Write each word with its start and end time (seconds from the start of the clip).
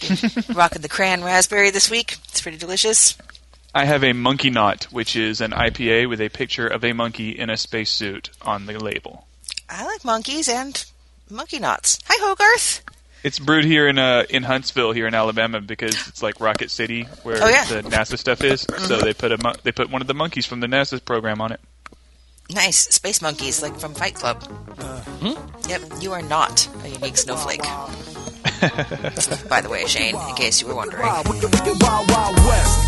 Rocking 0.54 0.82
the 0.82 0.88
crayon 0.88 1.22
raspberry 1.24 1.70
this 1.70 1.90
week. 1.90 2.16
It's 2.28 2.40
pretty 2.40 2.58
delicious. 2.58 3.16
I 3.74 3.84
have 3.84 4.02
a 4.02 4.12
monkey 4.12 4.50
knot, 4.50 4.84
which 4.84 5.14
is 5.16 5.40
an 5.40 5.50
IPA 5.50 6.08
with 6.08 6.20
a 6.20 6.28
picture 6.28 6.66
of 6.66 6.84
a 6.84 6.92
monkey 6.92 7.30
in 7.30 7.50
a 7.50 7.56
spacesuit 7.56 8.30
on 8.42 8.66
the 8.66 8.78
label. 8.78 9.26
I 9.68 9.84
like 9.84 10.04
monkeys 10.04 10.48
and 10.48 10.84
monkey 11.30 11.58
knots. 11.58 11.98
Hi, 12.06 12.14
Hogarth. 12.26 12.82
It's 13.24 13.38
brewed 13.38 13.64
here 13.64 13.88
in 13.88 13.98
uh, 13.98 14.24
in 14.30 14.44
Huntsville, 14.44 14.92
here 14.92 15.06
in 15.06 15.14
Alabama, 15.14 15.60
because 15.60 16.06
it's 16.08 16.22
like 16.22 16.40
Rocket 16.40 16.70
City, 16.70 17.02
where 17.24 17.42
Oh, 17.42 17.48
yeah. 17.48 17.64
the 17.64 17.82
NASA 17.82 18.16
stuff 18.16 18.42
is. 18.44 18.60
So 18.62 18.72
mm-hmm. 18.74 19.04
they 19.04 19.12
put 19.12 19.32
a 19.32 19.38
mon- 19.42 19.56
they 19.64 19.72
put 19.72 19.90
one 19.90 20.00
of 20.00 20.06
the 20.06 20.14
monkeys 20.14 20.46
from 20.46 20.60
the 20.60 20.68
NASA 20.68 21.04
program 21.04 21.40
on 21.40 21.52
it. 21.52 21.60
Nice. 22.54 22.78
Space 22.78 23.20
monkeys, 23.20 23.60
like 23.60 23.78
from 23.78 23.92
Fight 23.92 24.14
Club. 24.14 24.42
Uh. 24.78 25.00
Hmm? 25.02 25.68
Yep, 25.68 25.82
you 26.00 26.12
are 26.12 26.22
not 26.22 26.66
a 26.84 26.88
unique 26.88 27.16
snowflake. 27.18 27.60
By 29.48 29.60
the 29.60 29.68
way, 29.70 29.86
Shane, 29.86 30.16
in 30.16 30.34
case 30.34 30.60
you 30.60 30.68
were 30.68 30.74
wondering. 30.74 31.04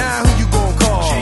Now 0.00 0.24
who 0.24 0.42
you 0.42 0.50
gonna 0.50 0.78
call? 0.78 1.12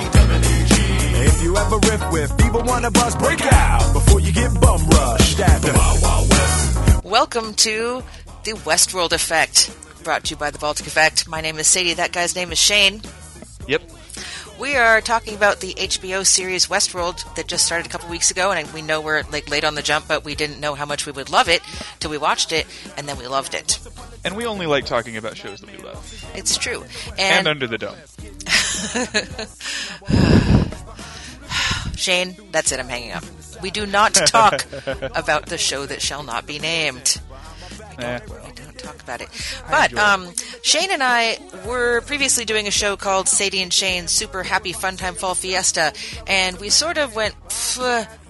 If 1.26 1.42
you 1.42 1.56
ever 1.56 1.78
riff 1.78 2.12
with 2.12 2.38
people 2.38 2.62
wanna 2.62 2.92
bust, 2.92 3.18
break 3.18 3.40
out 3.52 3.92
before 3.92 4.20
you 4.20 4.30
get 4.30 4.54
bum 4.60 4.86
rushed 4.86 5.40
at 5.40 5.60
the 5.62 5.72
Wild 5.72 6.00
Wild 6.00 6.30
West. 6.30 7.04
Welcome 7.04 7.54
to 7.54 8.04
the 8.44 8.52
Westworld 8.52 9.12
Effect, 9.12 9.76
brought 10.04 10.22
to 10.26 10.30
you 10.30 10.36
by 10.36 10.52
the 10.52 10.60
Baltic 10.60 10.86
Effect. 10.86 11.26
My 11.26 11.40
name 11.40 11.58
is 11.58 11.66
Sadie. 11.66 11.94
That 11.94 12.12
guy's 12.12 12.36
name 12.36 12.52
is 12.52 12.58
Shane. 12.60 13.02
Yep. 13.66 13.82
We 14.58 14.74
are 14.74 15.00
talking 15.00 15.34
about 15.34 15.60
the 15.60 15.74
HBO 15.74 16.26
series 16.26 16.66
Westworld 16.66 17.34
that 17.36 17.46
just 17.46 17.64
started 17.64 17.86
a 17.86 17.88
couple 17.88 18.08
weeks 18.08 18.30
ago, 18.32 18.50
and 18.50 18.68
we 18.72 18.82
know 18.82 19.00
we're 19.00 19.22
like 19.30 19.48
late 19.48 19.64
on 19.64 19.76
the 19.76 19.82
jump, 19.82 20.08
but 20.08 20.24
we 20.24 20.34
didn't 20.34 20.58
know 20.58 20.74
how 20.74 20.84
much 20.84 21.06
we 21.06 21.12
would 21.12 21.30
love 21.30 21.48
it 21.48 21.62
till 22.00 22.10
we 22.10 22.18
watched 22.18 22.50
it, 22.52 22.66
and 22.96 23.08
then 23.08 23.16
we 23.18 23.28
loved 23.28 23.54
it. 23.54 23.78
And 24.24 24.36
we 24.36 24.46
only 24.46 24.66
like 24.66 24.84
talking 24.84 25.16
about 25.16 25.36
shows 25.36 25.60
that 25.60 25.70
we 25.70 25.78
love. 25.78 26.24
It's 26.34 26.56
true. 26.56 26.84
And, 27.16 27.46
And, 27.46 27.48
Under 27.48 27.68
the 27.68 27.78
Dome. 27.78 27.94
Shane, 31.96 32.36
that's 32.50 32.72
it. 32.72 32.80
I'm 32.80 32.88
hanging 32.88 33.12
up. 33.12 33.24
We 33.62 33.70
do 33.70 33.86
not 33.86 34.14
talk 34.14 34.64
about 35.14 35.46
the 35.46 35.58
show 35.58 35.86
that 35.86 36.02
shall 36.02 36.22
not 36.24 36.46
be 36.46 36.58
named. 36.58 37.20
Eh. 37.98 38.20
We 38.26 38.34
don't 38.36 38.47
talk 38.78 39.00
about 39.02 39.20
it. 39.20 39.28
But 39.70 39.94
um, 39.94 40.32
Shane 40.62 40.90
and 40.90 41.02
I 41.02 41.38
were 41.66 42.00
previously 42.02 42.44
doing 42.44 42.66
a 42.66 42.70
show 42.70 42.96
called 42.96 43.28
Sadie 43.28 43.62
and 43.62 43.72
Shane's 43.72 44.12
Super 44.12 44.42
Happy 44.42 44.72
Fun 44.72 44.96
Time 44.96 45.14
Fall 45.14 45.34
Fiesta, 45.34 45.92
and 46.26 46.58
we 46.58 46.70
sort 46.70 46.98
of 46.98 47.14
went 47.14 47.34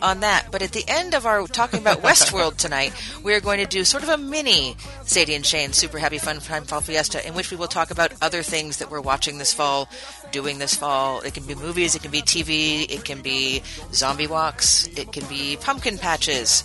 on 0.02 0.20
that. 0.20 0.48
But 0.50 0.62
at 0.62 0.72
the 0.72 0.84
end 0.88 1.14
of 1.14 1.26
our 1.26 1.46
talking 1.46 1.80
about 1.80 2.02
Westworld 2.02 2.56
tonight, 2.58 2.92
we're 3.22 3.40
going 3.40 3.58
to 3.60 3.66
do 3.66 3.84
sort 3.84 4.02
of 4.02 4.08
a 4.08 4.18
mini 4.18 4.76
Sadie 5.04 5.34
and 5.34 5.44
Shane's 5.44 5.76
Super 5.76 5.98
Happy 5.98 6.18
Fun 6.18 6.38
Time 6.40 6.64
Fall 6.64 6.80
Fiesta, 6.80 7.26
in 7.26 7.34
which 7.34 7.50
we 7.50 7.56
will 7.56 7.68
talk 7.68 7.90
about 7.90 8.12
other 8.20 8.42
things 8.42 8.78
that 8.78 8.90
we're 8.90 9.00
watching 9.00 9.38
this 9.38 9.52
fall, 9.52 9.88
doing 10.32 10.58
this 10.58 10.74
fall. 10.74 11.20
It 11.20 11.34
can 11.34 11.44
be 11.44 11.54
movies, 11.54 11.94
it 11.94 12.02
can 12.02 12.10
be 12.10 12.22
TV, 12.22 12.90
it 12.90 13.04
can 13.04 13.20
be 13.20 13.62
zombie 13.92 14.26
walks, 14.26 14.86
it 14.96 15.12
can 15.12 15.26
be 15.26 15.56
pumpkin 15.60 15.98
patches. 15.98 16.64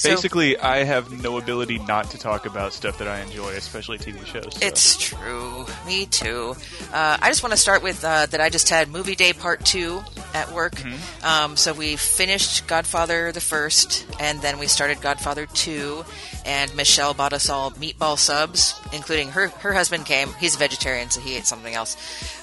So- 0.00 0.08
Basically, 0.08 0.56
I 0.56 0.84
have 0.84 1.10
no 1.22 1.36
ability 1.36 1.78
not 1.80 2.10
to 2.12 2.18
talk 2.18 2.46
about 2.46 2.72
stuff 2.72 2.96
that 2.98 3.06
I 3.08 3.20
enjoy, 3.20 3.50
especially 3.50 3.98
TV 3.98 4.24
shows. 4.24 4.56
so. 4.56 4.66
It's 4.66 4.96
true. 4.96 5.66
Me 5.86 6.06
too. 6.06 6.56
Uh, 6.90 7.18
I 7.20 7.28
just 7.28 7.42
want 7.42 7.50
to 7.52 7.58
start 7.58 7.82
with 7.82 8.02
uh, 8.02 8.24
that 8.24 8.40
I 8.40 8.48
just 8.48 8.70
had 8.70 8.88
Movie 8.88 9.14
Day 9.14 9.34
Part 9.34 9.62
2 9.66 10.00
at 10.32 10.52
work. 10.52 10.76
Mm-hmm. 10.76 11.26
Um, 11.26 11.56
so 11.58 11.74
we 11.74 11.96
finished 11.96 12.66
Godfather 12.66 13.30
the 13.30 13.42
first, 13.42 14.06
and 14.18 14.40
then 14.40 14.58
we 14.58 14.68
started 14.68 15.02
Godfather 15.02 15.44
2, 15.44 16.02
and 16.46 16.74
Michelle 16.74 17.12
bought 17.12 17.34
us 17.34 17.50
all 17.50 17.70
meatball 17.72 18.18
subs, 18.18 18.80
including 18.94 19.28
her, 19.32 19.48
her 19.48 19.74
husband 19.74 20.06
came. 20.06 20.30
He's 20.40 20.54
a 20.54 20.58
vegetarian, 20.58 21.10
so 21.10 21.20
he 21.20 21.36
ate 21.36 21.44
something 21.44 21.74
else. 21.74 21.98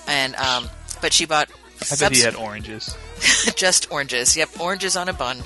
And 0.08 0.36
um, 0.36 0.70
But 1.02 1.12
she 1.12 1.26
bought 1.26 1.50
I 1.92 1.96
bet 1.96 2.12
he 2.12 2.22
had 2.22 2.36
oranges. 2.36 2.96
just 3.56 3.92
oranges. 3.92 4.36
Yep, 4.38 4.60
oranges 4.60 4.96
on 4.96 5.10
a 5.10 5.14
bun. 5.14 5.38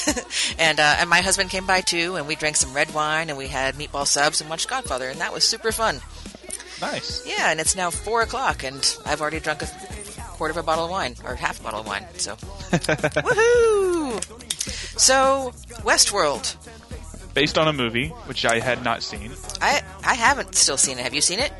and 0.58 0.80
uh, 0.80 0.96
and 0.98 1.08
my 1.08 1.20
husband 1.20 1.50
came 1.50 1.66
by 1.66 1.80
too, 1.80 2.16
and 2.16 2.26
we 2.26 2.34
drank 2.34 2.56
some 2.56 2.74
red 2.74 2.92
wine, 2.94 3.28
and 3.28 3.38
we 3.38 3.48
had 3.48 3.74
meatball 3.74 4.06
subs 4.06 4.40
and 4.40 4.48
watched 4.50 4.68
Godfather, 4.68 5.08
and 5.08 5.20
that 5.20 5.32
was 5.32 5.44
super 5.44 5.72
fun. 5.72 6.00
Nice. 6.80 7.24
Yeah, 7.26 7.50
and 7.50 7.60
it's 7.60 7.76
now 7.76 7.90
four 7.90 8.22
o'clock, 8.22 8.64
and 8.64 8.96
I've 9.06 9.20
already 9.20 9.40
drunk 9.40 9.62
a 9.62 9.66
quarter 10.32 10.50
of 10.50 10.56
a 10.56 10.62
bottle 10.62 10.84
of 10.86 10.90
wine, 10.90 11.14
or 11.24 11.36
half 11.36 11.60
a 11.60 11.62
bottle 11.62 11.80
of 11.80 11.86
wine. 11.86 12.06
So, 12.16 12.34
woohoo! 12.72 14.20
So, 14.98 15.52
Westworld. 15.84 16.56
Based 17.34 17.56
on 17.56 17.68
a 17.68 17.72
movie, 17.72 18.08
which 18.26 18.44
I 18.44 18.58
had 18.58 18.82
not 18.84 19.02
seen. 19.02 19.30
I 19.60 19.82
I 20.04 20.14
haven't 20.14 20.54
still 20.54 20.76
seen 20.76 20.98
it. 20.98 21.02
Have 21.02 21.14
you 21.14 21.20
seen 21.20 21.38
it? 21.38 21.52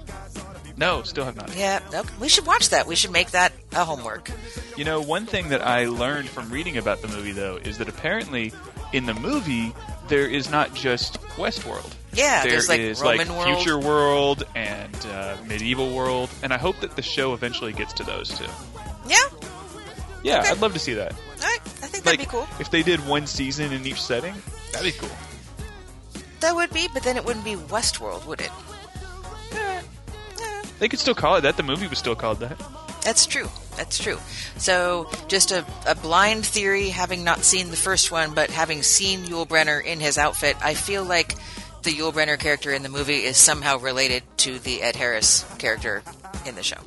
No, 0.77 1.03
still 1.03 1.25
have 1.25 1.37
not. 1.37 1.55
Yeah. 1.57 1.81
Okay. 1.93 2.09
We 2.21 2.29
should 2.29 2.47
watch 2.47 2.71
that. 2.71 2.87
We 2.87 2.97
should 2.97 3.13
make 3.13 3.31
that 3.33 3.53
a 3.73 3.85
homework. 3.85 4.31
You 4.77 4.85
know, 4.85 5.01
one 5.01 5.27
thing 5.27 5.51
that 5.51 5.61
I 5.67 5.87
learned 5.87 6.29
from 6.29 6.51
reading 6.51 6.77
about 6.79 7.03
the 7.03 7.09
movie, 7.09 7.33
though, 7.33 7.57
is 7.57 7.79
that 7.79 7.89
apparently 7.89 8.53
in 8.93 9.07
the 9.07 9.15
movie 9.15 9.73
there 10.09 10.27
is 10.27 10.51
not 10.51 10.75
just 10.75 11.21
Westworld. 11.37 11.93
Yeah, 12.15 12.43
There 12.43 12.53
there's, 12.53 12.69
like, 12.69 12.81
is, 12.81 13.01
Roman 13.01 13.29
like 13.29 13.39
world. 13.39 13.57
future 13.57 13.79
world 13.79 14.45
and 14.55 14.95
uh, 15.11 15.37
medieval 15.47 15.95
world, 15.95 16.29
and 16.43 16.53
I 16.53 16.59
hope 16.59 16.81
that 16.81 16.95
the 16.97 17.01
show 17.03 17.33
eventually 17.33 17.73
gets 17.73 17.93
to 17.95 18.05
those 18.05 18.29
too. 18.37 18.45
Yeah. 19.09 19.17
Yeah, 20.23 20.41
Okay. 20.41 20.51
I'd 20.51 20.61
love 20.61 20.73
to 20.75 20.79
see 20.79 20.95
that. 20.95 21.13
Right. 21.41 21.59
I 21.65 21.87
think 21.87 22.05
that'd 22.05 22.21
be 22.21 22.27
cool. 22.27 22.47
if 22.61 22.71
they 22.71 22.83
did 22.83 23.07
one 23.09 23.27
season 23.27 23.73
in 23.73 23.87
each 23.87 24.01
setting, 24.03 24.35
that'd 24.73 24.93
be 24.93 24.99
cool. 24.99 25.09
That 26.41 26.55
would 26.55 26.71
be, 26.73 26.89
but 26.93 27.03
then 27.03 27.17
it 27.17 27.25
wouldn't 27.25 27.45
be 27.45 27.55
Westworld, 27.55 28.27
would 28.27 28.41
it? 28.41 28.51
They 30.83 30.89
could 30.89 30.99
still 30.99 31.15
call 31.15 31.37
it 31.37 31.43
that. 31.43 31.57
The 31.57 31.63
movie 31.63 31.87
was 31.87 31.99
still 31.99 32.17
called 32.17 32.41
that. 32.41 32.59
That's 33.03 33.25
true. 33.25 33.49
That's 33.77 34.01
true. 34.01 34.19
So, 34.57 35.09
just 35.29 35.53
a, 35.53 35.65
a 35.87 35.95
blind 35.95 36.45
theory, 36.45 36.89
having 36.89 37.23
not 37.23 37.45
seen 37.45 37.71
the 37.71 37.77
first 37.77 38.11
one, 38.11 38.35
but 38.35 38.51
having 38.51 38.83
seen 38.83 39.21
Yul 39.21 39.47
Brynner 39.47 39.81
in 39.81 40.01
his 40.01 40.19
outfit, 40.19 40.57
I 40.61 40.75
feel 40.75 41.05
like 41.05 41.37
the 41.85 41.93
Yul 41.93 42.13
Brynner 42.13 42.37
character 42.37 42.73
in 42.73 42.83
the 42.83 42.89
movie 42.89 43.23
is 43.23 43.37
somehow 43.37 43.79
related 43.79 44.25
to 44.39 44.59
the 44.59 44.83
Ed 44.83 44.97
Harris 44.97 45.45
character 45.59 46.03
in 46.47 46.57
the 46.57 46.65
show. 46.65 46.79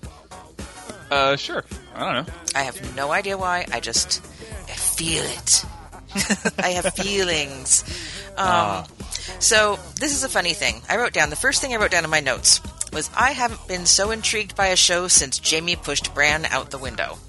Uh, 1.09 1.37
sure. 1.37 1.63
I 1.95 1.99
don't 2.13 2.27
know. 2.27 2.33
I 2.53 2.63
have 2.63 2.97
no 2.97 3.13
idea 3.13 3.37
why. 3.37 3.65
I 3.71 3.79
just 3.79 4.21
I 4.67 4.73
feel 4.73 5.23
it. 5.23 5.63
I 6.59 6.71
have 6.71 6.93
feelings. 6.95 7.85
Um, 8.35 8.83
So 9.39 9.79
this 10.01 10.13
is 10.13 10.25
a 10.25 10.29
funny 10.29 10.53
thing. 10.53 10.81
I 10.89 10.97
wrote 10.97 11.13
down 11.13 11.29
the 11.29 11.37
first 11.37 11.61
thing 11.61 11.73
I 11.73 11.77
wrote 11.77 11.91
down 11.91 12.03
in 12.03 12.09
my 12.09 12.19
notes 12.19 12.59
was 12.95 13.11
I 13.15 13.31
haven't 13.31 13.67
been 13.67 13.85
so 13.85 14.09
intrigued 14.09 14.55
by 14.55 14.67
a 14.67 14.75
show 14.75 15.07
since 15.07 15.39
Jaime 15.47 15.75
pushed 15.75 16.15
Bran 16.15 16.45
out 16.45 16.71
the 16.71 16.79
window. 16.79 17.19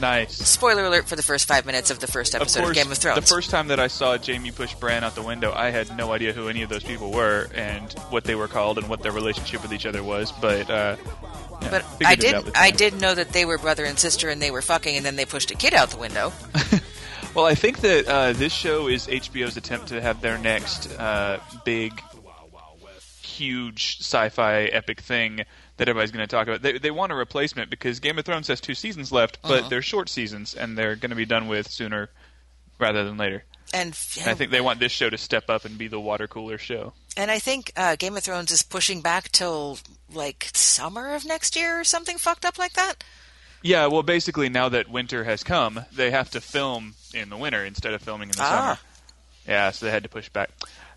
Nice. 0.00 0.36
Spoiler 0.36 0.84
alert 0.84 1.06
for 1.06 1.16
the 1.16 1.22
first 1.22 1.46
five 1.46 1.64
minutes 1.64 1.90
of 1.90 2.00
the 2.00 2.06
first 2.06 2.34
episode 2.34 2.60
of, 2.60 2.64
course, 2.66 2.76
Game 2.76 2.90
of 2.90 2.98
Thrones. 2.98 3.20
the 3.20 3.26
first 3.26 3.50
time 3.50 3.68
that 3.68 3.78
I 3.78 3.86
saw 3.86 4.18
Jaime 4.18 4.50
push 4.50 4.74
Bran 4.74 5.04
out 5.04 5.14
the 5.14 5.22
window, 5.22 5.52
I 5.52 5.70
had 5.70 5.96
no 5.96 6.12
idea 6.12 6.32
who 6.32 6.48
any 6.48 6.62
of 6.62 6.68
those 6.68 6.82
people 6.82 7.12
were 7.12 7.48
and 7.54 7.92
what 8.10 8.24
they 8.24 8.34
were 8.34 8.48
called 8.48 8.78
and 8.78 8.88
what 8.88 9.02
their 9.02 9.12
relationship 9.12 9.62
with 9.62 9.72
each 9.72 9.86
other 9.86 10.02
was. 10.02 10.32
But, 10.32 10.68
uh, 10.68 10.96
yeah, 11.62 11.70
but 11.70 11.84
I 12.04 12.16
did 12.16 12.56
I 12.56 12.70
did 12.70 13.00
know 13.00 13.14
that 13.14 13.28
they 13.28 13.44
were 13.44 13.58
brother 13.58 13.84
and 13.84 13.98
sister 13.98 14.28
and 14.28 14.42
they 14.42 14.50
were 14.50 14.62
fucking 14.62 14.96
and 14.96 15.06
then 15.06 15.16
they 15.16 15.26
pushed 15.26 15.50
a 15.52 15.54
kid 15.54 15.74
out 15.74 15.90
the 15.90 15.98
window. 15.98 16.32
Well, 17.34 17.46
I 17.46 17.54
think 17.54 17.80
that 17.80 18.06
uh, 18.06 18.32
this 18.34 18.52
show 18.52 18.88
is 18.88 19.06
HBO's 19.06 19.56
attempt 19.56 19.88
to 19.88 20.02
have 20.02 20.20
their 20.20 20.36
next 20.36 20.90
uh, 20.98 21.40
big, 21.64 21.98
huge 23.42 23.98
sci-fi 24.00 24.64
epic 24.64 25.00
thing 25.00 25.44
that 25.76 25.88
everybody's 25.88 26.10
going 26.12 26.26
to 26.26 26.30
talk 26.36 26.46
about. 26.48 26.62
They 26.62 26.78
they 26.78 26.90
want 26.90 27.12
a 27.12 27.14
replacement 27.14 27.70
because 27.70 28.00
Game 28.00 28.18
of 28.18 28.24
Thrones 28.24 28.48
has 28.48 28.60
two 28.60 28.74
seasons 28.74 29.10
left, 29.12 29.38
but 29.42 29.50
Uh-huh. 29.60 29.68
they're 29.68 29.82
short 29.82 30.08
seasons 30.08 30.54
and 30.54 30.76
they're 30.78 30.96
going 30.96 31.10
to 31.10 31.16
be 31.16 31.26
done 31.26 31.48
with 31.48 31.70
sooner 31.70 32.10
rather 32.78 33.04
than 33.04 33.16
later. 33.16 33.44
And, 33.74 33.96
And 34.20 34.28
I 34.28 34.34
think 34.34 34.50
they 34.50 34.60
want 34.60 34.80
this 34.80 34.92
show 34.92 35.08
to 35.08 35.16
step 35.16 35.48
up 35.48 35.64
and 35.64 35.78
be 35.78 35.88
the 35.88 35.98
water 36.00 36.28
cooler 36.28 36.58
show. 36.58 36.92
and 37.16 37.30
I 37.30 37.38
think 37.38 37.72
uh, 37.76 37.96
Game 37.96 38.16
of 38.16 38.22
Thrones 38.22 38.50
is 38.52 38.62
pushing 38.62 39.00
back 39.02 39.30
till 39.32 39.78
like 40.12 40.50
summer 40.54 41.14
of 41.14 41.24
next 41.24 41.56
year 41.56 41.80
or 41.80 41.84
something 41.84 42.18
fucked 42.18 42.44
up 42.44 42.58
like 42.58 42.74
that. 42.74 43.02
Yeah, 43.62 43.86
well, 43.86 44.02
basically 44.02 44.48
now 44.48 44.68
that 44.70 44.88
winter 44.88 45.24
has 45.24 45.42
come, 45.44 45.84
they 45.92 46.10
have 46.10 46.30
to 46.32 46.40
film 46.40 46.94
in 47.14 47.30
the 47.30 47.36
winter 47.36 47.64
instead 47.64 47.94
of 47.94 48.02
filming 48.02 48.28
in 48.28 48.36
the 48.36 48.42
Ah. 48.42 48.50
summer. 48.50 48.78
Yeah, 49.48 49.70
so 49.72 49.86
they 49.86 49.92
had 49.92 50.02
to 50.04 50.08
push 50.08 50.28
back. 50.28 50.50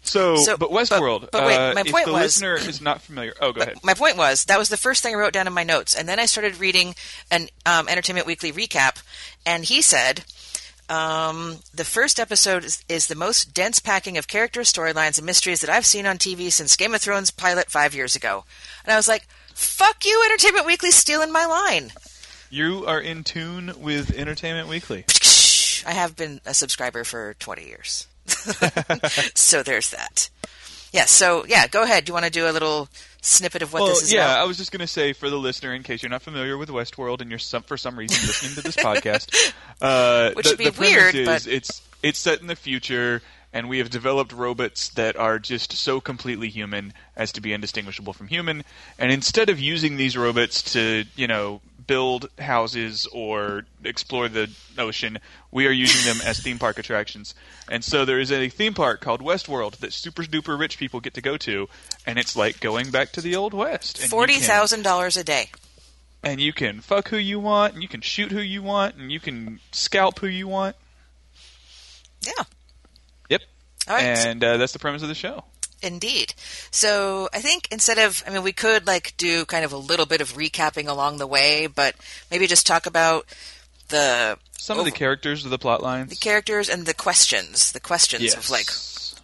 So, 0.06 0.38
So- 0.38 0.57
but 0.57 0.69
but- 0.72 0.72
Westworld. 0.72 1.30
but 1.31 1.46
wait, 1.46 1.56
uh, 1.57 1.74
my 1.74 1.81
if 1.81 1.92
point 1.92 2.06
the 2.06 2.13
was- 2.13 2.22
listener 2.24 2.56
is 2.56 2.80
not 2.81 3.02
familiar, 3.02 3.34
oh, 3.42 3.52
go 3.52 3.62
ahead. 3.62 3.80
My 3.84 3.94
point 3.94 4.18
was 4.18 4.46
that 4.46 4.57
was 4.60 4.69
the 4.69 4.78
first 4.78 5.04
thing 5.04 5.13
I 5.16 5.18
wrote 5.18 5.34
down 5.34 5.48
in 5.48 5.54
my 5.54 5.63
notes, 5.63 5.94
and 5.96 6.07
then 6.07 6.19
I 6.19 6.25
started 6.25 6.60
reading 6.60 6.96
an 7.31 7.50
um, 7.66 7.88
Entertainment 7.90 8.28
Weekly 8.28 8.52
recap, 8.52 9.02
and 9.46 9.66
he 9.66 9.81
said. 9.81 10.24
Um, 10.88 11.62
the 11.74 11.84
first 11.84 12.19
episode 12.19 12.63
is, 12.63 12.84
is 12.88 13.07
the 13.07 13.16
most 13.16 13.56
dense 13.56 13.80
packing 13.80 14.19
of 14.19 14.28
characters, 14.28 14.72
storylines, 14.72 15.18
and 15.18 15.25
mysteries 15.25 15.62
that 15.62 15.69
I've 15.72 15.84
seen 15.84 16.06
on 16.06 16.19
TV 16.19 16.52
since 16.52 16.75
Game 16.75 16.94
of 16.94 17.02
Thrones 17.02 17.31
pilot 17.31 17.72
five 17.72 17.96
years 17.96 18.16
ago. 18.16 18.46
And 18.84 18.94
I 18.94 18.96
was 18.96 19.07
like, 19.07 19.28
"Fuck 19.56 20.06
you, 20.06 20.22
Entertainment 20.25 20.68
Weekly, 20.68 20.92
stealing 20.92 21.31
my 21.31 21.46
line." 21.46 21.92
You 22.52 22.86
are 22.86 23.02
in 23.02 23.24
tune 23.24 23.74
with 23.80 24.13
Entertainment 24.16 24.68
Weekly. 24.68 25.06
I 25.88 25.94
have 25.94 26.16
been 26.16 26.40
a 26.46 26.54
subscriber 26.54 27.04
for 27.04 27.34
20 27.40 27.66
years. 27.66 28.06
so 29.36 29.63
there's 29.63 29.92
that. 29.92 30.30
Yeah, 30.92 31.06
so 31.06 31.45
yeah, 31.45 31.68
go 31.68 31.83
ahead. 31.83 32.06
Do 32.06 32.12
you 32.12 32.13
want 32.13 32.25
to 32.25 32.31
do 32.31 32.48
a 32.48 32.51
little 32.51 32.88
snippet 33.22 33.62
of 33.62 33.74
what 33.74 33.81
well, 33.81 33.89
this 33.89 34.04
is 34.04 34.13
yeah, 34.13 34.31
about? 34.31 34.39
I 34.39 34.44
was 34.45 34.57
just 34.57 34.72
going 34.72 34.80
to 34.80 34.88
say 34.88 35.12
for 35.12 35.30
the 35.30 35.38
listener, 35.38 35.74
in 35.74 35.83
case 35.83 36.01
you're 36.01 36.10
not 36.10 36.22
familiar 36.22 36.57
with 36.57 36.69
Westworld 36.69 37.22
and 37.22 37.30
you're 37.30 37.39
some, 37.39 37.63
for 37.63 37.75
some 37.75 38.00
reason 38.00 38.25
listening 38.25 38.56
to 38.56 38.62
this 38.62 38.75
podcast, 38.77 39.54
uh, 39.81 40.31
Which 40.36 40.45
the, 40.45 40.51
would 40.51 40.57
be 40.57 40.69
the 40.69 40.80
weird, 40.80 41.16
is 41.16 41.27
but- 41.27 41.48
it's 41.48 41.81
it's 42.01 42.19
set 42.19 42.39
in 42.39 42.48
the 42.48 42.56
future, 42.56 43.22
and 43.51 43.68
we 43.68 43.80
have 43.80 43.89
developed 43.89 44.31
robots 44.31 44.89
that 44.89 45.18
are 45.18 45.39
just 45.39 45.74
so 45.74 46.00
completely 46.00 46.50
human 46.50 46.94
as 47.16 47.31
to 47.33 47.42
be 47.42 47.51
indistinguishable 47.51 48.13
from 48.13 48.28
human. 48.28 48.63
And 49.00 49.12
instead 49.12 49.50
of 49.50 49.60
using 49.60 49.98
these 49.98 50.16
robots 50.16 50.74
to, 50.74 51.04
you 51.16 51.28
know, 51.28 51.62
build 51.88 52.30
houses 52.40 53.08
or 53.12 53.66
explore 53.84 54.28
the 54.28 54.50
ocean, 54.78 55.20
we 55.52 55.68
are 55.68 55.72
using 55.72 56.12
them 56.12 56.26
as 56.26 56.40
theme 56.40 56.60
park 56.60 56.80
attractions. 56.80 57.36
And 57.70 57.84
so 57.84 58.06
there 58.06 58.20
is 58.20 58.32
a 58.32 58.50
theme 58.50 58.74
park 58.74 59.02
called 59.02 59.22
Westworld 59.22 59.78
that 59.78 59.94
super 59.94 60.24
duper 60.24 60.60
rich 60.60 60.78
people 60.78 61.00
get 61.00 61.14
to 61.16 61.22
go 61.22 61.38
to, 61.38 61.68
and 62.06 62.18
it's 62.20 62.36
like 62.36 62.60
going 62.60 62.92
back 62.92 63.12
to 63.14 63.22
the 63.22 63.36
old 63.36 63.54
west. 63.54 63.98
Forty 64.08 64.36
thousand 64.40 64.84
dollars 64.84 65.18
a 65.18 65.24
day. 65.24 65.50
and 66.24 66.42
you 66.42 66.54
can 66.54 66.82
fuck 66.82 67.10
who 67.10 67.18
you 67.18 67.40
want, 67.40 67.74
and 67.74 67.84
you 67.84 67.90
can 67.90 68.02
shoot 68.02 68.31
who 68.31 68.40
you 68.42 68.64
want, 68.64 68.96
and 68.96 69.12
you 69.12 69.20
can 69.20 69.60
scalp 69.72 70.20
who 70.20 70.28
you 70.28 70.48
want. 70.48 70.76
Yeah, 72.22 72.44
Yep. 73.30 73.42
All 73.88 73.96
right. 73.96 74.04
And 74.04 74.44
uh, 74.44 74.58
that's 74.58 74.74
the 74.74 74.80
premise 74.80 75.04
of 75.04 75.10
the 75.10 75.16
show. 75.16 75.44
Indeed. 75.81 76.33
So 76.72 77.30
I 77.33 77.39
think 77.39 77.68
instead 77.72 77.98
of, 77.98 78.24
I 78.27 78.31
mean, 78.31 78.44
we 78.44 78.54
could 78.54 78.88
like 78.88 79.13
do 79.18 79.45
kind 79.45 79.66
of 79.66 79.74
a 79.74 79.77
little 79.77 80.06
bit 80.06 80.22
of 80.22 80.33
recapping 80.33 80.88
along 80.88 81.18
the 81.18 81.27
way, 81.27 81.68
but 81.68 81.95
maybe 82.31 82.48
just 82.48 82.66
talk 82.66 82.86
about 82.86 83.25
the 83.89 84.38
Some 84.57 84.80
of 84.80 84.86
the 84.86 84.92
characters 84.92 85.45
of 85.45 85.51
the 85.51 85.60
plot 85.60 85.83
lines. 85.83 86.10
the 86.10 86.16
characters 86.16 86.69
and 86.69 86.86
the 86.86 86.94
questions, 86.94 87.72
the 87.72 87.80
questions 87.80 88.24
yes. 88.24 88.36
of 88.36 88.50
like 88.50 88.69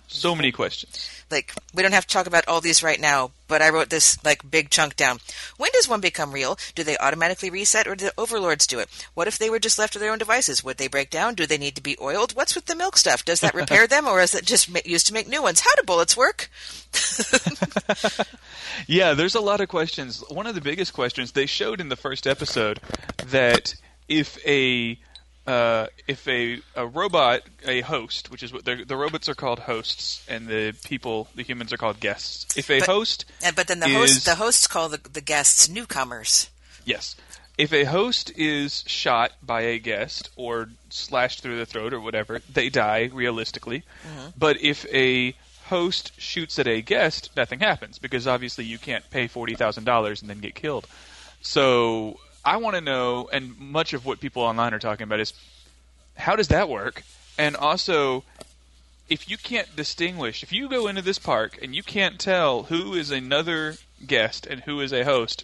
so 0.08 0.36
many 0.36 0.52
questions. 0.52 1.10
Like 1.32 1.54
we 1.74 1.82
don't 1.84 1.94
have 1.94 2.08
to 2.08 2.14
talk 2.14 2.28
about 2.28 2.48
all 2.48 2.62
these 2.62 2.84
right 2.84 3.00
now, 3.00 3.32
but 3.48 3.62
I 3.62 3.70
wrote 3.70 3.90
this 3.90 4.24
like 4.24 4.50
big 4.50 4.70
chunk 4.70 4.96
down. 4.96 5.20
When 5.58 5.72
does 5.74 5.88
one 5.88 6.02
become 6.02 6.32
real? 6.32 6.58
Do 6.76 6.84
they 6.84 6.98
automatically 6.98 7.50
reset 7.50 7.88
or 7.88 7.96
do 7.96 8.06
the 8.06 8.14
overlords 8.18 8.68
do 8.68 8.80
it? 8.80 8.90
What 9.14 9.28
if 9.28 9.38
they 9.38 9.50
were 9.50 9.60
just 9.60 9.80
left 9.80 9.94
to 9.94 10.00
their 10.00 10.12
own 10.12 10.18
devices? 10.18 10.64
Would 10.64 10.78
they 10.78 10.88
break 10.88 11.10
down? 11.10 11.36
Do 11.36 11.46
they 11.46 11.58
need 11.58 11.76
to 11.76 11.82
be 11.82 11.98
oiled? 12.02 12.36
What's 12.36 12.56
with 12.56 12.66
the 12.66 12.76
milk 12.76 12.98
stuff? 12.98 13.26
Does 13.26 13.40
that 13.42 13.54
repair 13.54 13.88
them 13.90 14.08
or 14.08 14.22
is 14.22 14.36
it 14.36 14.46
just 14.46 14.70
used 14.86 15.08
to 15.08 15.14
make 15.14 15.28
new 15.28 15.42
ones? 15.42 15.62
How 15.62 15.74
do 15.76 15.84
bullets 15.84 16.18
work? 16.18 16.50
Yeah, 18.88 19.14
there's 19.14 19.36
a 19.36 19.42
lot 19.42 19.62
of 19.62 19.70
questions. 19.70 20.24
One 20.30 20.48
of 20.48 20.56
the 20.56 20.62
biggest 20.62 20.94
questions 20.94 21.32
they 21.32 21.46
showed 21.46 21.80
in 21.80 21.90
the 21.90 21.96
first 21.96 22.28
episode 22.28 22.80
that 23.28 23.76
if 24.08 24.38
a 24.46 24.98
uh, 25.48 25.88
if 26.08 26.28
a, 26.28 26.60
a 26.76 26.86
robot, 26.86 27.42
a 27.66 27.82
host, 27.82 28.30
which 28.32 28.44
is 28.44 28.54
what 28.54 28.64
the 28.66 28.96
robots 28.96 29.28
are 29.30 29.34
called 29.36 29.60
hosts, 29.60 30.24
and 30.30 30.48
the 30.48 30.74
people, 30.86 31.28
the 31.36 31.44
humans, 31.44 31.74
are 31.74 31.78
called 31.78 32.00
guests. 32.00 32.56
If 32.58 32.70
a 32.70 32.80
But- 32.80 32.88
host 32.90 33.26
And, 33.44 33.56
but 33.56 33.68
then 33.68 33.80
the 33.80 33.88
is- 33.88 33.96
host 33.96 34.26
the 34.26 34.36
hosts 34.36 34.68
call 34.68 34.90
the, 34.90 34.98
the 34.98 35.22
guests 35.22 35.68
newcomers. 35.68 36.50
Yes. 36.86 37.16
If 37.58 37.74
a 37.74 37.84
host 37.84 38.32
is 38.38 38.84
shot 38.88 39.34
by 39.44 39.62
a 39.62 39.78
guest 39.80 40.30
or 40.36 40.70
slashed 40.90 41.42
through 41.42 41.58
the 41.58 41.66
throat 41.66 41.94
or 41.94 42.00
whatever, 42.00 42.42
they 42.52 42.70
die 42.70 43.10
realistically. 43.14 43.84
But 44.38 44.62
if 44.62 44.86
a 44.94 45.36
host 45.66 46.12
shoots 46.20 46.58
at 46.60 46.68
a 46.68 46.82
guest, 46.82 47.30
nothing 47.36 47.60
happens 47.60 48.00
because 48.00 48.26
obviously 48.26 48.66
you 48.66 48.78
can't 48.80 49.08
pay 49.12 49.28
$40,000 49.28 50.22
and 50.22 50.30
then 50.30 50.40
get 50.40 50.56
killed. 50.56 50.88
So 51.42 52.20
I 52.44 52.58
want 52.58 52.76
to 52.76 52.82
know, 52.82 53.30
and 53.32 53.58
much 53.60 53.94
of 53.94 54.06
what 54.06 54.20
people 54.20 54.42
online 54.42 54.74
are 54.74 54.80
talking 54.80 55.04
about 55.04 55.20
is 55.20 55.34
how 56.16 56.36
does 56.36 56.50
that 56.50 56.70
work? 56.70 57.04
And 57.38 57.56
also, 57.56 58.24
if 59.10 59.30
you 59.30 59.38
can't 59.38 59.76
distinguish, 59.76 60.44
if 60.44 60.52
you 60.52 60.70
go 60.70 60.88
into 60.88 61.02
this 61.02 61.20
park 61.20 61.60
and 61.62 61.76
you 61.76 61.84
can't 61.84 62.20
tell 62.20 62.64
who 62.64 62.94
is 62.94 63.12
another 63.12 63.76
guest 64.06 64.48
and 64.48 64.62
who 64.62 64.82
is 64.82 64.92
a 64.92 65.04
host, 65.04 65.44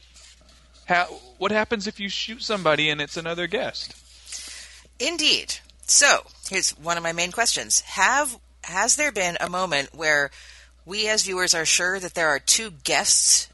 how 0.85 1.05
what 1.37 1.51
happens 1.51 1.85
if 1.85 1.99
you 1.99 2.09
shoot 2.09 2.41
somebody 2.41 2.89
and 2.89 3.01
it's 3.01 3.17
another 3.17 3.47
guest? 3.47 3.93
Indeed. 4.99 5.55
So 5.81 6.23
here's 6.49 6.71
one 6.71 6.97
of 6.97 7.03
my 7.03 7.13
main 7.13 7.31
questions: 7.31 7.81
Have 7.81 8.37
has 8.63 8.95
there 8.95 9.11
been 9.11 9.37
a 9.39 9.49
moment 9.49 9.93
where 9.93 10.31
we 10.85 11.07
as 11.07 11.23
viewers 11.23 11.53
are 11.53 11.65
sure 11.65 11.99
that 11.99 12.15
there 12.15 12.29
are 12.29 12.39
two 12.39 12.71
guests 12.71 13.49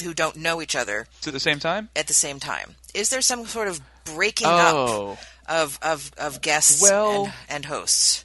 who 0.00 0.14
don't 0.14 0.36
know 0.36 0.60
each 0.62 0.74
other 0.76 1.06
at 1.26 1.32
the 1.32 1.40
same 1.40 1.58
time? 1.58 1.88
at 1.96 2.06
the 2.06 2.14
same 2.14 2.38
time? 2.40 2.74
Is 2.94 3.10
there 3.10 3.20
some 3.20 3.46
sort 3.46 3.68
of 3.68 3.80
breaking 4.04 4.46
Oh. 4.48 5.12
up 5.12 5.18
of, 5.48 5.78
of, 5.82 6.10
of 6.18 6.40
guests 6.40 6.82
Well- 6.82 7.24
and, 7.26 7.32
and 7.48 7.64
hosts? 7.66 8.24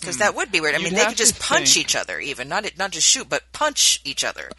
Because 0.00 0.18
that 0.18 0.34
would 0.34 0.52
be 0.52 0.60
weird. 0.60 0.74
I 0.74 0.78
You'd 0.78 0.84
mean, 0.84 0.94
they 0.94 1.06
could 1.06 1.16
just 1.16 1.38
punch 1.40 1.74
think- 1.74 1.86
each 1.86 1.96
other, 1.96 2.20
even 2.20 2.46
not 2.48 2.66
not 2.76 2.90
just 2.90 3.08
shoot, 3.08 3.26
but 3.26 3.42
punch 3.52 4.02
each 4.04 4.22
other. 4.22 4.50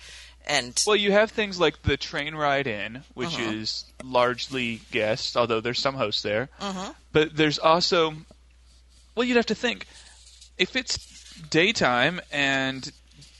And 0.47 0.81
Well, 0.87 0.95
you 0.95 1.11
have 1.11 1.29
things 1.31 1.59
like 1.59 1.83
the 1.83 1.97
train 1.97 2.33
ride 2.33 2.65
in, 2.65 3.03
which 3.13 3.35
Uh-huh. 3.35 3.51
is 3.51 3.83
largely 4.03 4.81
guests, 4.91 5.35
although 5.35 5.59
there's 5.61 5.79
some 5.79 5.95
hosts 5.95 6.23
there. 6.23 6.49
Uh-huh. 6.59 6.93
But 7.11 7.35
there's 7.35 7.59
also, 7.59 8.15
well, 9.13 9.23
you'd 9.23 9.37
have 9.37 9.45
to 9.47 9.55
think 9.55 9.85
if 10.57 10.75
it's 10.75 10.97
daytime 11.51 12.21
and 12.31 12.91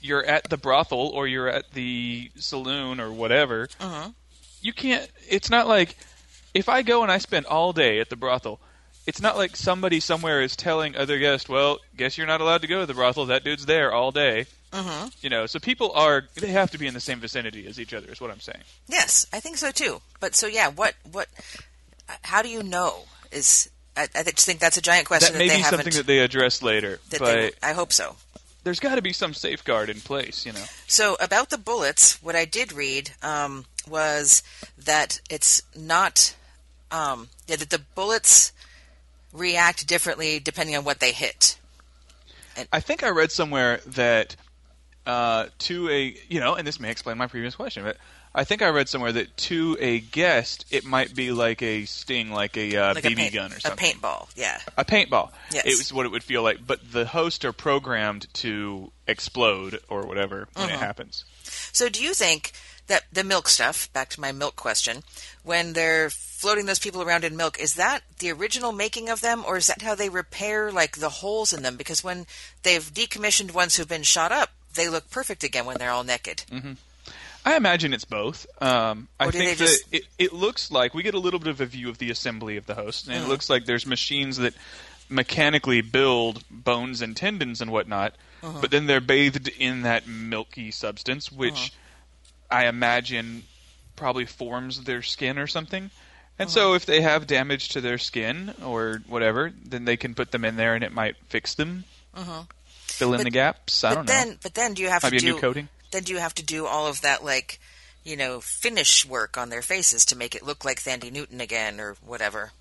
you're 0.06 0.24
at 0.26 0.50
the 0.50 0.58
brothel 0.58 1.10
or 1.10 1.28
you're 1.28 1.50
at 1.50 1.72
the 1.74 2.32
saloon 2.36 3.00
or 3.00 3.12
whatever, 3.12 3.68
Uh-huh. 3.80 4.10
you 4.62 4.74
can't. 4.74 5.10
It's 5.30 5.50
not 5.50 5.68
like 5.68 5.98
if 6.54 6.70
I 6.70 6.82
go 6.84 7.04
and 7.04 7.12
I 7.12 7.18
spend 7.20 7.46
all 7.48 7.74
day 7.74 8.00
at 8.00 8.10
the 8.10 8.16
brothel. 8.16 8.60
It's 9.08 9.22
not 9.22 9.38
like 9.38 9.56
somebody 9.56 10.00
somewhere 10.00 10.42
is 10.42 10.56
telling 10.56 10.96
other 10.96 11.20
guests, 11.20 11.48
"Well, 11.48 11.78
guess 11.96 12.18
you're 12.18 12.26
not 12.26 12.42
allowed 12.42 12.62
to 12.62 12.68
go 12.68 12.80
to 12.80 12.88
the 12.88 12.96
brothel. 12.96 13.28
That 13.28 13.44
dude's 13.44 13.68
there 13.68 13.92
all 13.94 14.12
day." 14.12 14.48
uh 14.74 15.10
You 15.22 15.30
know, 15.30 15.46
so 15.46 15.60
people 15.60 15.92
are 15.94 16.24
they 16.34 16.48
have 16.52 16.72
to 16.72 16.80
be 16.80 16.88
in 16.88 16.96
the 16.96 17.00
same 17.00 17.20
vicinity 17.20 17.68
as 17.68 17.80
each 17.80 17.94
other. 17.94 18.12
Is 18.12 18.20
what 18.20 18.32
I'm 18.32 18.40
saying. 18.40 18.64
yes, 18.88 19.28
I 19.32 19.40
think 19.40 19.58
so 19.58 19.70
too. 19.70 20.02
But 20.20 20.34
so 20.34 20.48
yeah, 20.48 20.70
what 20.70 20.96
what? 21.12 21.28
How 22.24 22.42
do 22.42 22.50
you 22.50 22.64
know? 22.64 23.04
Is 23.32 23.70
I, 23.96 24.08
I 24.16 24.24
just 24.24 24.46
think 24.46 24.60
that's 24.60 24.78
a 24.78 24.82
giant 24.82 25.06
question 25.06 25.34
That 25.34 25.40
may 25.40 25.50
they 25.50 25.58
be 25.58 25.64
something 25.64 25.94
that 25.94 26.08
they 26.08 26.20
address 26.20 26.62
later, 26.64 27.00
that 27.12 27.20
but 27.20 27.34
they, 27.36 27.52
I 27.62 27.74
hope 27.74 27.94
so. 27.94 28.16
There's 28.66 28.80
got 28.80 28.96
to 28.96 29.02
be 29.02 29.14
some 29.14 29.34
safeguard 29.34 29.90
in 29.90 30.02
place. 30.02 30.46
You 30.46 30.52
know. 30.52 30.64
So 30.88 31.16
about 31.22 31.50
the 31.50 31.58
bullets, 31.58 32.22
what 32.22 32.36
I 32.36 32.44
did 32.44 32.74
read 32.74 33.12
um, 33.22 33.66
was 33.88 34.44
that 34.78 35.22
it's 35.30 35.62
not 35.78 36.36
um, 36.92 37.30
yeah, 37.48 37.56
that 37.56 37.70
the 37.70 37.82
bullets 37.96 38.52
react 39.32 39.88
differently 39.88 40.40
depending 40.40 40.76
on 40.76 40.84
what 40.84 41.00
they 41.00 41.12
hit. 41.12 41.58
I 42.72 42.80
think 42.80 43.04
I 43.04 43.10
read 43.10 43.32
somewhere 43.32 43.82
that 43.86 44.36
uh, 45.06 45.48
to 45.60 45.90
a 45.90 46.18
you 46.28 46.40
know, 46.40 46.56
and 46.56 46.68
this 46.68 46.80
may 46.80 46.90
explain 46.90 47.18
my 47.18 47.28
previous 47.28 47.56
question, 47.56 47.84
but 47.84 47.98
I 48.38 48.44
think 48.44 48.62
I 48.62 48.68
read 48.68 48.90
somewhere 48.90 49.14
that 49.14 49.36
to 49.38 49.78
a 49.80 50.00
guest 50.02 50.66
it 50.70 50.84
might 50.86 51.16
be 51.16 51.32
like 51.32 51.62
a 51.62 51.86
sting, 51.86 52.32
like 52.32 52.58
a 52.58 52.76
uh, 52.76 52.94
Like 52.96 53.04
BB 53.06 53.14
a 53.14 53.16
paint, 53.16 53.34
gun 53.34 53.54
or 53.54 53.60
something. 53.62 53.92
a 53.92 53.94
paintball. 53.94 54.28
Yeah. 54.36 54.60
A 54.78 54.84
paintball. 54.84 55.32
Yes. 55.54 55.66
It 55.66 55.78
was 55.78 55.94
what 55.94 56.06
it 56.06 56.10
would 56.12 56.24
feel 56.24 56.44
like, 56.44 56.68
but 56.68 56.92
the 56.92 57.06
hosts 57.06 57.46
are 57.46 57.54
programmed 57.54 58.32
to 58.36 58.92
explode 59.08 59.80
or 59.90 60.06
whatever 60.06 60.48
when 60.54 60.70
it 60.70 60.78
happens. 60.80 61.24
So 61.72 61.88
do 61.88 62.04
you 62.04 62.14
think 62.14 62.52
that 62.88 63.04
the 63.12 63.24
milk 63.24 63.48
stuff? 63.48 63.92
Back 63.94 64.10
to 64.10 64.20
my 64.22 64.32
milk 64.34 64.56
question. 64.58 65.04
When 65.44 65.72
they're 65.74 66.10
floating 66.10 66.66
those 66.66 66.80
people 66.80 67.02
around 67.02 67.24
in 67.24 67.38
milk, 67.38 67.58
is 67.60 67.76
that 67.76 68.02
the 68.20 68.32
original 68.32 68.72
making 68.74 69.08
of 69.10 69.22
them, 69.22 69.44
or 69.48 69.56
is 69.58 69.68
that 69.68 69.82
how 69.82 69.96
they 69.96 70.10
repair 70.10 70.72
like 70.72 70.98
the 70.98 71.10
holes 71.10 71.54
in 71.54 71.64
them? 71.64 71.78
Because 71.78 72.04
when 72.04 72.26
they've 72.64 72.84
decommissioned 72.94 73.54
ones 73.54 73.76
who've 73.78 73.88
been 73.88 74.04
shot 74.04 74.32
up, 74.34 74.50
they 74.74 74.90
look 74.90 75.10
perfect 75.10 75.44
again 75.44 75.66
when 75.66 75.78
they're 75.78 75.90
all 75.92 76.04
naked. 76.04 76.44
I 77.46 77.58
imagine 77.58 77.94
it's 77.94 78.06
both. 78.06 78.48
Um, 78.62 79.08
I 79.20 79.30
think 79.30 79.58
that 79.58 79.64
just- 79.64 79.86
it, 79.94 80.06
it 80.18 80.34
looks 80.34 80.72
like 80.72 80.96
we 80.96 81.04
get 81.04 81.14
a 81.14 81.20
little 81.20 81.40
bit 81.40 81.50
of 81.50 81.62
a 81.62 81.66
view 81.66 81.90
of 81.90 82.00
the 82.00 82.10
assembly 82.10 82.58
of 82.58 82.66
the 82.66 82.74
host, 82.74 83.08
and 83.08 83.16
it 83.16 83.28
looks 83.28 83.50
like 83.50 83.66
there's 83.66 83.86
machines 83.86 84.38
that 84.38 84.56
mechanically 85.10 85.82
build 85.82 86.44
bones 86.50 87.04
and 87.04 87.16
tendons 87.16 87.62
and 87.62 87.72
whatnot, 87.72 88.16
uh-huh. 88.42 88.58
but 88.62 88.72
then 88.72 88.88
they're 88.88 89.00
bathed 89.00 89.48
in 89.48 89.84
that 89.84 90.08
milky 90.08 90.72
substance, 90.72 91.32
which 91.32 91.72
uh-huh. 92.50 92.62
I 92.62 92.68
imagine 92.68 93.44
probably 93.96 94.26
forms 94.26 94.84
their 94.84 95.04
skin 95.04 95.38
or 95.38 95.46
something. 95.46 95.92
And 96.40 96.50
so, 96.50 96.70
uh-huh. 96.70 96.76
if 96.78 96.86
they 96.88 97.02
have 97.02 97.28
damage 97.28 97.70
to 97.70 97.82
their 97.82 98.00
skin 98.00 98.56
or 98.64 99.02
whatever, 99.08 99.54
then 99.64 99.86
they 99.86 99.98
can 99.98 100.16
put 100.16 100.32
them 100.32 100.44
in 100.44 100.56
there, 100.56 100.74
and 100.74 100.84
it 100.84 100.92
might 100.92 101.16
fix 101.30 101.54
them, 101.54 101.84
fill 102.88 103.14
in 103.14 103.20
But- 103.20 103.24
the 103.26 103.30
gaps. 103.30 103.84
I 103.84 103.94
don't 103.94 104.08
then, 104.08 104.30
know. 104.30 104.36
but 104.42 104.56
then, 104.56 104.74
do 104.74 104.82
you 104.82 104.90
have 104.90 105.04
Might 105.04 105.12
to 105.12 105.20
be 105.22 105.30
a 105.30 105.34
new 105.34 105.40
coating. 105.40 105.70
Then 105.92 106.04
do 106.04 106.14
you 106.14 106.20
have 106.20 106.36
to 106.36 106.44
do 106.44 106.66
all 106.66 106.88
of 106.88 107.02
that 107.02 107.24
like, 107.24 107.60
you 108.04 108.16
know, 108.18 108.40
finish 108.42 109.06
work 109.06 109.38
on 109.38 109.50
their 109.50 109.62
faces 109.62 110.06
to 110.06 110.16
make 110.18 110.36
it 110.36 110.44
look 110.46 110.64
like 110.66 110.82
Thandie 110.82 111.12
Newton 111.12 111.42
again 111.42 111.80
or 111.80 111.96
whatever? 112.06 112.52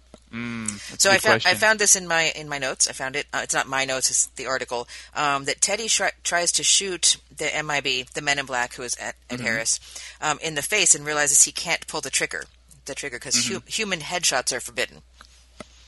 so 0.99 1.11
a 1.11 1.15
I 1.15 1.19
found 1.19 1.43
I 1.47 1.55
found 1.55 1.79
this 1.79 1.95
in 1.95 2.09
my 2.09 2.33
in 2.35 2.49
my 2.49 2.59
notes. 2.59 2.89
I 2.89 2.93
found 2.93 3.15
it. 3.15 3.27
Uh, 3.33 3.41
it's 3.45 3.55
not 3.55 3.69
my 3.69 3.85
notes. 3.85 4.11
It's 4.11 4.27
the 4.35 4.47
article 4.47 4.89
um, 5.15 5.45
that 5.45 5.61
Teddy 5.61 5.87
sh- 5.87 6.01
tries 6.25 6.51
to 6.53 6.65
shoot 6.65 7.19
the 7.37 7.45
MIB, 7.63 8.09
the 8.15 8.21
Men 8.21 8.41
in 8.41 8.47
Black, 8.47 8.75
who 8.75 8.83
is 8.83 8.97
at, 8.97 9.15
at 9.31 9.37
Mm-hmm. 9.39 9.47
Harris, 9.47 9.79
um, 10.21 10.39
in 10.43 10.57
the 10.57 10.63
face 10.63 10.93
and 10.97 11.07
realizes 11.07 11.43
he 11.45 11.53
can't 11.53 11.87
pull 11.87 12.01
the 12.01 12.11
trigger. 12.11 12.45
The 12.87 12.97
trigger 12.97 13.17
because 13.19 13.37
Mm-hmm. 13.37 13.55
hu- 13.55 13.63
human 13.67 14.01
headshots 14.01 14.53
are 14.53 14.61
forbidden. 14.61 15.03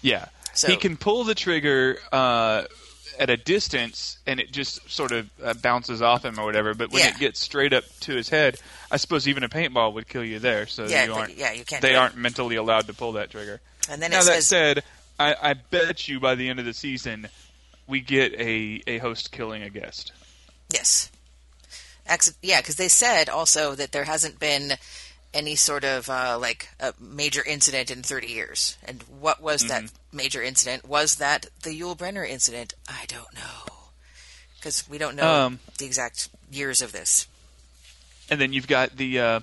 Yeah. 0.01 0.27
So- 0.55 0.69
he 0.69 0.77
can 0.77 0.97
pull 0.97 1.25
the 1.25 1.35
trigger 1.35 1.99
uh, 2.13 2.65
at 3.19 3.31
a 3.31 3.37
distance, 3.37 4.19
and 4.27 4.39
it 4.41 4.53
just 4.53 4.89
sort 4.91 5.13
of 5.13 5.29
uh, 5.43 5.55
bounces 5.55 6.03
off 6.03 6.25
him 6.25 6.39
or 6.39 6.45
whatever. 6.45 6.75
But 6.75 6.91
when 6.91 7.03
Yeah. 7.03 7.09
it 7.11 7.19
gets 7.19 7.41
straight 7.41 7.73
up 7.73 7.85
to 8.01 8.15
his 8.15 8.29
head, 8.29 8.59
I 8.91 8.97
suppose 8.97 9.27
even 9.29 9.43
a 9.45 9.49
paintball 9.49 9.93
would 9.95 10.09
kill 10.09 10.25
you 10.25 10.39
there. 10.39 10.67
So 10.67 10.87
Yeah, 10.87 11.05
you 11.05 11.15
aren't. 11.15 11.37
yeah, 11.37 11.53
you 11.53 11.65
can't 11.65 11.83
They 11.83 11.95
aren't 11.95 12.17
mentally 12.17 12.57
allowed 12.57 12.87
to 12.89 12.95
pull 12.95 13.13
that 13.13 13.31
trigger. 13.31 13.61
And 13.89 14.01
then 14.03 14.11
now 14.11 14.21
it 14.21 14.25
that 14.25 14.43
says 14.43 14.47
said, 14.47 14.85
I, 15.19 15.35
I 15.43 15.55
bet 15.55 16.09
you 16.09 16.21
by 16.21 16.35
the 16.35 16.49
end 16.49 16.59
of 16.59 16.65
the 16.65 16.75
season, 16.75 17.29
we 17.87 18.01
get 18.01 18.33
a 18.35 18.83
a 18.87 18.99
host 18.99 19.33
killing 19.33 19.63
a 19.63 19.71
guest. 19.71 20.13
Yes. 20.71 21.11
Yeah, 22.43 22.61
because 22.61 22.77
they 22.77 22.89
said 22.89 23.29
also 23.29 23.75
that 23.75 23.91
there 23.93 24.05
hasn't 24.05 24.39
been 24.39 24.73
any 25.35 25.55
sort 25.57 25.85
of 25.85 26.09
uh, 26.09 26.39
like 26.41 26.69
a 26.81 26.95
major 27.01 27.43
incident 27.45 27.91
in 27.91 28.03
30 28.03 28.27
years. 28.29 28.77
And 28.85 29.03
what 29.21 29.43
was 29.43 29.63
that 29.69 29.83
Mm-hmm. 29.85 30.17
major 30.17 30.43
incident? 30.43 30.87
Was 30.89 31.17
that 31.17 31.47
the 31.63 31.79
Yul 31.79 31.97
Brynner 31.97 32.27
incident? 32.29 32.75
I 32.89 33.05
don't 33.07 33.33
know. 33.35 33.75
Because 34.57 34.89
we 34.89 34.99
don't 34.99 35.17
know 35.17 35.47
Um, 35.47 35.59
the 35.79 35.85
exact 35.87 36.29
years 36.51 36.81
of 36.81 36.93
this. 36.93 37.27
and 38.31 38.41
then 38.41 38.53
you've 38.53 38.67
got 38.67 38.97
the 38.97 39.21
uh, 39.21 39.41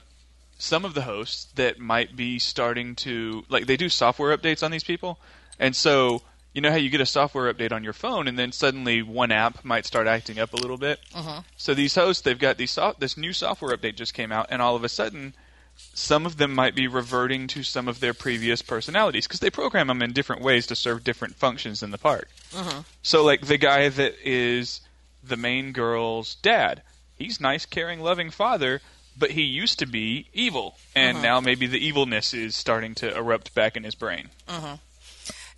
some 0.57 0.83
of 0.85 0.93
the 0.93 1.01
hosts 1.03 1.45
that 1.55 1.79
might 1.79 2.15
be 2.15 2.39
starting 2.39 2.95
to 2.95 3.43
like 3.49 3.65
they 3.67 3.77
do 3.77 3.89
software 3.89 4.35
updates 4.37 4.63
on 4.63 4.71
these 4.71 4.83
people, 4.83 5.19
and 5.59 5.75
so 5.75 6.21
you 6.53 6.61
know 6.61 6.69
how 6.71 6.75
you 6.77 6.89
get 6.89 7.01
a 7.01 7.05
software 7.05 7.51
update 7.53 7.71
on 7.71 7.83
your 7.83 7.93
phone, 7.93 8.27
and 8.27 8.37
then 8.37 8.51
suddenly 8.51 9.01
one 9.01 9.31
app 9.31 9.63
might 9.63 9.85
start 9.85 10.07
acting 10.07 10.39
up 10.39 10.53
a 10.53 10.57
little 10.57 10.77
bit. 10.77 10.99
So 11.57 11.73
these 11.73 11.95
hosts, 11.95 12.21
they've 12.23 12.37
got 12.39 12.57
these 12.57 12.71
so- 12.71 12.95
this 12.99 13.15
new 13.17 13.33
software 13.33 13.75
update 13.75 13.95
just 13.95 14.13
came 14.13 14.31
out, 14.31 14.47
and 14.49 14.61
all 14.61 14.75
of 14.75 14.83
a 14.83 14.89
sudden. 14.89 15.33
Some 15.93 16.25
of 16.25 16.37
them 16.37 16.53
might 16.53 16.75
be 16.75 16.87
reverting 16.87 17.47
to 17.47 17.61
some 17.61 17.87
of 17.87 17.99
their 17.99 18.15
previous 18.15 18.61
personalities 18.63 19.27
because 19.27 19.39
they 19.39 19.51
program 19.51 19.87
them 19.87 20.01
in 20.01 20.11
different 20.11 20.41
ways 20.41 20.67
to 20.67 20.75
serve 20.75 21.03
different 21.03 21.35
functions 21.35 21.83
in 21.83 21.91
the 21.91 21.99
park. 21.99 22.29
Mm-hmm. 22.51 22.79
So, 23.03 23.23
like 23.23 23.45
the 23.45 23.57
guy 23.57 23.89
that 23.89 24.15
is 24.23 24.81
the 25.23 25.37
main 25.37 25.71
girl's 25.71 26.35
dad, 26.35 26.81
he's 27.15 27.39
nice, 27.39 27.65
caring, 27.65 27.99
loving 27.99 28.31
father, 28.31 28.81
but 29.17 29.31
he 29.31 29.43
used 29.43 29.79
to 29.79 29.85
be 29.85 30.27
evil, 30.33 30.77
and 30.95 31.17
mm-hmm. 31.17 31.25
now 31.25 31.39
maybe 31.39 31.67
the 31.67 31.85
evilness 31.85 32.33
is 32.33 32.55
starting 32.55 32.95
to 32.95 33.15
erupt 33.15 33.53
back 33.53 33.77
in 33.77 33.83
his 33.83 33.95
brain. 33.95 34.29
Mm-hmm. 34.47 34.75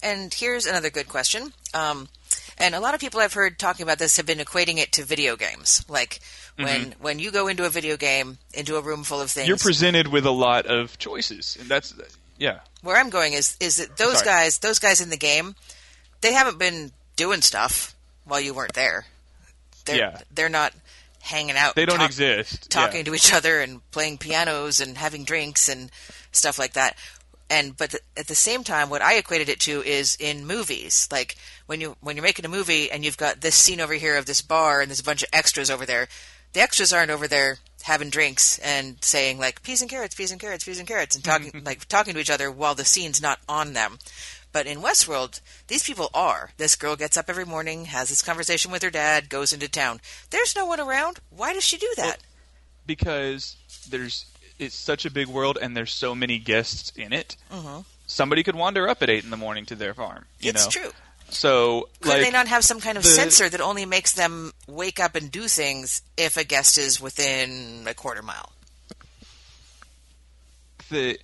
And 0.03 0.33
here's 0.33 0.65
another 0.65 0.89
good 0.89 1.07
question. 1.07 1.53
Um, 1.73 2.09
and 2.57 2.75
a 2.75 2.79
lot 2.79 2.93
of 2.93 2.99
people 2.99 3.19
I've 3.19 3.33
heard 3.33 3.59
talking 3.59 3.83
about 3.83 3.99
this 3.99 4.17
have 4.17 4.25
been 4.25 4.39
equating 4.39 4.77
it 4.77 4.91
to 4.93 5.03
video 5.03 5.35
games. 5.35 5.83
Like 5.89 6.19
when 6.57 6.95
when 6.99 7.19
you 7.19 7.31
go 7.31 7.47
into 7.47 7.65
a 7.65 7.69
video 7.69 7.97
game, 7.97 8.37
into 8.53 8.77
a 8.77 8.81
room 8.81 9.03
full 9.03 9.21
of 9.21 9.31
things. 9.31 9.43
Mm-hmm. 9.43 9.49
You're 9.49 9.57
presented 9.57 10.07
with 10.07 10.25
a 10.25 10.31
lot 10.31 10.65
of 10.65 10.97
choices, 10.97 11.57
and 11.59 11.69
that's 11.69 11.93
yeah. 12.37 12.59
where 12.81 12.97
I'm 12.97 13.09
going 13.09 13.33
is 13.33 13.57
is 13.59 13.77
that 13.77 13.97
those 13.97 14.19
Sorry. 14.19 14.25
guys, 14.25 14.59
those 14.59 14.79
guys 14.79 15.01
in 15.01 15.09
the 15.09 15.17
game, 15.17 15.55
they 16.21 16.33
haven't 16.33 16.59
been 16.59 16.91
doing 17.15 17.41
stuff 17.41 17.95
while 18.25 18.39
you 18.39 18.53
weren't 18.53 18.73
there. 18.73 19.05
They're, 19.85 19.97
Yeah. 19.97 20.21
they're 20.33 20.49
not 20.49 20.73
hanging 21.21 21.55
out. 21.57 21.75
They 21.75 21.85
don't 21.85 21.97
talk- 21.97 22.09
exist. 22.09 22.69
Talking 22.69 22.99
yeah. 22.99 23.03
to 23.03 23.15
each 23.15 23.33
other 23.33 23.59
and 23.59 23.79
playing 23.91 24.17
pianos 24.17 24.79
and 24.79 24.97
having 24.97 25.23
drinks 25.23 25.69
and 25.69 25.91
stuff 26.31 26.59
like 26.59 26.73
that. 26.73 26.97
And 27.49 27.77
but 27.77 27.95
at 28.17 28.27
the 28.27 28.35
same 28.35 28.63
time, 28.63 28.89
what 28.89 29.01
I 29.01 29.15
equated 29.15 29.49
it 29.49 29.59
to 29.61 29.83
is 29.83 30.17
in 30.19 30.47
movies, 30.47 31.07
like 31.11 31.35
when 31.67 31.79
you 31.79 31.95
when 32.01 32.15
you're 32.15 32.23
making 32.23 32.45
a 32.45 32.49
movie 32.49 32.91
and 32.91 33.05
you've 33.05 33.17
got 33.17 33.41
this 33.41 33.55
scene 33.55 33.79
over 33.79 33.93
here 33.93 34.17
of 34.17 34.25
this 34.25 34.41
bar 34.41 34.81
and 34.81 34.89
there's 34.89 34.99
a 34.99 35.03
bunch 35.03 35.23
of 35.23 35.29
extras 35.31 35.69
over 35.69 35.85
there. 35.85 36.07
The 36.53 36.61
extras 36.61 36.93
aren't 36.93 37.11
over 37.11 37.27
there 37.27 37.57
having 37.83 38.09
drinks 38.09 38.57
and 38.59 38.97
saying 39.03 39.37
like 39.37 39.61
peas 39.61 39.81
and 39.81 39.91
carrots, 39.91 40.15
peas 40.15 40.31
and 40.31 40.39
carrots, 40.39 40.63
peas 40.63 40.79
and 40.79 40.87
carrots, 40.87 41.15
and 41.15 41.23
talking 41.25 41.51
like 41.63 41.87
talking 41.87 42.13
to 42.15 42.19
each 42.19 42.31
other 42.31 42.49
while 42.49 42.75
the 42.75 42.85
scene's 42.85 43.21
not 43.21 43.39
on 43.47 43.73
them. 43.73 43.99
But 44.51 44.67
in 44.67 44.79
Westworld, 44.79 45.41
these 45.67 45.83
people 45.83 46.09
are. 46.13 46.51
This 46.57 46.77
girl 46.77 46.95
gets 46.95 47.17
up 47.17 47.29
every 47.29 47.43
morning, 47.45 47.85
has 47.85 48.07
this 48.07 48.21
conversation 48.21 48.71
with 48.71 48.83
her 48.83 48.89
dad, 48.89 49.29
goes 49.29 49.51
into 49.51 49.67
town. 49.67 49.99
There's 50.29 50.55
no 50.55 50.65
one 50.65 50.79
around. 50.79 51.19
Why 51.29 51.53
does 51.53 51.65
she 51.65 51.77
do 51.77 51.93
that? 51.97 52.19
because 52.85 53.55
there's 53.89 54.25
it's 54.59 54.75
such 54.75 55.05
a 55.05 55.11
big 55.11 55.27
world, 55.27 55.57
and 55.61 55.75
there's 55.75 55.93
so 55.93 56.15
many 56.15 56.39
guests 56.39 56.91
in 56.95 57.13
it. 57.13 57.35
Mm-hmm. 57.51 57.81
Somebody 58.07 58.43
could 58.43 58.55
wander 58.55 58.87
up 58.87 59.01
at 59.01 59.09
eight 59.09 59.23
in 59.23 59.29
the 59.29 59.37
morning 59.37 59.65
to 59.67 59.75
their 59.75 59.93
farm. 59.93 60.25
You 60.39 60.51
it's 60.51 60.65
know? 60.65 60.81
true. 60.81 60.91
So 61.29 61.89
Could 62.01 62.09
like, 62.09 62.21
they 62.21 62.31
not 62.31 62.47
have 62.47 62.63
some 62.63 62.79
kind 62.79 62.97
of 62.97 63.03
the- 63.03 63.09
sensor 63.09 63.49
that 63.49 63.59
only 63.61 63.85
makes 63.85 64.13
them 64.13 64.51
wake 64.67 64.99
up 64.99 65.15
and 65.15 65.31
do 65.31 65.47
things 65.47 66.03
if 66.17 66.37
a 66.37 66.43
guest 66.43 66.77
is 66.77 67.01
within 67.01 67.85
a 67.87 67.93
quarter 67.93 68.21
mile? 68.21 68.51
the 70.89 71.17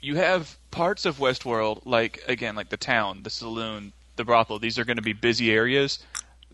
you 0.00 0.16
have 0.16 0.56
parts 0.70 1.06
of 1.06 1.18
Westworld, 1.18 1.82
like 1.84 2.22
again, 2.28 2.56
like 2.56 2.68
the 2.68 2.76
town, 2.76 3.22
the 3.22 3.30
saloon, 3.30 3.92
the 4.16 4.24
brothel. 4.24 4.58
These 4.58 4.78
are 4.78 4.84
going 4.84 4.96
to 4.96 5.02
be 5.02 5.12
busy 5.12 5.52
areas. 5.52 5.98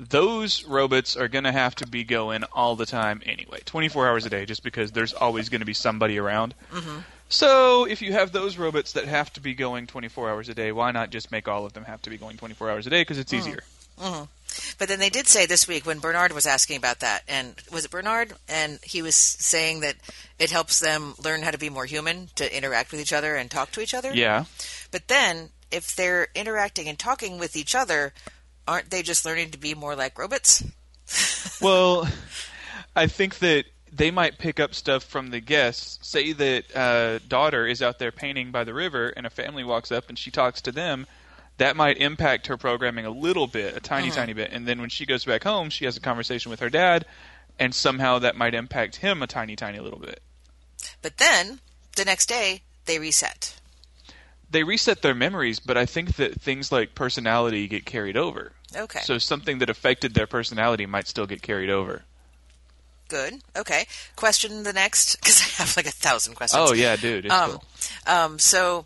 Those 0.00 0.64
robots 0.64 1.14
are 1.14 1.28
going 1.28 1.44
to 1.44 1.52
have 1.52 1.74
to 1.76 1.86
be 1.86 2.04
going 2.04 2.44
all 2.54 2.74
the 2.74 2.86
time 2.86 3.20
anyway, 3.26 3.60
24 3.66 4.08
hours 4.08 4.24
a 4.24 4.30
day, 4.30 4.46
just 4.46 4.64
because 4.64 4.92
there's 4.92 5.12
always 5.12 5.50
going 5.50 5.60
to 5.60 5.66
be 5.66 5.74
somebody 5.74 6.18
around. 6.18 6.54
Mm-hmm. 6.72 7.00
So 7.28 7.84
if 7.84 8.00
you 8.00 8.14
have 8.14 8.32
those 8.32 8.56
robots 8.56 8.92
that 8.94 9.04
have 9.04 9.30
to 9.34 9.40
be 9.40 9.52
going 9.52 9.86
24 9.86 10.30
hours 10.30 10.48
a 10.48 10.54
day, 10.54 10.72
why 10.72 10.90
not 10.90 11.10
just 11.10 11.30
make 11.30 11.46
all 11.48 11.66
of 11.66 11.74
them 11.74 11.84
have 11.84 12.00
to 12.02 12.10
be 12.10 12.16
going 12.16 12.38
24 12.38 12.70
hours 12.70 12.86
a 12.86 12.90
day 12.90 13.02
because 13.02 13.18
it's 13.18 13.30
mm-hmm. 13.30 13.48
easier? 13.48 13.62
Mm-hmm. 14.00 14.24
But 14.78 14.88
then 14.88 14.98
they 14.98 15.10
did 15.10 15.28
say 15.28 15.46
this 15.46 15.68
week 15.68 15.84
when 15.84 15.98
Bernard 15.98 16.32
was 16.32 16.46
asking 16.46 16.78
about 16.78 17.00
that, 17.00 17.22
and 17.28 17.54
was 17.70 17.84
it 17.84 17.90
Bernard? 17.90 18.32
And 18.48 18.78
he 18.82 19.02
was 19.02 19.14
saying 19.14 19.80
that 19.80 19.96
it 20.38 20.50
helps 20.50 20.80
them 20.80 21.14
learn 21.22 21.42
how 21.42 21.50
to 21.50 21.58
be 21.58 21.68
more 21.68 21.84
human, 21.84 22.30
to 22.36 22.56
interact 22.56 22.90
with 22.90 23.00
each 23.00 23.12
other 23.12 23.36
and 23.36 23.50
talk 23.50 23.70
to 23.72 23.80
each 23.80 23.94
other. 23.94 24.12
Yeah. 24.14 24.46
But 24.90 25.08
then, 25.08 25.50
if 25.70 25.94
they're 25.94 26.28
interacting 26.34 26.88
and 26.88 26.98
talking 26.98 27.38
with 27.38 27.54
each 27.54 27.74
other, 27.74 28.12
aren't 28.70 28.90
they 28.90 29.02
just 29.02 29.24
learning 29.24 29.50
to 29.50 29.58
be 29.58 29.74
more 29.74 29.96
like 29.96 30.18
robots? 30.18 30.64
Well, 31.60 32.08
I 32.96 33.06
think 33.06 33.40
that 33.40 33.66
they 33.92 34.10
might 34.10 34.38
pick 34.38 34.58
up 34.58 34.74
stuff 34.74 35.04
from 35.04 35.28
the 35.28 35.40
guests. 35.40 35.98
Say 36.08 36.32
that 36.32 36.74
uh, 36.74 37.18
daughter 37.28 37.66
is 37.66 37.82
out 37.82 37.98
there 37.98 38.12
painting 38.12 38.50
by 38.50 38.64
the 38.64 38.72
river, 38.72 39.08
and 39.08 39.26
a 39.26 39.30
family 39.30 39.62
walks 39.62 39.92
up 39.92 40.08
and 40.08 40.18
she 40.18 40.30
talks 40.30 40.62
to 40.62 40.72
them. 40.72 41.06
That 41.58 41.76
might 41.76 41.98
impact 41.98 42.46
her 42.46 42.56
programming 42.56 43.04
a 43.04 43.10
little 43.10 43.46
bit, 43.46 43.76
a 43.76 43.80
tiny, 43.80 44.10
tiny 44.10 44.32
bit. 44.32 44.52
And 44.52 44.66
then 44.66 44.80
when 44.80 44.88
she 44.88 45.04
goes 45.04 45.26
back 45.26 45.44
home, 45.44 45.68
she 45.68 45.84
has 45.84 45.98
a 45.98 46.00
conversation 46.00 46.50
with 46.50 46.60
her 46.60 46.70
dad, 46.70 47.04
and 47.58 47.74
somehow 47.74 48.20
that 48.20 48.36
might 48.36 48.54
impact 48.54 48.96
him 48.96 49.22
a 49.22 49.26
tiny, 49.26 49.56
tiny 49.56 49.80
little 49.80 49.98
bit. 49.98 50.22
But 51.02 51.18
then, 51.18 51.60
the 51.96 52.06
next 52.06 52.26
day, 52.26 52.62
they 52.86 52.98
reset. 52.98 53.60
They 54.50 54.62
reset 54.62 55.02
their 55.02 55.14
memories, 55.14 55.60
but 55.60 55.76
I 55.76 55.84
think 55.84 56.16
that 56.16 56.40
things 56.40 56.72
like 56.72 56.94
personality 56.94 57.68
get 57.68 57.84
carried 57.84 58.16
over. 58.16 58.52
Okay. 58.76 59.00
So 59.02 59.18
something 59.18 59.58
that 59.58 59.68
affected 59.70 60.14
their 60.14 60.26
personality 60.26 60.86
might 60.86 61.06
still 61.08 61.26
get 61.26 61.42
carried 61.42 61.70
over. 61.70 62.02
Good. 63.08 63.40
Okay. 63.56 63.86
Question 64.16 64.62
the 64.62 64.72
next, 64.72 65.16
because 65.20 65.40
I 65.40 65.62
have 65.62 65.76
like 65.76 65.86
a 65.86 65.90
thousand 65.90 66.34
questions. 66.34 66.70
Oh 66.70 66.72
yeah, 66.74 66.96
dude, 66.96 67.24
it's 67.26 67.34
Um, 67.34 67.50
cool. 67.50 67.64
Um, 68.06 68.38
so 68.38 68.84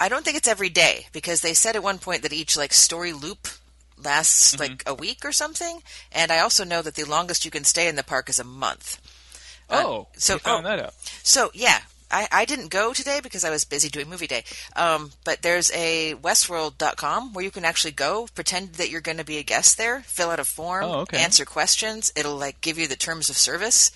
I 0.00 0.08
don't 0.08 0.24
think 0.24 0.36
it's 0.36 0.48
every 0.48 0.68
day 0.70 1.06
because 1.12 1.40
they 1.40 1.54
said 1.54 1.76
at 1.76 1.82
one 1.82 1.98
point 1.98 2.22
that 2.22 2.32
each 2.32 2.56
like 2.56 2.72
story 2.72 3.12
loop 3.12 3.48
lasts 3.96 4.52
Mm-hmm. 4.54 4.62
like 4.62 4.82
a 4.86 4.94
week 4.94 5.24
or 5.24 5.32
something. 5.32 5.82
And 6.12 6.30
I 6.32 6.40
also 6.40 6.64
know 6.64 6.82
that 6.82 6.94
the 6.96 7.04
longest 7.04 7.44
you 7.44 7.50
can 7.50 7.64
stay 7.64 7.86
in 7.88 7.96
the 7.96 8.02
park 8.04 8.28
is 8.28 8.38
a 8.38 8.44
month. 8.44 9.00
Uh, 9.70 9.82
Oh, 9.84 10.08
so 10.16 10.38
found 10.38 10.66
oh, 10.66 10.70
that 10.70 10.78
out. 10.84 10.94
So 11.22 11.50
yeah, 11.54 11.80
I, 12.10 12.26
I 12.32 12.44
didn't 12.44 12.68
go 12.68 12.92
today 12.92 13.20
because 13.22 13.44
I 13.44 13.50
was 13.50 13.64
busy 13.64 13.88
doing 13.88 14.08
movie 14.08 14.26
day. 14.26 14.44
Um, 14.76 15.12
but 15.24 15.42
there's 15.42 15.70
a 15.72 16.14
Westworld.com 16.14 17.32
where 17.34 17.44
you 17.44 17.50
can 17.50 17.64
actually 17.64 17.92
go, 17.92 18.28
pretend 18.34 18.74
that 18.74 18.90
you're 18.90 19.00
going 19.00 19.18
to 19.18 19.24
be 19.24 19.38
a 19.38 19.42
guest 19.42 19.76
there, 19.78 20.00
fill 20.00 20.30
out 20.30 20.40
a 20.40 20.44
form, 20.44 20.84
Oh, 20.84 20.92
okay. 21.00 21.18
answer 21.18 21.44
questions. 21.44 22.12
It'll 22.16 22.36
like 22.36 22.60
give 22.60 22.78
you 22.78 22.86
the 22.86 22.96
terms 22.96 23.28
of 23.30 23.36
service 23.36 23.90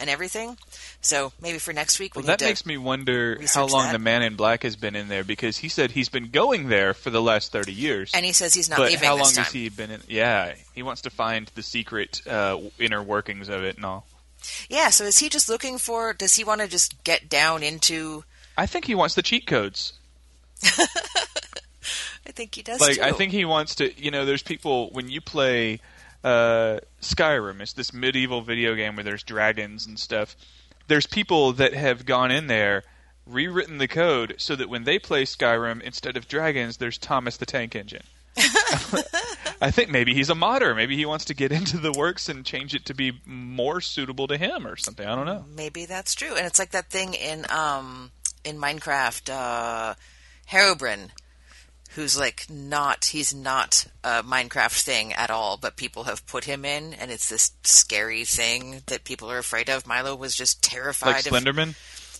and 0.00 0.08
everything. 0.08 0.56
So 1.00 1.32
maybe 1.42 1.58
for 1.58 1.72
next 1.72 1.98
week 1.98 2.14
we 2.14 2.20
Well, 2.22 2.26
that 2.28 2.40
makes 2.40 2.64
me 2.64 2.76
wonder 2.76 3.40
how 3.52 3.66
long 3.66 3.86
that. 3.86 3.92
the 3.92 3.98
Man 3.98 4.22
in 4.22 4.36
Black 4.36 4.62
has 4.62 4.76
been 4.76 4.94
in 4.94 5.08
there 5.08 5.24
because 5.24 5.56
he 5.56 5.68
said 5.68 5.90
he's 5.90 6.08
been 6.08 6.30
going 6.30 6.68
there 6.68 6.94
for 6.94 7.10
the 7.10 7.20
last 7.20 7.50
thirty 7.50 7.72
years. 7.72 8.12
And 8.14 8.24
he 8.24 8.32
says 8.32 8.54
he's 8.54 8.70
not 8.70 8.78
but 8.78 8.90
leaving 8.90 9.08
how 9.08 9.16
long 9.16 9.34
has 9.34 9.50
he 9.50 9.68
been 9.68 9.90
in? 9.90 10.00
Yeah, 10.06 10.54
he 10.74 10.84
wants 10.84 11.02
to 11.02 11.10
find 11.10 11.50
the 11.56 11.62
secret 11.64 12.20
uh, 12.28 12.58
inner 12.78 13.02
workings 13.02 13.48
of 13.48 13.64
it 13.64 13.74
and 13.76 13.84
all. 13.84 14.06
Yeah, 14.68 14.90
so 14.90 15.04
is 15.04 15.18
he 15.18 15.28
just 15.28 15.48
looking 15.48 15.78
for? 15.78 16.12
Does 16.12 16.34
he 16.34 16.44
want 16.44 16.60
to 16.60 16.68
just 16.68 17.02
get 17.04 17.28
down 17.28 17.62
into? 17.62 18.24
I 18.56 18.66
think 18.66 18.84
he 18.84 18.94
wants 18.94 19.14
the 19.14 19.22
cheat 19.22 19.46
codes. 19.46 19.92
I 20.64 22.32
think 22.32 22.54
he 22.54 22.62
does. 22.62 22.80
like 22.80 22.96
too. 22.96 23.02
I 23.02 23.12
think 23.12 23.32
he 23.32 23.44
wants 23.44 23.76
to. 23.76 23.92
You 24.00 24.10
know, 24.10 24.24
there's 24.24 24.42
people 24.42 24.90
when 24.90 25.08
you 25.08 25.20
play 25.20 25.80
uh, 26.24 26.78
Skyrim. 27.00 27.60
It's 27.60 27.72
this 27.72 27.92
medieval 27.92 28.42
video 28.42 28.74
game 28.74 28.96
where 28.96 29.04
there's 29.04 29.22
dragons 29.22 29.86
and 29.86 29.98
stuff. 29.98 30.36
There's 30.88 31.06
people 31.06 31.52
that 31.54 31.74
have 31.74 32.06
gone 32.06 32.30
in 32.30 32.46
there, 32.46 32.82
rewritten 33.26 33.78
the 33.78 33.88
code 33.88 34.34
so 34.38 34.56
that 34.56 34.68
when 34.68 34.84
they 34.84 34.98
play 34.98 35.24
Skyrim, 35.24 35.82
instead 35.82 36.16
of 36.16 36.28
dragons, 36.28 36.78
there's 36.78 36.98
Thomas 36.98 37.36
the 37.36 37.46
Tank 37.46 37.76
Engine. 37.76 38.04
I 39.60 39.70
think 39.70 39.90
maybe 39.90 40.14
he's 40.14 40.30
a 40.30 40.34
modder. 40.34 40.74
Maybe 40.74 40.96
he 40.96 41.04
wants 41.04 41.24
to 41.26 41.34
get 41.34 41.52
into 41.52 41.78
the 41.78 41.92
works 41.92 42.28
and 42.28 42.44
change 42.44 42.74
it 42.74 42.84
to 42.86 42.94
be 42.94 43.20
more 43.26 43.80
suitable 43.80 44.26
to 44.28 44.36
him 44.36 44.66
or 44.66 44.76
something. 44.76 45.06
I 45.06 45.14
don't 45.14 45.26
know. 45.26 45.44
maybe 45.54 45.84
that's 45.86 46.14
true, 46.14 46.34
and 46.36 46.46
it's 46.46 46.58
like 46.58 46.70
that 46.70 46.90
thing 46.90 47.14
in 47.14 47.44
um 47.50 48.12
in 48.44 48.58
Minecraft, 48.58 49.30
uh, 49.30 49.94
Herobrine, 50.50 51.10
who's 51.90 52.18
like 52.18 52.46
not 52.48 53.06
he's 53.06 53.34
not 53.34 53.86
a 54.04 54.22
Minecraft 54.22 54.80
thing 54.80 55.12
at 55.12 55.30
all, 55.30 55.56
but 55.56 55.76
people 55.76 56.04
have 56.04 56.26
put 56.26 56.44
him 56.44 56.64
in, 56.64 56.94
and 56.94 57.10
it's 57.10 57.28
this 57.28 57.52
scary 57.64 58.24
thing 58.24 58.82
that 58.86 59.04
people 59.04 59.30
are 59.30 59.38
afraid 59.38 59.68
of. 59.68 59.86
Milo 59.86 60.14
was 60.14 60.34
just 60.34 60.62
terrified 60.62 61.08
Like 61.08 61.26
of. 61.26 61.32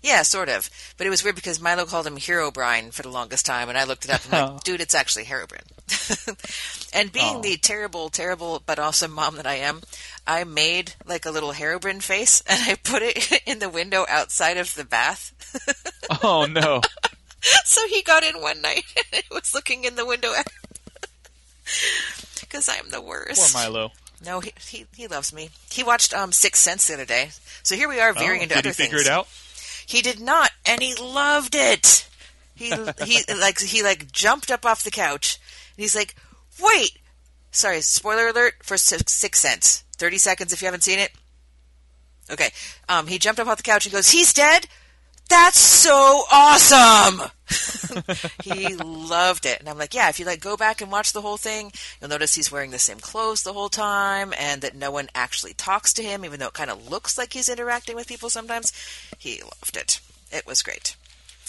Yeah, 0.02 0.22
sort 0.22 0.48
of. 0.48 0.70
But 0.96 1.06
it 1.06 1.10
was 1.10 1.24
weird 1.24 1.34
because 1.34 1.60
Milo 1.60 1.84
called 1.84 2.06
him 2.06 2.16
Hero 2.16 2.50
Brine 2.50 2.92
for 2.92 3.02
the 3.02 3.08
longest 3.08 3.44
time, 3.44 3.68
and 3.68 3.76
I 3.76 3.84
looked 3.84 4.04
it 4.04 4.10
up 4.12 4.24
and 4.26 4.34
I'm 4.34 4.52
like, 4.54 4.64
dude, 4.64 4.80
it's 4.80 4.94
actually 4.94 5.24
Herobrine. 5.24 5.66
and 6.92 7.10
being 7.12 7.36
Oh. 7.36 7.40
the 7.42 7.56
terrible, 7.56 8.08
terrible, 8.08 8.62
but 8.64 8.78
awesome 8.78 9.10
mom 9.12 9.36
that 9.36 9.46
I 9.46 9.54
am, 9.56 9.82
I 10.26 10.44
made 10.44 10.92
like 11.04 11.26
a 11.26 11.30
little 11.30 11.52
Herobrine 11.52 12.00
face 12.02 12.42
and 12.46 12.60
I 12.70 12.76
put 12.76 13.02
it 13.02 13.42
in 13.46 13.58
the 13.58 13.68
window 13.68 14.06
outside 14.08 14.56
of 14.56 14.74
the 14.74 14.84
bath. 14.84 15.32
Oh 16.22 16.46
no. 16.46 16.80
so 17.64 17.86
he 17.88 18.02
got 18.02 18.22
in 18.22 18.40
one 18.40 18.60
night 18.62 18.84
and 19.12 19.22
was 19.30 19.52
looking 19.54 19.84
in 19.84 19.96
the 19.96 20.06
window 20.06 20.32
because 22.40 22.68
I'm 22.68 22.90
the 22.90 23.00
worst. 23.00 23.52
Poor 23.52 23.62
Milo. 23.62 23.92
No, 24.24 24.40
he, 24.40 24.52
he 24.68 24.86
he 24.96 25.06
loves 25.06 25.32
me. 25.32 25.50
He 25.70 25.82
watched 25.84 26.12
um 26.14 26.32
Sixth 26.32 26.62
Sense 26.62 26.86
the 26.88 26.94
other 26.94 27.04
day, 27.04 27.30
so 27.62 27.76
here 27.76 27.88
we 27.88 28.00
are 28.00 28.12
veering 28.12 28.40
Oh, 28.40 28.42
into 28.44 28.54
did 28.56 28.66
other 28.66 28.68
he 28.70 28.74
figure 28.74 28.98
it 28.98 29.06
out? 29.06 29.28
He 29.88 30.02
did 30.02 30.20
not, 30.20 30.50
and 30.66 30.82
he 30.82 30.94
loved 30.96 31.54
it. 31.54 32.06
He 32.54 32.74
he 33.02 33.22
like 33.40 33.58
he 33.58 33.82
like 33.82 34.12
jumped 34.12 34.50
up 34.50 34.66
off 34.66 34.84
the 34.84 34.90
couch, 34.90 35.38
and 35.74 35.82
he's 35.82 35.96
like, 35.96 36.14
"Wait, 36.60 36.98
sorry, 37.52 37.80
spoiler 37.80 38.28
alert 38.28 38.56
for 38.62 38.76
Six 38.76 39.14
Sixth 39.14 39.40
Sense. 39.40 39.84
Thirty 39.96 40.18
seconds 40.18 40.52
if 40.52 40.60
you 40.60 40.66
haven't 40.66 40.82
seen 40.84 40.98
it." 40.98 41.12
Okay, 42.30 42.50
um, 42.90 43.06
he 43.06 43.18
jumped 43.18 43.40
up 43.40 43.48
off 43.48 43.56
the 43.56 43.62
couch 43.62 43.86
and 43.86 43.92
goes, 43.94 44.10
"He's 44.10 44.34
dead." 44.34 44.66
That's 45.28 45.58
so 45.58 46.24
awesome. 46.32 47.30
he 48.42 48.74
loved 48.76 49.46
it, 49.46 49.60
and 49.60 49.68
I'm 49.68 49.78
like, 49.78 49.94
yeah. 49.94 50.08
If 50.08 50.18
you 50.18 50.26
like 50.26 50.40
go 50.40 50.56
back 50.56 50.80
and 50.80 50.90
watch 50.90 51.12
the 51.12 51.20
whole 51.20 51.36
thing, 51.36 51.72
you'll 52.00 52.10
notice 52.10 52.34
he's 52.34 52.52
wearing 52.52 52.70
the 52.70 52.78
same 52.78 52.98
clothes 52.98 53.42
the 53.42 53.52
whole 53.52 53.68
time, 53.68 54.32
and 54.38 54.62
that 54.62 54.74
no 54.74 54.90
one 54.90 55.08
actually 55.14 55.54
talks 55.54 55.92
to 55.94 56.02
him, 56.02 56.24
even 56.24 56.40
though 56.40 56.48
it 56.48 56.54
kind 56.54 56.70
of 56.70 56.90
looks 56.90 57.16
like 57.16 57.32
he's 57.32 57.48
interacting 57.48 57.96
with 57.96 58.08
people 58.08 58.30
sometimes. 58.30 58.72
He 59.18 59.42
loved 59.42 59.76
it. 59.76 60.00
It 60.32 60.46
was 60.46 60.62
great. 60.62 60.96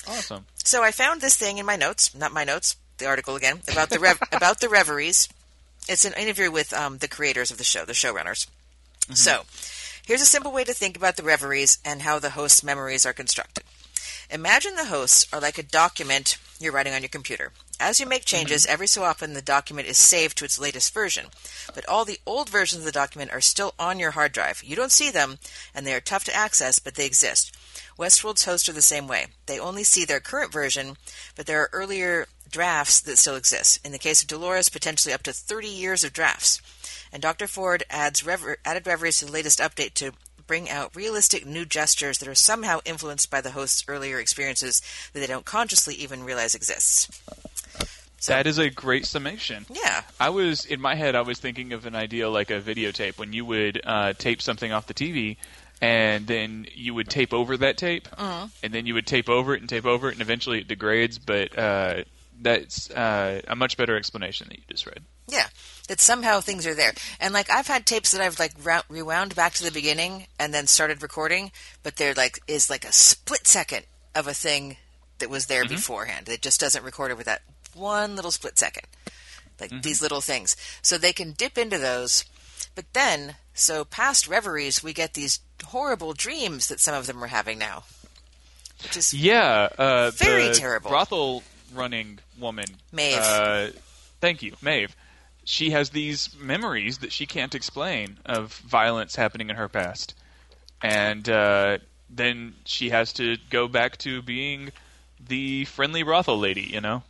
Awesome. 0.08 0.46
So 0.64 0.84
I 0.84 0.92
found 0.92 1.22
this 1.22 1.38
thing 1.38 1.58
in 1.58 1.66
my 1.66 1.76
notes, 1.76 2.16
not 2.16 2.32
my 2.32 2.44
notes, 2.44 2.78
the 2.98 3.08
article 3.08 3.36
again 3.36 3.62
about 3.72 3.90
the 3.90 4.00
rev- 4.00 4.22
about 4.32 4.62
the 4.62 4.70
reveries. 4.70 5.30
It's 5.88 6.06
an 6.06 6.14
interview 6.14 6.52
with 6.52 6.74
um, 6.74 7.00
the 7.00 7.08
creators 7.08 7.52
of 7.52 7.58
the 7.58 7.64
show, 7.64 7.84
the 7.86 7.94
showrunners. 7.94 8.48
So, 9.12 9.42
here's 10.06 10.22
a 10.22 10.26
simple 10.26 10.52
way 10.52 10.64
to 10.64 10.74
think 10.74 10.96
about 10.96 11.18
the 11.18 11.24
reveries 11.24 11.80
and 11.84 12.04
how 12.04 12.20
the 12.20 12.32
host's 12.32 12.64
memories 12.64 13.08
are 13.08 13.14
constructed. 13.14 13.64
Imagine 14.32 14.76
the 14.76 14.86
hosts 14.86 15.26
are 15.34 15.42
like 15.42 15.58
a 15.58 15.64
document 15.64 16.38
you're 16.60 16.72
writing 16.72 16.94
on 16.94 17.02
your 17.02 17.10
computer. 17.10 17.52
As 17.80 18.00
you 18.00 18.06
make 18.06 18.26
changes, 18.26 18.64
mm-hmm. 18.64 18.74
every 18.74 18.86
so 18.86 19.04
often 19.04 19.34
the 19.34 19.42
document 19.42 19.88
is 19.88 19.98
saved 19.98 20.38
to 20.38 20.46
its 20.46 20.60
latest 20.60 20.94
version, 20.94 21.28
but 21.74 21.88
all 21.88 22.06
the 22.06 22.20
old 22.28 22.48
versions 22.48 22.82
of 22.82 22.86
the 22.86 22.92
document 22.92 23.32
are 23.32 23.42
still 23.42 23.74
on 23.80 23.98
your 23.98 24.12
hard 24.12 24.32
drive. 24.32 24.62
You 24.64 24.76
don't 24.76 24.92
see 24.92 25.10
them, 25.10 25.40
and 25.74 25.88
they 25.88 25.96
are 25.96 26.00
tough 26.00 26.26
to 26.26 26.36
access, 26.36 26.78
but 26.78 26.94
they 26.94 27.08
exist. 27.08 27.56
Westworld's 27.98 28.46
hosts 28.46 28.70
are 28.70 28.74
the 28.74 28.84
same 28.84 29.08
way. 29.08 29.28
They 29.48 29.60
only 29.60 29.84
see 29.84 30.06
their 30.06 30.20
current 30.20 30.52
version, 30.52 30.98
but 31.36 31.48
there 31.48 31.62
are 31.62 31.70
earlier 31.74 32.28
drafts 32.52 33.02
that 33.02 33.18
still 33.18 33.36
exist. 33.36 33.84
In 33.86 33.92
the 33.92 33.98
case 33.98 34.22
of 34.22 34.28
Dolores, 34.28 34.70
potentially 34.70 35.14
up 35.14 35.24
to 35.24 35.34
30 35.34 35.68
years 35.68 36.04
of 36.04 36.14
drafts. 36.14 36.62
And 37.12 37.22
Dr. 37.22 37.48
Ford 37.48 37.84
adds 37.90 38.26
rever- 38.26 38.58
added 38.64 38.86
reveries 38.86 39.20
to 39.20 39.26
the 39.26 39.32
latest 39.32 39.60
update 39.60 39.96
to 39.96 40.14
bring 40.50 40.68
out 40.68 40.96
realistic 40.96 41.46
new 41.46 41.64
gestures 41.64 42.18
that 42.18 42.28
are 42.28 42.34
somehow 42.34 42.80
influenced 42.84 43.30
by 43.30 43.40
the 43.40 43.52
host's 43.52 43.86
earlier 43.88 44.20
experiences 44.20 44.82
that 45.14 45.20
they 45.20 45.28
don't 45.28 45.46
consciously 45.46 45.94
even 45.94 46.24
realize 46.24 46.56
exists. 46.56 47.08
That 48.26 48.48
is 48.48 48.58
a 48.58 48.72
great 48.72 49.06
summation. 49.06 49.68
Yeah. 49.70 50.02
I 50.20 50.30
was 50.30 50.66
in 50.66 50.82
my 50.82 50.96
head. 50.96 51.14
I 51.14 51.22
was 51.22 51.38
thinking 51.38 51.72
of 51.72 51.86
an 51.86 51.94
idea 51.94 52.28
like 52.32 52.50
a 52.50 52.60
videotape 52.60 53.20
when 53.20 53.32
you 53.32 53.46
would 53.46 53.80
uh, 53.86 54.14
tape 54.14 54.42
something 54.42 54.72
off 54.72 54.88
the 54.88 54.96
TV, 54.96 55.38
and 55.82 56.26
then 56.26 56.66
you 56.74 56.96
would 56.96 57.10
tape 57.10 57.32
over 57.32 57.56
that 57.58 57.78
tape, 57.78 58.08
and 58.18 58.74
then 58.74 58.88
you 58.88 58.96
would 58.96 59.06
tape 59.06 59.30
over 59.30 59.54
it 59.54 59.62
and 59.62 59.70
tape 59.70 59.86
over 59.86 60.10
it, 60.10 60.14
and 60.14 60.22
eventually 60.22 60.62
it 60.62 60.68
degrades. 60.68 61.20
But 61.20 61.58
uh, 61.58 62.04
that's 62.42 62.90
uh, 62.90 63.42
a 63.48 63.56
much 63.56 63.78
better 63.78 63.96
explanation 63.96 64.48
that 64.50 64.58
you 64.58 64.64
just 64.70 64.88
read. 64.88 65.04
Yeah, 65.28 65.48
that 65.90 66.00
somehow 66.00 66.40
things 66.40 66.66
are 66.68 66.76
there. 66.76 66.94
And 67.20 67.34
like 67.34 67.50
I've 67.50 67.68
had 67.68 67.86
tapes 67.86 68.12
that 68.12 68.22
I've 68.22 68.40
like 68.40 68.54
rewound 68.90 69.36
back 69.36 69.54
to 69.54 69.64
the 69.64 69.72
beginning 69.72 70.28
and 70.40 70.54
then 70.54 70.68
started 70.68 71.02
recording, 71.02 71.52
but 71.84 71.98
there 71.98 72.14
like 72.14 72.40
is 72.48 72.70
like 72.70 72.86
a 72.86 72.94
split 72.94 73.48
second 73.48 73.86
of 74.16 74.28
a 74.28 74.34
thing 74.34 74.78
that 75.18 75.30
was 75.30 75.48
there 75.48 75.66
beforehand. 75.66 76.30
It 76.30 76.42
just 76.42 76.60
doesn't 76.60 76.86
record 76.86 77.12
over 77.12 77.24
that 77.24 77.42
one 77.74 78.16
little 78.16 78.32
split 78.32 78.58
second. 78.58 78.86
Like 79.60 79.82
these 79.82 80.02
little 80.02 80.22
things. 80.22 80.56
So 80.82 80.98
they 80.98 81.12
can 81.12 81.34
dip 81.34 81.58
into 81.58 81.78
those. 81.78 82.24
But 82.76 82.86
then, 82.94 83.36
so 83.54 83.84
past 83.84 84.28
reveries, 84.28 84.82
we 84.82 84.94
get 84.94 85.16
these 85.16 85.42
horrible 85.66 86.14
dreams 86.14 86.68
that 86.68 86.80
some 86.80 86.96
of 86.96 87.08
them 87.08 87.22
are 87.22 87.28
having 87.28 87.58
now. 87.58 87.84
Which 88.84 88.96
is 88.96 89.14
Yeah, 89.14 89.68
uh, 89.78 90.12
Very 90.12 90.48
the 90.48 90.54
terrible. 90.54 90.90
Brothel 90.92 91.44
running 91.74 92.20
woman, 92.40 92.68
Maeve. 92.94 93.18
Uh, 93.18 93.68
thank 94.22 94.42
you, 94.42 94.56
Maeve. 94.62 94.96
She 95.50 95.72
has 95.72 95.90
these 95.90 96.30
memories 96.38 97.00
that 97.00 97.12
she 97.12 97.26
can't 97.26 97.56
explain 97.56 98.20
of 98.24 98.54
violence 98.54 99.16
happening 99.16 99.50
in 99.50 99.56
her 99.56 99.68
past, 99.68 100.14
and 100.80 101.28
uh, 101.28 101.80
then 102.08 102.54
she 102.66 102.92
has 102.92 103.14
to 103.14 103.36
go 103.50 103.68
back 103.68 103.98
to 104.00 104.22
being 104.22 104.72
the 105.20 105.66
friendly 105.66 106.04
brothel 106.04 106.38
lady. 106.38 106.70
You 106.72 106.82
know, 106.82 107.02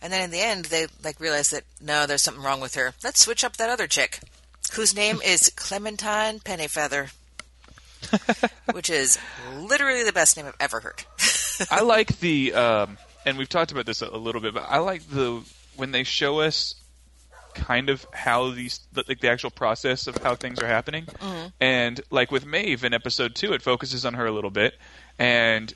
And 0.00 0.10
then 0.10 0.24
in 0.24 0.30
the 0.30 0.40
end, 0.40 0.64
they 0.64 0.86
like 1.04 1.20
realize 1.20 1.50
that 1.50 1.64
no, 1.78 2.06
there's 2.06 2.22
something 2.22 2.42
wrong 2.42 2.58
with 2.58 2.74
her. 2.74 2.94
Let's 3.04 3.20
switch 3.20 3.44
up 3.44 3.58
that 3.58 3.68
other 3.68 3.86
chick, 3.86 4.20
whose 4.72 4.96
name 4.96 5.20
is 5.24 5.52
Clementine 5.56 6.38
Pennyfeather, 6.38 7.12
which 8.72 8.88
is 8.88 9.18
literally 9.54 10.04
the 10.04 10.12
best 10.14 10.38
name 10.38 10.46
I've 10.46 10.54
ever 10.58 10.80
heard. 10.80 11.04
I 11.70 11.80
like 11.82 12.18
the, 12.20 12.54
um, 12.54 12.96
and 13.26 13.36
we've 13.36 13.50
talked 13.50 13.72
about 13.72 13.84
this 13.84 14.00
a, 14.00 14.08
a 14.08 14.16
little 14.16 14.40
bit, 14.40 14.54
but 14.54 14.64
I 14.66 14.78
like 14.78 15.06
the 15.10 15.42
when 15.76 15.92
they 15.92 16.04
show 16.04 16.40
us 16.40 16.76
kind 17.54 17.90
of 17.90 18.06
how 18.12 18.50
these 18.50 18.80
like 18.94 19.20
the 19.20 19.28
actual 19.28 19.50
process 19.50 20.06
of 20.06 20.16
how 20.16 20.34
things 20.36 20.60
are 20.60 20.66
happening. 20.66 21.08
And 21.60 22.00
like 22.10 22.30
with 22.30 22.46
Maeve 22.46 22.84
in 22.84 22.94
episode 22.94 23.34
2 23.34 23.52
it 23.52 23.62
focuses 23.62 24.04
on 24.04 24.14
her 24.14 24.26
a 24.26 24.32
little 24.32 24.50
bit. 24.50 24.74
And 25.18 25.72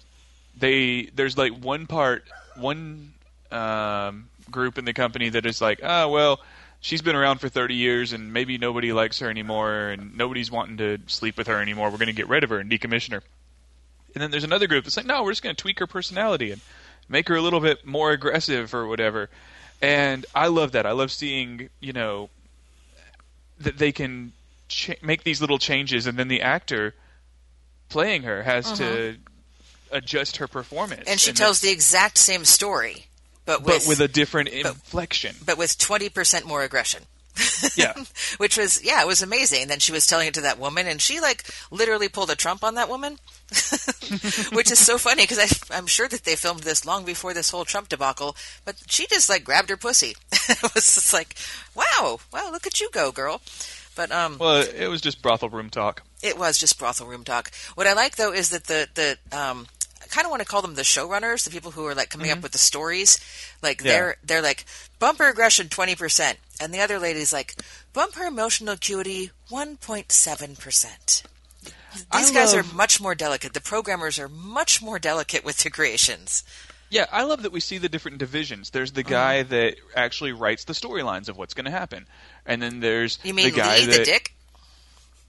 they 0.57 1.11
there's 1.15 1.37
like 1.37 1.53
one 1.53 1.87
part 1.87 2.25
one 2.57 3.13
um, 3.51 4.29
group 4.51 4.79
in 4.79 4.85
the 4.85 4.93
company 4.93 5.29
that 5.31 5.47
is 5.47 5.61
like 5.61 5.81
oh 5.83 6.09
well 6.09 6.41
she's 6.81 7.01
been 7.03 7.17
around 7.17 7.39
for 7.39 7.49
30 7.49 7.75
years 7.75 8.13
and 8.13 8.33
maybe 8.33 8.59
nobody 8.59 8.93
likes 8.93 9.19
her 9.21 9.31
anymore 9.31 9.89
and 9.89 10.17
nobody's 10.17 10.51
wanting 10.51 10.77
to 10.77 10.99
sleep 11.07 11.39
with 11.39 11.47
her 11.47 11.61
anymore. 11.61 11.91
We're 11.91 11.97
going 11.97 12.09
to 12.09 12.13
get 12.13 12.29
rid 12.29 12.45
of 12.45 12.51
her 12.51 12.59
and 12.59 12.71
decommission 12.71 13.13
her. 13.13 13.23
And 14.15 14.23
then 14.23 14.31
there's 14.31 14.45
another 14.45 14.67
group 14.67 14.85
that's 14.85 14.97
like, 14.97 15.07
no, 15.07 15.23
we're 15.25 15.33
just 15.33 15.43
going 15.43 15.57
to 15.57 15.61
tweak 15.61 15.79
her 15.79 15.87
personality 15.87 16.53
and 16.53 16.61
make 17.09 17.29
her 17.29 17.37
a 17.37 17.41
little 17.41 17.61
bit 17.61 17.87
more 17.87 18.13
aggressive 18.13 18.75
or 18.75 18.87
whatever. 18.87 19.31
And 19.85 20.25
I 20.35 20.47
love 20.47 20.73
that. 20.73 20.87
I 20.87 20.93
love 20.93 21.13
seeing, 21.13 21.69
you 21.79 21.93
know, 21.93 22.31
that 23.61 23.77
they 23.77 23.93
can 23.93 24.33
ch- 24.69 25.01
make 25.03 25.25
these 25.25 25.41
little 25.41 25.59
changes, 25.59 26.07
and 26.07 26.19
then 26.19 26.29
the 26.29 26.41
actor 26.41 26.95
playing 27.91 28.23
her 28.23 28.43
has 28.43 28.73
to 28.73 29.11
uh-huh. 29.11 29.17
adjust 29.93 30.39
her 30.39 30.49
performance. 30.49 31.05
and 31.07 31.21
she 31.21 31.33
tells 31.33 31.61
the 31.61 31.71
exact 31.71 32.17
same 32.17 32.45
story, 32.47 33.07
but 33.45 33.59
but 33.63 33.67
with 33.67 33.89
with 33.89 34.01
a 34.01 34.09
different 34.09 34.49
inflection. 34.49 35.37
but 35.45 35.59
with 35.59 35.77
twenty 35.79 36.09
percent 36.09 36.47
more 36.47 36.63
aggression. 36.63 37.03
Yeah, 37.77 37.95
which 38.39 38.57
was 38.57 38.85
yeah, 38.85 39.01
it 39.03 39.07
was 39.07 39.23
amazing. 39.23 39.63
And 39.63 39.71
then 39.71 39.79
she 39.79 39.93
was 39.93 40.07
telling 40.07 40.29
it 40.29 40.35
to 40.35 40.41
that 40.43 40.59
woman, 40.59 40.87
and 40.87 41.01
she 41.01 41.21
like 41.21 41.45
literally 41.71 42.09
pulled 42.09 42.31
a 42.31 42.37
Trump 42.37 42.63
on 42.63 42.75
that 42.75 42.89
woman, 42.89 43.19
which 44.53 44.71
is 44.71 44.79
so 44.79 44.99
funny 44.99 45.25
because 45.25 45.69
I'm 45.71 45.87
sure 45.87 46.09
that 46.09 46.25
they 46.25 46.37
filmed 46.37 46.61
this 46.61 46.85
long 46.85 47.05
before 47.05 47.35
this 47.35 47.51
whole 47.51 47.65
Trump 47.65 47.89
debacle. 47.89 48.37
But 48.65 48.77
she 48.87 49.07
just 49.07 49.29
like 49.29 49.45
grabbed 49.45 49.71
her 49.71 49.77
pussy. 49.77 50.15
it 50.33 50.75
was 50.75 50.95
just 50.95 51.13
like, 51.13 51.37
wow, 51.75 52.19
wow, 52.33 52.51
look 52.51 52.67
at 52.67 52.81
you 52.81 52.91
go, 52.93 53.13
girl. 53.13 53.41
But 53.97 54.11
um, 54.11 54.39
well, 54.39 54.63
it 54.63 54.89
was 54.89 55.01
just 55.01 55.23
brothel 55.23 55.49
room 55.51 55.71
talk. 55.71 56.03
it 56.23 56.37
was 56.39 56.59
just 56.59 56.79
brothel 56.79 57.07
room 57.07 57.25
talk. 57.25 57.53
What 57.75 57.87
I 57.87 57.93
like 57.93 58.17
though 58.17 58.33
is 58.33 58.51
that 58.51 58.65
the 58.65 58.89
the 58.95 59.37
um, 59.37 59.67
I 60.05 60.07
kind 60.09 60.27
of 60.27 60.31
want 60.31 60.43
to 60.43 60.47
call 60.49 60.63
them 60.63 60.75
the 60.75 60.83
showrunners, 60.83 61.45
the 61.45 61.51
people 61.51 61.71
who 61.73 61.87
are 61.87 61.95
like 61.95 62.11
coming 62.11 62.31
up 62.31 62.43
with 62.43 62.53
the 62.53 62.59
stories. 62.59 63.19
Like 63.63 63.79
Mm-hmm. 63.79 63.87
Yeah. 63.87 63.93
they're 63.93 64.17
they're 64.25 64.43
like 64.43 64.65
bumper 64.99 65.29
aggression 65.29 65.69
twenty 65.69 65.97
percent, 65.97 66.39
and 66.61 66.73
the 66.75 66.81
other 66.81 66.99
lady's 66.99 67.33
like 67.33 67.55
bumper 67.93 68.25
emotional 68.25 68.75
acuity 68.75 69.31
one 69.49 69.77
point 69.79 70.13
seven 70.13 70.55
percent. 70.57 71.23
I 72.11 72.21
These 72.21 72.33
guys 72.33 72.55
love- 72.55 72.73
are 72.73 72.77
much 72.77 73.01
more 73.01 73.15
delicate. 73.15 73.53
The 73.55 73.61
programmers 73.61 74.19
are 74.19 74.29
much 74.29 74.83
more 74.83 74.99
delicate 74.99 75.45
with 75.45 75.59
their 75.63 75.71
creations. 75.71 76.43
Yeah, 76.91 77.07
I 77.11 77.23
love 77.25 77.43
that 77.43 77.51
we 77.53 77.61
see 77.61 77.79
the 77.79 77.89
different 77.89 78.19
divisions. 78.19 78.71
There's 78.71 78.91
Mm-hmm. 78.91 78.97
the 78.97 79.03
guy 79.05 79.43
that 79.45 79.77
actually 79.97 80.33
writes 80.33 80.65
the 80.65 80.75
storylines 80.75 81.29
of 81.29 81.37
what's 81.37 81.55
going 81.55 81.65
to 81.65 81.71
happen, 81.71 82.07
and 82.47 82.61
then 82.63 82.81
there's 82.81 83.19
You 83.25 83.33
mean 83.35 83.47
the 83.51 83.57
guy 83.57 83.79
Lee 83.79 83.87
that 83.87 83.99
the 83.99 84.05
Dick? 84.05 84.35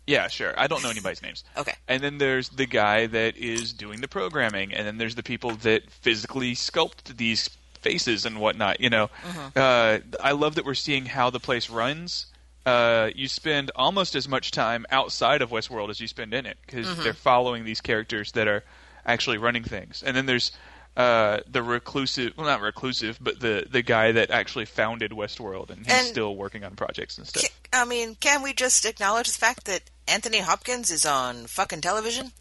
Yeah, 0.08 0.28
sure. 0.28 0.54
I 0.58 0.68
don't 0.68 0.84
know 0.84 0.90
anybody's 0.90 1.22
names. 1.22 1.44
Okay. 1.58 1.74
And 1.88 2.04
then 2.04 2.18
there's 2.20 2.50
the 2.50 2.66
guy 2.68 3.08
that 3.08 3.38
is 3.38 3.74
doing 3.74 4.02
the 4.02 4.08
programming, 4.08 4.74
and 4.74 4.86
then 4.86 4.98
there's 4.98 5.16
the 5.16 5.24
people 5.24 5.52
that 5.58 5.90
physically 5.90 6.54
sculpt 6.54 7.18
these 7.18 7.50
faces 7.82 8.26
and 8.26 8.40
whatnot. 8.40 8.80
You 8.82 8.90
know, 8.90 9.10
Mm-hmm. 9.24 9.58
uh, 9.58 10.00
I 10.24 10.32
love 10.34 10.56
that 10.56 10.66
we're 10.66 10.74
seeing 10.76 11.06
how 11.06 11.30
the 11.30 11.40
place 11.40 11.70
runs. 11.70 12.28
Uh, 12.66 13.10
you 13.16 13.28
spend 13.28 13.70
almost 13.76 14.16
as 14.16 14.28
much 14.28 14.50
time 14.52 14.86
outside 14.90 15.42
of 15.44 15.52
Westworld 15.52 15.90
as 15.92 16.00
you 16.00 16.08
spend 16.08 16.34
in 16.34 16.46
it 16.46 16.58
because 16.66 16.88
Mm-hmm. 16.88 17.04
they're 17.04 17.14
following 17.14 17.64
these 17.64 17.82
characters 17.82 18.32
that 18.34 18.48
are 18.48 18.64
actually 19.06 19.38
running 19.38 19.64
things. 19.64 20.02
And 20.04 20.16
then 20.18 20.26
there's 20.26 20.52
uh, 20.98 21.42
the 21.48 21.62
reclusive, 21.62 22.34
well, 22.38 22.48
not 22.48 22.62
reclusive, 22.62 23.18
but 23.22 23.40
the 23.40 23.68
the 23.70 23.82
guy 23.84 24.14
that 24.14 24.32
actually 24.32 24.66
founded 24.66 25.12
Westworld, 25.12 25.70
and 25.70 25.86
he's 25.86 25.94
And- 25.94 26.08
still 26.08 26.36
working 26.36 26.64
on 26.64 26.76
projects 26.76 27.18
and 27.18 27.28
stuff. 27.28 27.44
Ca- 27.44 27.82
I 27.82 27.86
mean, 27.86 28.16
can 28.20 28.42
we 28.42 28.54
just 28.54 28.86
acknowledge 28.86 29.28
the 29.28 29.38
fact 29.38 29.66
that 29.66 29.82
Anthony 30.08 30.40
Hopkins 30.40 30.92
is 30.92 31.06
on 31.06 31.46
fucking 31.48 31.82
television? 31.82 32.32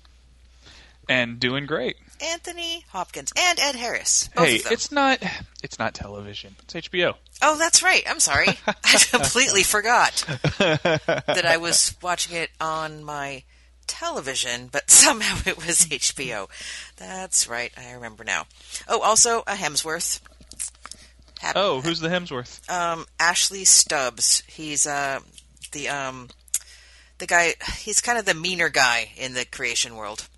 and 1.09 1.39
doing 1.39 1.67
great. 1.67 1.97
Anthony 2.21 2.85
Hopkins 2.89 3.33
and 3.37 3.59
Ed 3.61 3.75
Harris. 3.75 4.31
Both 4.35 4.47
hey, 4.47 4.57
of 4.57 4.65
them. 4.65 4.73
it's 4.73 4.93
not 4.93 5.23
it's 5.63 5.79
not 5.79 5.95
television. 5.95 6.57
It's 6.63 6.75
HBO. 6.75 7.15
Oh, 7.43 7.59
that's 7.59 7.83
right. 7.83 8.03
I'm 8.09 8.21
sorry. 8.21 8.47
I 8.67 8.99
completely 9.11 9.63
forgot 9.63 10.25
that 10.59 11.45
I 11.45 11.57
was 11.59 11.95
watching 12.03 12.37
it 12.37 12.51
on 12.61 13.05
my 13.05 13.43
television, 13.87 14.69
but 14.71 14.91
somehow 14.91 15.37
it 15.47 15.57
was 15.57 15.87
HBO. 15.87 16.49
That's 16.97 17.49
right. 17.49 17.73
I 17.77 17.93
remember 17.93 18.25
now. 18.25 18.47
Oh, 18.89 19.01
also 19.01 19.41
a 19.41 19.55
Hemsworth. 19.55 20.21
Oh, 21.55 21.83
who's 21.83 22.01
the 22.01 22.09
Hemsworth? 22.09 22.71
um, 22.71 23.05
Ashley 23.21 23.65
Stubbs. 23.67 24.43
He's 24.47 24.87
uh, 24.87 25.21
the 25.73 25.91
um, 25.91 26.29
the 27.19 27.27
guy. 27.27 27.55
He's 27.79 28.01
kind 28.01 28.19
of 28.19 28.25
the 28.25 28.35
meaner 28.35 28.69
guy 28.69 29.11
in 29.17 29.35
the 29.35 29.45
creation 29.45 29.97
world. 29.97 30.29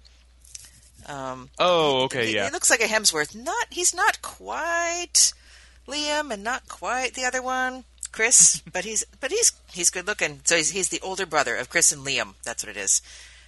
Um, 1.07 1.51
Oh, 1.59 2.03
okay, 2.05 2.27
he, 2.29 2.35
yeah. 2.35 2.47
he 2.47 2.51
looks 2.53 2.71
like 2.71 2.81
a 2.81 2.85
Hemsworth. 2.87 3.35
Not 3.35 3.67
he's 3.71 3.95
not 3.95 4.23
quite 4.23 5.33
Liam, 5.87 6.33
and 6.33 6.43
not 6.43 6.69
quite 6.69 7.15
the 7.15 7.25
other 7.25 7.41
one, 7.43 7.85
Chris. 8.12 8.61
but 8.73 8.85
he's 8.85 9.05
but 9.21 9.31
he's 9.31 9.53
he's 9.73 9.91
good 9.91 10.07
looking. 10.07 10.41
So 10.45 10.57
he's 10.57 10.71
he's 10.71 10.89
the 10.89 11.01
older 11.03 11.27
brother 11.27 11.55
of 11.57 11.71
Chris 11.71 11.93
and 11.93 12.05
Liam. 12.05 12.35
That's 12.45 12.65
what 12.65 12.77
it 12.77 12.79
is. 12.81 13.03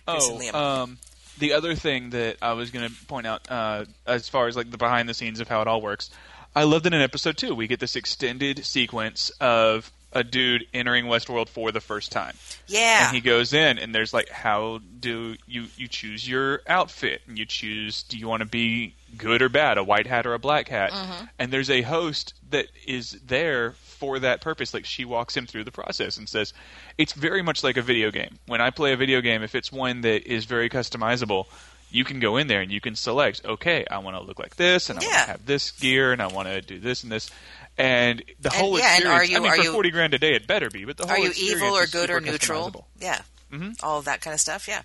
Chris 0.06 0.28
and 0.28 0.36
Oh, 0.36 0.40
Liam. 0.40 0.54
um, 0.54 0.98
the 1.38 1.52
other 1.52 1.74
thing 1.74 2.10
that 2.10 2.36
I 2.42 2.52
was 2.54 2.70
going 2.70 2.88
to 2.88 2.94
point 3.06 3.26
out, 3.26 3.50
uh, 3.50 3.84
as 4.06 4.28
far 4.28 4.46
as 4.48 4.56
like 4.56 4.70
the 4.70 4.78
behind 4.78 5.08
the 5.08 5.14
scenes 5.14 5.40
of 5.40 5.48
how 5.48 5.60
it 5.62 5.68
all 5.68 5.80
works, 5.82 6.10
I 6.54 6.62
love 6.64 6.84
that 6.84 6.94
in 6.94 7.00
episode 7.02 7.36
two 7.36 7.54
we 7.54 7.66
get 7.66 7.80
this 7.80 7.96
extended 7.96 8.64
sequence 8.64 9.30
of 9.40 9.90
a 10.12 10.24
dude 10.24 10.66
entering 10.72 11.04
Westworld 11.06 11.48
for 11.48 11.70
the 11.70 11.80
first 11.80 12.10
time. 12.12 12.34
yeah. 12.66 13.06
and 13.08 13.14
he 13.14 13.20
goes 13.20 13.52
in 13.52 13.78
and 13.78 13.94
there's 13.94 14.14
like 14.14 14.28
how 14.30 14.80
do 15.00 15.36
you 15.46 15.66
you 15.76 15.86
choose 15.88 16.26
your 16.28 16.62
outfit 16.66 17.20
and 17.26 17.38
you 17.38 17.44
choose 17.44 18.02
do 18.04 18.16
you 18.16 18.26
want 18.26 18.40
to 18.40 18.46
be 18.48 18.94
good 19.16 19.42
or 19.42 19.48
bad 19.48 19.76
a 19.78 19.84
white 19.84 20.06
hat 20.06 20.26
or 20.26 20.34
a 20.34 20.38
black 20.38 20.68
hat 20.68 20.90
Mm-hmm. 20.92 21.24
and 21.38 21.52
there's 21.52 21.70
a 21.70 21.82
host 21.82 22.34
that 22.50 22.66
is 22.86 23.12
there 23.26 23.72
for 23.82 24.18
that 24.20 24.40
purpose 24.40 24.72
like 24.72 24.84
she 24.86 25.04
walks 25.04 25.36
him 25.36 25.46
through 25.46 25.64
the 25.64 25.72
process 25.72 26.16
and 26.16 26.28
says 26.28 26.52
it's 26.96 27.12
very 27.12 27.42
much 27.42 27.62
like 27.64 27.76
a 27.76 27.82
video 27.82 28.10
game 28.10 28.38
when 28.46 28.60
i 28.60 28.70
play 28.70 28.92
a 28.92 28.96
video 28.96 29.20
game 29.20 29.42
if 29.42 29.54
it's 29.54 29.70
one 29.72 30.00
that 30.02 30.26
is 30.26 30.44
very 30.46 30.70
customizable 30.70 31.46
you 31.90 32.04
can 32.04 32.20
go 32.20 32.36
in 32.36 32.46
there 32.48 32.60
and 32.60 32.70
you 32.70 32.80
can 32.80 32.94
select 32.94 33.40
okay 33.44 33.84
i 33.90 33.98
want 33.98 34.14
to 34.16 34.22
look 34.22 34.38
like 34.38 34.56
this 34.56 34.88
and 34.90 34.98
i 34.98 35.02
want 35.02 35.12
to 35.12 35.30
have 35.32 35.46
this 35.46 35.70
gear 35.72 36.12
and 36.12 36.20
i 36.22 36.26
want 36.26 36.46
to 36.46 36.60
do 36.60 36.78
this 36.78 37.02
and 37.02 37.10
this 37.10 37.30
and 37.78 38.22
the 38.40 38.50
And- 38.50 38.58
whole 38.58 38.78
yeah, 38.78 38.86
and 38.96 39.04
experience 39.04 39.20
are 39.20 39.24
you- 39.24 39.36
i 39.36 39.40
mean 39.40 39.52
are 39.52 39.56
for 39.56 39.62
you- 39.62 39.72
40 39.72 39.90
grand 39.90 40.14
a 40.14 40.18
day 40.18 40.34
it 40.34 40.46
better 40.46 40.68
be 40.68 40.84
but 40.84 40.96
the 40.96 41.04
whole 41.06 41.12
Are 41.16 41.18
you 41.18 41.30
experience 41.30 41.62
evil 41.62 41.76
or 41.76 41.86
good 41.86 42.10
or 42.10 42.20
neutral? 42.20 42.86
Yeah. 43.00 43.20
Mm-hmm. 43.52 43.70
All 43.82 44.02
that 44.02 44.20
kind 44.20 44.34
of 44.34 44.40
stuff. 44.40 44.68
Yeah. 44.68 44.82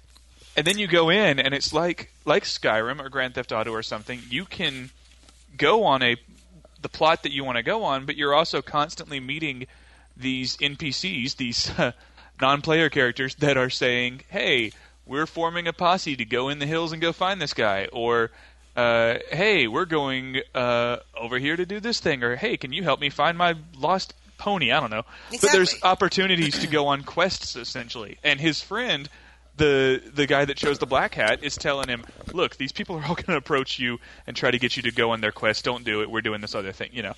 And 0.55 0.65
then 0.67 0.77
you 0.77 0.87
go 0.87 1.09
in, 1.09 1.39
and 1.39 1.53
it's 1.53 1.73
like 1.73 2.13
like 2.25 2.43
Skyrim 2.43 2.99
or 3.01 3.09
Grand 3.09 3.33
Theft 3.35 3.51
Auto 3.51 3.71
or 3.71 3.83
something. 3.83 4.21
You 4.29 4.45
can 4.45 4.91
go 5.57 5.83
on 5.83 6.01
a 6.03 6.15
the 6.81 6.89
plot 6.89 7.23
that 7.23 7.31
you 7.33 7.43
want 7.43 7.57
to 7.57 7.63
go 7.63 7.83
on, 7.83 8.05
but 8.05 8.15
you're 8.15 8.33
also 8.35 8.61
constantly 8.61 9.19
meeting 9.19 9.65
these 10.15 10.55
NPCs, 10.57 11.35
these 11.37 11.71
non-player 12.41 12.89
characters 12.89 13.35
that 13.35 13.57
are 13.57 13.69
saying, 13.69 14.21
"Hey, 14.29 14.71
we're 15.05 15.25
forming 15.25 15.67
a 15.67 15.73
posse 15.73 16.15
to 16.15 16.25
go 16.25 16.49
in 16.49 16.59
the 16.59 16.65
hills 16.67 16.91
and 16.91 17.01
go 17.01 17.11
find 17.13 17.41
this 17.41 17.53
guy," 17.53 17.87
or 17.91 18.31
uh, 18.75 19.15
"Hey, 19.31 19.67
we're 19.67 19.85
going 19.85 20.41
uh, 20.55 20.97
over 21.15 21.37
here 21.39 21.55
to 21.55 21.65
do 21.65 21.79
this 21.79 21.99
thing," 21.99 22.23
or 22.23 22.35
"Hey, 22.35 22.57
can 22.57 22.73
you 22.73 22.83
help 22.83 22.99
me 22.99 23.09
find 23.09 23.37
my 23.37 23.55
lost 23.77 24.13
pony?" 24.37 24.71
I 24.71 24.79
don't 24.79 24.89
know, 24.89 25.03
but 25.31 25.51
there's 25.51 25.75
opportunities 25.83 26.59
to 26.59 26.67
go 26.67 26.87
on 26.87 27.03
quests 27.03 27.55
essentially. 27.55 28.17
And 28.23 28.39
his 28.39 28.61
friend, 28.61 29.09
the 29.57 30.01
the 30.13 30.25
guy 30.25 30.45
that 30.45 30.57
chose 30.57 30.79
the 30.79 30.85
black 30.87 31.15
hat, 31.15 31.43
is 31.43 31.55
telling 31.55 31.87
him, 31.87 32.03
"Look, 32.33 32.57
these 32.57 32.71
people 32.71 32.97
are 32.97 33.03
all 33.05 33.15
going 33.15 33.25
to 33.27 33.37
approach 33.37 33.79
you 33.79 33.99
and 34.27 34.35
try 34.35 34.51
to 34.51 34.59
get 34.59 34.75
you 34.75 34.83
to 34.83 34.91
go 34.91 35.11
on 35.11 35.21
their 35.21 35.31
quest. 35.31 35.63
Don't 35.65 35.83
do 35.83 36.01
it. 36.01 36.09
We're 36.09 36.21
doing 36.21 36.41
this 36.41 36.55
other 36.55 36.71
thing, 36.71 36.89
you 36.93 37.03
know." 37.03 37.13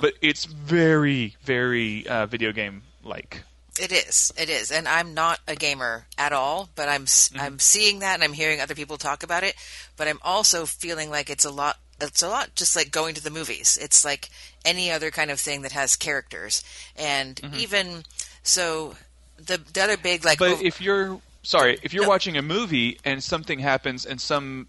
But 0.00 0.14
it's 0.22 0.44
very, 0.46 1.36
very 1.42 2.06
uh, 2.06 2.26
video 2.26 2.52
game 2.52 2.82
like. 3.04 3.44
It 3.78 3.92
is. 3.92 4.32
It 4.38 4.48
is. 4.48 4.70
And 4.70 4.86
I'm 4.88 5.14
not 5.14 5.40
a 5.46 5.54
gamer 5.56 6.06
at 6.18 6.32
all, 6.32 6.68
but 6.74 6.88
I'm 6.88 7.04
Mm-hmm. 7.06 7.38
am 7.40 7.58
seeing 7.58 7.98
that 8.00 8.14
and 8.14 8.24
I'm 8.24 8.32
hearing 8.32 8.60
other 8.60 8.74
people 8.74 8.96
talk 8.96 9.22
about 9.22 9.42
it, 9.44 9.54
but 9.96 10.08
I'm 10.08 10.18
also 10.22 10.66
feeling 10.66 11.10
like 11.10 11.30
it's 11.30 11.44
a 11.44 11.50
lot 11.50 11.78
it's 12.00 12.22
a 12.22 12.28
lot 12.28 12.54
just 12.54 12.76
like 12.76 12.90
going 12.90 13.14
to 13.14 13.22
the 13.24 13.30
movies. 13.30 13.78
It's 13.80 14.04
like 14.04 14.28
any 14.64 14.90
other 14.90 15.10
kind 15.10 15.30
of 15.30 15.40
thing 15.40 15.62
that 15.62 15.72
has 15.72 15.96
characters. 15.96 16.62
And 16.96 17.40
even 17.56 18.04
so 18.42 18.96
the 19.38 19.58
the 19.72 19.82
other 19.82 19.96
big 19.96 20.24
like 20.24 20.38
Mm-hmm. 20.38 20.52
But 20.52 20.58
ov- 20.60 20.66
if 20.66 20.80
you're 20.80 21.20
sorry, 21.42 21.78
if 21.82 21.92
you're 21.94 22.04
No. 22.04 22.08
watching 22.10 22.36
a 22.36 22.42
movie 22.42 22.98
and 23.04 23.22
something 23.24 23.58
happens 23.60 24.04
and 24.06 24.20
some 24.20 24.68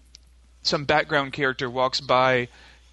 some 0.62 0.84
background 0.84 1.32
character 1.32 1.68
walks 1.70 2.00
by 2.00 2.48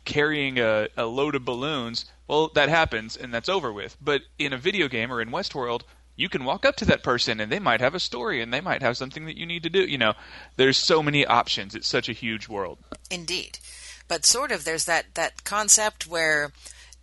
carrying 0.06 0.60
a, 0.60 0.88
a 0.96 1.06
load 1.06 1.34
of 1.36 1.44
balloons, 1.46 2.06
well, 2.28 2.50
that 2.56 2.70
happens 2.70 3.18
and 3.18 3.34
that's 3.34 3.50
over 3.50 3.72
with. 3.74 3.98
But 4.02 4.22
in 4.38 4.54
a 4.54 4.58
video 4.58 4.88
game 4.88 5.12
or 5.12 5.20
in 5.22 5.30
Westworld, 5.32 5.82
you 6.16 6.30
can 6.30 6.46
walk 6.46 6.66
up 6.66 6.76
to 6.78 6.86
that 6.86 7.04
person 7.04 7.40
and 7.40 7.52
they 7.52 7.60
might 7.60 7.82
have 7.82 7.96
a 7.96 8.00
story 8.00 8.42
and 8.42 8.54
they 8.54 8.62
might 8.62 8.82
have 8.82 8.98
something 8.98 9.26
that 9.26 9.38
you 9.38 9.46
need 9.46 9.64
to 9.64 9.70
do. 9.70 9.82
You 9.82 9.98
know, 9.98 10.14
there's 10.56 10.78
so 10.78 11.04
many 11.04 11.26
options. 11.26 11.76
It's 11.76 11.88
such 11.88 12.10
a 12.10 12.14
huge 12.14 12.48
world. 12.48 12.78
Indeed. 13.12 13.60
But 14.08 14.26
sort 14.26 14.52
of 14.52 14.64
there's 14.64 14.86
that, 14.86 15.16
that 15.16 15.44
concept 15.44 16.08
where 16.08 16.52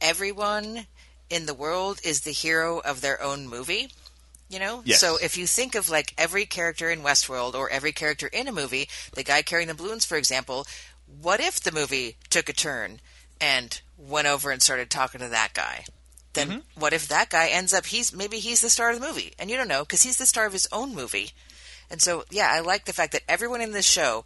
everyone 0.00 0.86
in 1.28 1.46
the 1.46 1.54
world 1.54 2.00
is 2.04 2.20
the 2.20 2.30
hero 2.30 2.78
of 2.80 3.00
their 3.00 3.22
own 3.22 3.48
movie. 3.48 3.90
You 4.48 4.58
know? 4.58 4.82
Yes. 4.84 5.00
So 5.00 5.16
if 5.16 5.36
you 5.36 5.46
think 5.46 5.74
of 5.74 5.88
like 5.88 6.14
every 6.18 6.44
character 6.46 6.90
in 6.90 7.00
Westworld 7.00 7.54
or 7.54 7.70
every 7.70 7.92
character 7.92 8.28
in 8.28 8.48
a 8.48 8.52
movie, 8.52 8.88
the 9.14 9.24
guy 9.24 9.42
carrying 9.42 9.68
the 9.68 9.74
balloons, 9.74 10.04
for 10.04 10.16
example, 10.16 10.66
what 11.20 11.40
if 11.40 11.60
the 11.60 11.72
movie 11.72 12.16
took 12.30 12.48
a 12.48 12.52
turn 12.52 13.00
and 13.40 13.80
went 13.98 14.28
over 14.28 14.50
and 14.50 14.62
started 14.62 14.90
talking 14.90 15.20
to 15.20 15.28
that 15.28 15.54
guy? 15.54 15.84
Then 16.34 16.48
mm-hmm. 16.48 16.80
what 16.80 16.92
if 16.92 17.08
that 17.08 17.30
guy 17.30 17.48
ends 17.48 17.74
up 17.74 17.86
he's 17.86 18.12
maybe 18.12 18.38
he's 18.38 18.60
the 18.60 18.70
star 18.70 18.90
of 18.90 19.00
the 19.00 19.06
movie 19.06 19.34
and 19.38 19.50
you 19.50 19.56
don't 19.56 19.68
know 19.68 19.82
because 19.82 20.02
he's 20.02 20.16
the 20.16 20.26
star 20.26 20.46
of 20.46 20.52
his 20.52 20.68
own 20.72 20.94
movie. 20.94 21.32
And 21.90 22.00
so 22.00 22.24
yeah, 22.30 22.48
I 22.50 22.60
like 22.60 22.86
the 22.86 22.92
fact 22.92 23.12
that 23.12 23.22
everyone 23.28 23.60
in 23.60 23.72
this 23.72 23.86
show 23.86 24.24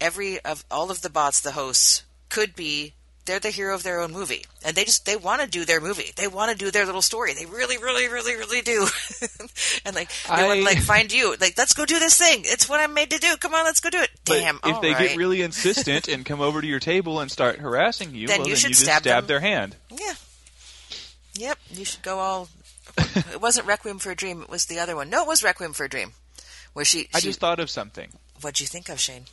every 0.00 0.40
of 0.40 0.64
all 0.70 0.90
of 0.90 1.02
the 1.02 1.10
bots, 1.10 1.40
the 1.40 1.52
hosts, 1.52 2.04
could 2.28 2.54
be 2.54 2.94
they're 3.26 3.40
the 3.40 3.50
hero 3.50 3.74
of 3.74 3.82
their 3.82 4.00
own 4.00 4.12
movie, 4.12 4.44
and 4.64 4.76
they 4.76 4.84
just 4.84 5.06
they 5.06 5.16
want 5.16 5.40
to 5.40 5.48
do 5.48 5.64
their 5.64 5.80
movie. 5.80 6.12
They 6.14 6.28
want 6.28 6.52
to 6.52 6.56
do 6.56 6.70
their 6.70 6.84
little 6.84 7.00
story. 7.00 7.32
They 7.32 7.46
really, 7.46 7.78
really, 7.78 8.06
really, 8.08 8.36
really 8.36 8.60
do. 8.60 8.86
and 9.86 9.94
like 9.94 10.10
they 10.24 10.44
want 10.44 10.52
I- 10.52 10.56
to 10.58 10.64
like 10.64 10.78
find 10.80 11.12
you. 11.12 11.34
Like 11.40 11.54
let's 11.56 11.72
go 11.72 11.86
do 11.86 11.98
this 11.98 12.18
thing. 12.18 12.42
It's 12.44 12.68
what 12.68 12.80
I'm 12.80 12.92
made 12.92 13.10
to 13.10 13.18
do. 13.18 13.36
Come 13.38 13.54
on, 13.54 13.64
let's 13.64 13.80
go 13.80 13.90
do 13.90 14.00
it. 14.00 14.10
But 14.24 14.40
Damn. 14.40 14.60
if 14.64 14.80
they 14.82 14.92
right. 14.92 15.08
get 15.08 15.16
really 15.16 15.42
insistent 15.42 16.08
and 16.08 16.24
come 16.24 16.40
over 16.40 16.60
to 16.60 16.66
your 16.66 16.80
table 16.80 17.20
and 17.20 17.30
start 17.30 17.58
harassing 17.58 18.14
you, 18.14 18.26
Then 18.26 18.40
well, 18.40 18.48
you 18.48 18.54
then 18.54 18.60
should 18.60 18.70
you 18.70 18.74
just 18.74 18.82
stab 18.82 19.02
stab 19.02 19.26
their 19.26 19.40
hand. 19.40 19.76
yeah. 19.90 20.14
Yep, 21.36 21.58
you 21.72 21.84
should 21.84 22.02
go 22.02 22.18
all. 22.18 22.48
it 22.98 23.40
wasn't 23.40 23.66
Requiem 23.66 23.98
for 23.98 24.10
a 24.10 24.16
Dream. 24.16 24.42
It 24.42 24.48
was 24.48 24.66
the 24.66 24.78
other 24.78 24.94
one. 24.94 25.10
No, 25.10 25.22
it 25.22 25.28
was 25.28 25.42
Requiem 25.42 25.72
for 25.72 25.84
a 25.84 25.88
Dream, 25.88 26.12
where 26.72 26.84
she. 26.84 27.08
I 27.12 27.20
she 27.20 27.28
just 27.28 27.40
thought 27.40 27.60
of 27.60 27.70
something. 27.70 28.10
what'd 28.40 28.60
you 28.60 28.66
think 28.66 28.88
of 28.88 29.00
Shane? 29.00 29.24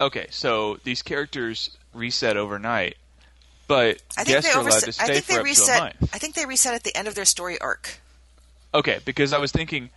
Okay, 0.00 0.26
so 0.30 0.78
these 0.84 1.02
characters 1.02 1.76
reset 1.94 2.36
overnight, 2.36 2.96
but 3.66 4.02
I 4.16 4.24
think 4.24 4.36
guests 4.36 4.52
they 4.52 4.58
are 4.58 4.60
allowed 4.60 4.80
to 4.80 4.92
stay 4.92 5.04
I 5.04 5.06
think 5.06 5.24
for 5.24 5.32
they 5.32 5.38
up 5.38 5.38
to 5.38 5.40
a 5.40 5.44
reset. 5.44 5.96
I 6.12 6.18
think 6.18 6.34
they 6.34 6.46
reset 6.46 6.74
at 6.74 6.84
the 6.84 6.96
end 6.96 7.08
of 7.08 7.14
their 7.14 7.24
story 7.24 7.58
arc. 7.60 8.00
Okay, 8.74 8.98
because 9.04 9.32
I 9.32 9.38
was 9.38 9.52
thinking 9.52 9.90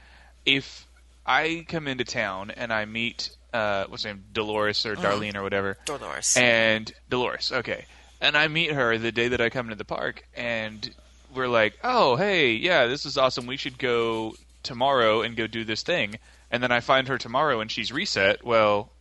if 0.45 0.85
I 1.25 1.65
come 1.67 1.87
into 1.87 2.05
town 2.05 2.51
and 2.51 2.71
I 2.71 2.85
meet 2.85 3.31
uh, 3.53 3.85
what's 3.87 4.03
her 4.03 4.13
name, 4.13 4.23
Dolores 4.31 4.85
or 4.85 4.95
Darlene 4.95 5.35
or 5.35 5.43
whatever, 5.43 5.77
Dolores. 5.85 6.37
and 6.37 6.91
Dolores, 7.09 7.51
okay, 7.51 7.85
and 8.21 8.37
I 8.37 8.47
meet 8.47 8.71
her 8.71 8.97
the 8.97 9.11
day 9.11 9.29
that 9.29 9.41
I 9.41 9.49
come 9.49 9.65
into 9.65 9.77
the 9.77 9.85
park, 9.85 10.25
and 10.35 10.89
we're 11.39 11.47
like, 11.47 11.79
oh, 11.83 12.15
hey, 12.17 12.51
yeah, 12.51 12.85
this 12.85 13.05
is 13.05 13.17
awesome. 13.17 13.47
We 13.47 13.57
should 13.57 13.79
go 13.79 14.35
tomorrow 14.61 15.21
and 15.23 15.35
go 15.35 15.47
do 15.47 15.63
this 15.63 15.81
thing, 15.81 16.19
and 16.51 16.61
then 16.61 16.71
I 16.71 16.81
find 16.81 17.07
her 17.07 17.17
tomorrow 17.17 17.61
and 17.61 17.71
she's 17.71 17.91
reset. 17.91 18.43
Well, 18.45 18.91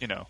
you 0.00 0.06
know, 0.06 0.26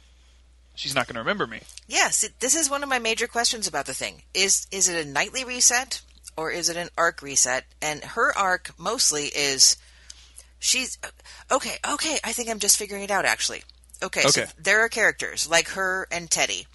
she's 0.77 0.95
not 0.95 1.07
going 1.07 1.15
to 1.15 1.21
remember 1.21 1.47
me. 1.47 1.61
Yes, 1.89 2.23
it, 2.23 2.39
this 2.41 2.55
is 2.55 2.71
one 2.71 2.83
of 2.83 2.89
my 2.89 2.99
major 2.99 3.27
questions 3.27 3.67
about 3.67 3.87
the 3.87 3.95
thing. 3.95 4.23
Is 4.35 4.67
is 4.71 4.89
it 4.89 5.05
a 5.05 5.09
nightly 5.09 5.45
reset 5.45 6.03
or 6.37 6.51
is 6.51 6.69
it 6.69 6.77
an 6.77 6.89
arc 6.97 7.23
reset? 7.23 7.65
And 7.83 8.05
her 8.05 8.37
arc 8.37 8.73
mostly 8.79 9.25
is 9.27 9.77
she's 10.59 10.99
okay. 11.51 11.77
Okay, 11.89 12.19
I 12.23 12.33
think 12.33 12.49
I'm 12.51 12.59
just 12.59 12.77
figuring 12.77 13.03
it 13.03 13.11
out. 13.11 13.25
Actually, 13.25 13.63
okay. 14.03 14.21
So 14.23 14.45
there 14.59 14.81
are 14.85 14.89
characters 14.89 15.49
like 15.49 15.69
her 15.71 16.07
and 16.13 16.31
Teddy. 16.31 16.67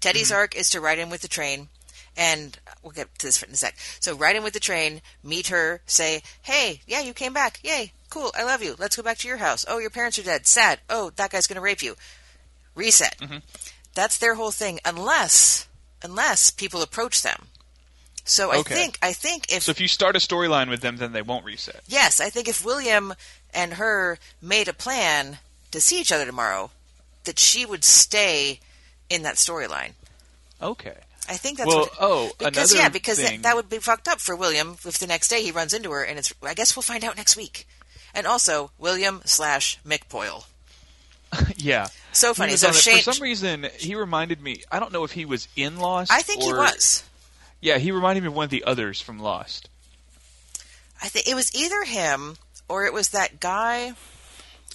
Teddy's 0.00 0.28
Mm-hmm. 0.28 0.36
arc 0.36 0.54
is 0.56 0.70
to 0.70 0.80
ride 0.80 0.98
in 0.98 1.10
with 1.10 1.22
the 1.22 1.28
train, 1.28 1.68
and 2.16 2.58
we'll 2.86 2.92
get 2.92 3.12
to 3.18 3.26
this 3.26 3.42
in 3.42 3.50
a 3.50 3.56
sec. 3.56 3.74
So 4.00 4.14
ride 4.16 4.36
in 4.36 4.44
with 4.44 4.52
the 4.54 4.60
train, 4.60 5.02
meet 5.24 5.48
her, 5.48 5.80
say, 5.86 6.22
"Hey, 6.42 6.80
yeah, 6.86 7.00
you 7.00 7.12
came 7.12 7.32
back. 7.32 7.58
Yay, 7.64 7.92
cool. 8.10 8.30
I 8.36 8.44
love 8.44 8.62
you. 8.62 8.76
Let's 8.78 8.94
go 8.96 9.02
back 9.02 9.18
to 9.18 9.28
your 9.28 9.38
house. 9.38 9.64
Oh, 9.68 9.78
your 9.78 9.90
parents 9.90 10.18
are 10.18 10.22
dead. 10.22 10.46
Sad. 10.46 10.78
Oh, 10.88 11.10
that 11.16 11.30
guy's 11.32 11.48
gonna 11.48 11.60
rape 11.60 11.82
you. 11.82 11.96
Reset. 12.76 13.18
Mm-hmm. 13.18 13.38
That's 13.94 14.18
their 14.18 14.34
whole 14.36 14.52
thing, 14.52 14.78
unless 14.84 15.66
unless 16.02 16.50
people 16.50 16.80
approach 16.82 17.22
them. 17.22 17.48
So 18.24 18.50
I 18.52 18.58
Okay. 18.58 18.74
think 18.74 18.98
I 19.02 19.12
think 19.12 19.50
if 19.52 19.64
So 19.64 19.70
if 19.70 19.80
you 19.80 19.88
start 19.88 20.14
a 20.14 20.18
storyline 20.20 20.68
with 20.68 20.80
them, 20.80 20.96
then 20.98 21.12
they 21.12 21.22
won't 21.22 21.44
reset. 21.44 21.82
yes, 21.88 22.20
I 22.20 22.30
think 22.30 22.46
if 22.48 22.64
William 22.64 23.14
and 23.52 23.74
her 23.74 24.18
made 24.40 24.68
a 24.68 24.72
plan 24.72 25.38
to 25.72 25.80
see 25.80 26.00
each 26.00 26.12
other 26.12 26.26
tomorrow, 26.26 26.70
that 27.24 27.38
she 27.38 27.64
would 27.66 27.84
stay 27.84 28.60
in 29.08 29.22
that 29.22 29.36
storyline. 29.36 29.92
Okay. 30.60 30.96
I 31.28 31.34
think 31.36 31.58
that's 31.58 31.68
Well, 31.68 31.80
what, 31.80 31.92
oh, 32.00 32.30
because 32.38 32.74
yeah, 32.74 32.88
because 32.88 33.18
thing- 33.18 33.42
that, 33.42 33.48
that 33.50 33.56
would 33.56 33.68
be 33.68 33.78
fucked 33.78 34.08
up 34.08 34.20
for 34.20 34.36
William 34.36 34.76
if 34.84 34.98
the 34.98 35.06
next 35.06 35.28
day 35.28 35.42
he 35.42 35.50
runs 35.50 35.72
into 35.74 35.90
her 35.90 36.02
and 36.04 36.18
it's. 36.18 36.32
I 36.42 36.54
guess 36.54 36.76
we'll 36.76 36.82
find 36.82 37.04
out 37.04 37.16
next 37.16 37.36
week. 37.36 37.66
And 38.14 38.26
also 38.26 38.70
William 38.78 39.20
slash 39.24 39.78
McPoyle. 39.86 40.44
yeah. 41.56 41.88
So 42.12 42.32
funny. 42.32 42.56
So 42.56 42.72
Shane, 42.72 43.02
for 43.02 43.12
some 43.12 43.22
reason, 43.22 43.66
he 43.78 43.94
reminded 43.94 44.40
me. 44.40 44.62
I 44.70 44.78
don't 44.78 44.92
know 44.92 45.04
if 45.04 45.12
he 45.12 45.24
was 45.24 45.48
in 45.56 45.78
Lost. 45.78 46.10
I 46.12 46.22
think 46.22 46.42
he 46.42 46.52
was. 46.52 47.04
Yeah, 47.60 47.78
he 47.78 47.90
reminded 47.92 48.22
me 48.22 48.28
of 48.28 48.34
one 48.34 48.44
of 48.44 48.50
the 48.50 48.64
others 48.64 49.00
from 49.00 49.18
Lost. 49.18 49.68
I 51.02 51.08
think 51.08 51.28
it 51.28 51.34
was 51.34 51.54
either 51.54 51.84
him 51.84 52.36
or 52.68 52.86
it 52.86 52.92
was 52.92 53.10
that 53.10 53.40
guy. 53.40 53.88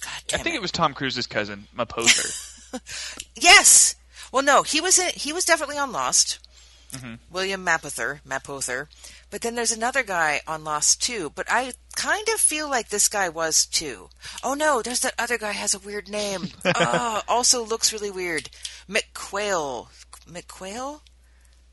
God 0.00 0.22
damn 0.26 0.40
I 0.40 0.42
think 0.42 0.56
it 0.56 0.62
was 0.62 0.70
Tom 0.72 0.94
Cruise's 0.94 1.26
cousin, 1.26 1.66
Mapother. 1.76 2.48
Yes. 3.36 3.96
Well, 4.32 4.42
no, 4.42 4.62
he 4.62 4.80
was 4.80 4.98
in, 4.98 5.10
he 5.14 5.32
was 5.32 5.44
definitely 5.44 5.78
on 5.78 5.92
Lost. 5.92 6.38
Mm-hmm. 6.92 7.14
William 7.30 7.64
Mapother, 7.64 8.20
Mapother. 8.28 8.88
But 9.30 9.40
then 9.40 9.54
there's 9.54 9.72
another 9.72 10.02
guy 10.02 10.40
on 10.46 10.62
Lost 10.64 11.00
too. 11.02 11.30
But 11.34 11.46
I 11.48 11.72
kind 11.96 12.28
of 12.28 12.40
feel 12.40 12.68
like 12.68 12.88
this 12.88 13.08
guy 13.08 13.28
was 13.30 13.64
too. 13.64 14.10
Oh 14.42 14.52
no, 14.54 14.82
there's 14.82 15.00
that 15.00 15.14
other 15.18 15.38
guy 15.38 15.52
has 15.52 15.72
a 15.74 15.78
weird 15.78 16.10
name. 16.10 16.48
oh, 16.64 17.22
also 17.28 17.64
looks 17.64 17.92
really 17.94 18.10
weird. 18.10 18.50
McQuail. 18.88 19.88
McQuail? 20.30 21.00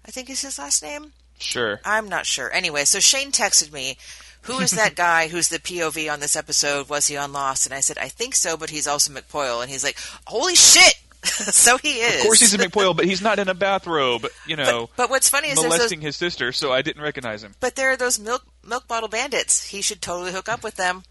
I 0.05 0.11
think 0.11 0.29
is 0.29 0.41
his 0.41 0.57
last 0.57 0.81
name. 0.81 1.11
sure. 1.37 1.81
I'm 1.83 2.07
not 2.07 2.25
sure. 2.25 2.51
Anyway, 2.51 2.85
so 2.85 2.99
Shane 2.99 3.31
texted 3.33 3.73
me, 3.73 3.97
"Who 4.43 4.59
is 4.59 4.71
that 4.71 4.95
guy? 5.07 5.27
Who's 5.27 5.49
the 5.49 5.59
POV 5.59 6.11
on 6.11 6.21
this 6.21 6.35
episode? 6.37 6.87
Was 6.89 7.07
he 7.07 7.17
on 7.17 7.33
Lost?" 7.33 7.65
And 7.65 7.75
I 7.75 7.81
said, 7.81 7.97
"I 7.97 8.07
think 8.07 8.35
so, 8.35 8.55
but 8.55 8.69
he's 8.69 8.87
also 8.87 9.11
McPoyle." 9.13 9.61
And 9.61 9.69
he's 9.69 9.83
like, 9.83 9.97
"Holy 10.27 10.55
shit!" 10.55 10.95
so 11.23 11.77
he 11.77 11.99
is. 11.99 12.21
Of 12.21 12.25
course, 12.27 12.39
he's 12.39 12.53
a 12.53 12.57
McPoyle, 12.57 12.95
but 12.95 13.05
he's 13.05 13.21
not 13.21 13.39
in 13.39 13.47
a 13.49 13.53
bathrobe. 13.53 14.25
You 14.47 14.55
know, 14.55 14.87
But, 14.95 15.03
but 15.03 15.09
what's 15.09 15.29
funny 15.29 15.49
is 15.49 15.55
those, 15.55 15.65
molesting 15.65 16.01
his 16.01 16.15
sister, 16.15 16.51
so 16.51 16.71
I 16.71 16.81
didn't 16.81 17.01
recognize 17.01 17.43
him. 17.43 17.53
but 17.59 17.75
there 17.75 17.91
are 17.91 17.97
those 17.97 18.19
milk 18.19 18.45
milk 18.65 18.87
bottle 18.87 19.09
bandits. 19.09 19.67
He 19.67 19.81
should 19.81 20.01
totally 20.01 20.31
hook 20.31 20.47
up 20.49 20.63
with 20.63 20.75
them. 20.75 21.03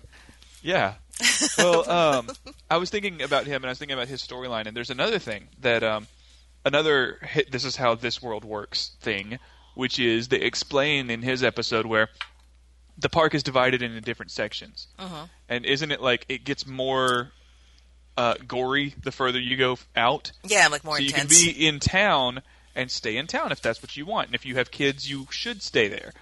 Yeah. 0.62 0.94
Well, 1.58 1.90
um, 1.90 2.30
I 2.70 2.76
was 2.76 2.90
thinking 2.90 3.22
about 3.22 3.46
him, 3.46 3.56
and 3.56 3.66
I 3.66 3.70
was 3.70 3.78
thinking 3.80 3.94
about 3.96 4.06
his 4.08 4.22
storyline. 4.22 4.66
And 4.66 4.76
there's 4.76 4.90
another 4.90 5.18
thing 5.18 5.48
that 5.60 5.82
um, 5.82 6.06
another 6.64 7.18
hit. 7.22 7.50
This 7.50 7.64
is 7.64 7.74
how 7.74 7.96
this 7.96 8.22
world 8.22 8.44
works 8.44 8.92
thing, 9.00 9.38
which 9.74 9.98
is 9.98 10.28
they 10.28 10.36
explain 10.40 11.10
in 11.10 11.20
his 11.22 11.42
episode 11.42 11.84
where 11.86 12.08
the 12.96 13.08
park 13.08 13.34
is 13.34 13.42
divided 13.42 13.82
into 13.82 14.00
different 14.00 14.30
sections, 14.30 14.86
Uh-huh. 14.98 15.26
and 15.48 15.66
isn't 15.66 15.90
it 15.90 16.00
like 16.00 16.24
it 16.28 16.44
gets 16.44 16.66
more 16.66 17.32
uh, 18.18 18.34
gory 18.46 18.94
the 19.02 19.12
further 19.12 19.38
you 19.40 19.56
go 19.56 19.78
out? 19.96 20.32
Yeah, 20.44 20.68
like 20.68 20.82
more 20.84 20.96
so 20.98 21.04
intense. 21.04 21.40
you 21.40 21.52
can 21.52 21.56
be 21.60 21.66
in 21.66 21.78
town 21.80 22.42
and 22.74 22.90
stay 22.90 23.16
in 23.16 23.26
town 23.26 23.52
if 23.52 23.62
that's 23.62 23.80
what 23.80 23.96
you 23.96 24.04
want. 24.04 24.26
And 24.28 24.34
if 24.34 24.44
you 24.44 24.56
have 24.56 24.70
kids, 24.70 25.08
you 25.08 25.26
should 25.30 25.62
stay 25.62 25.88
there. 25.88 26.12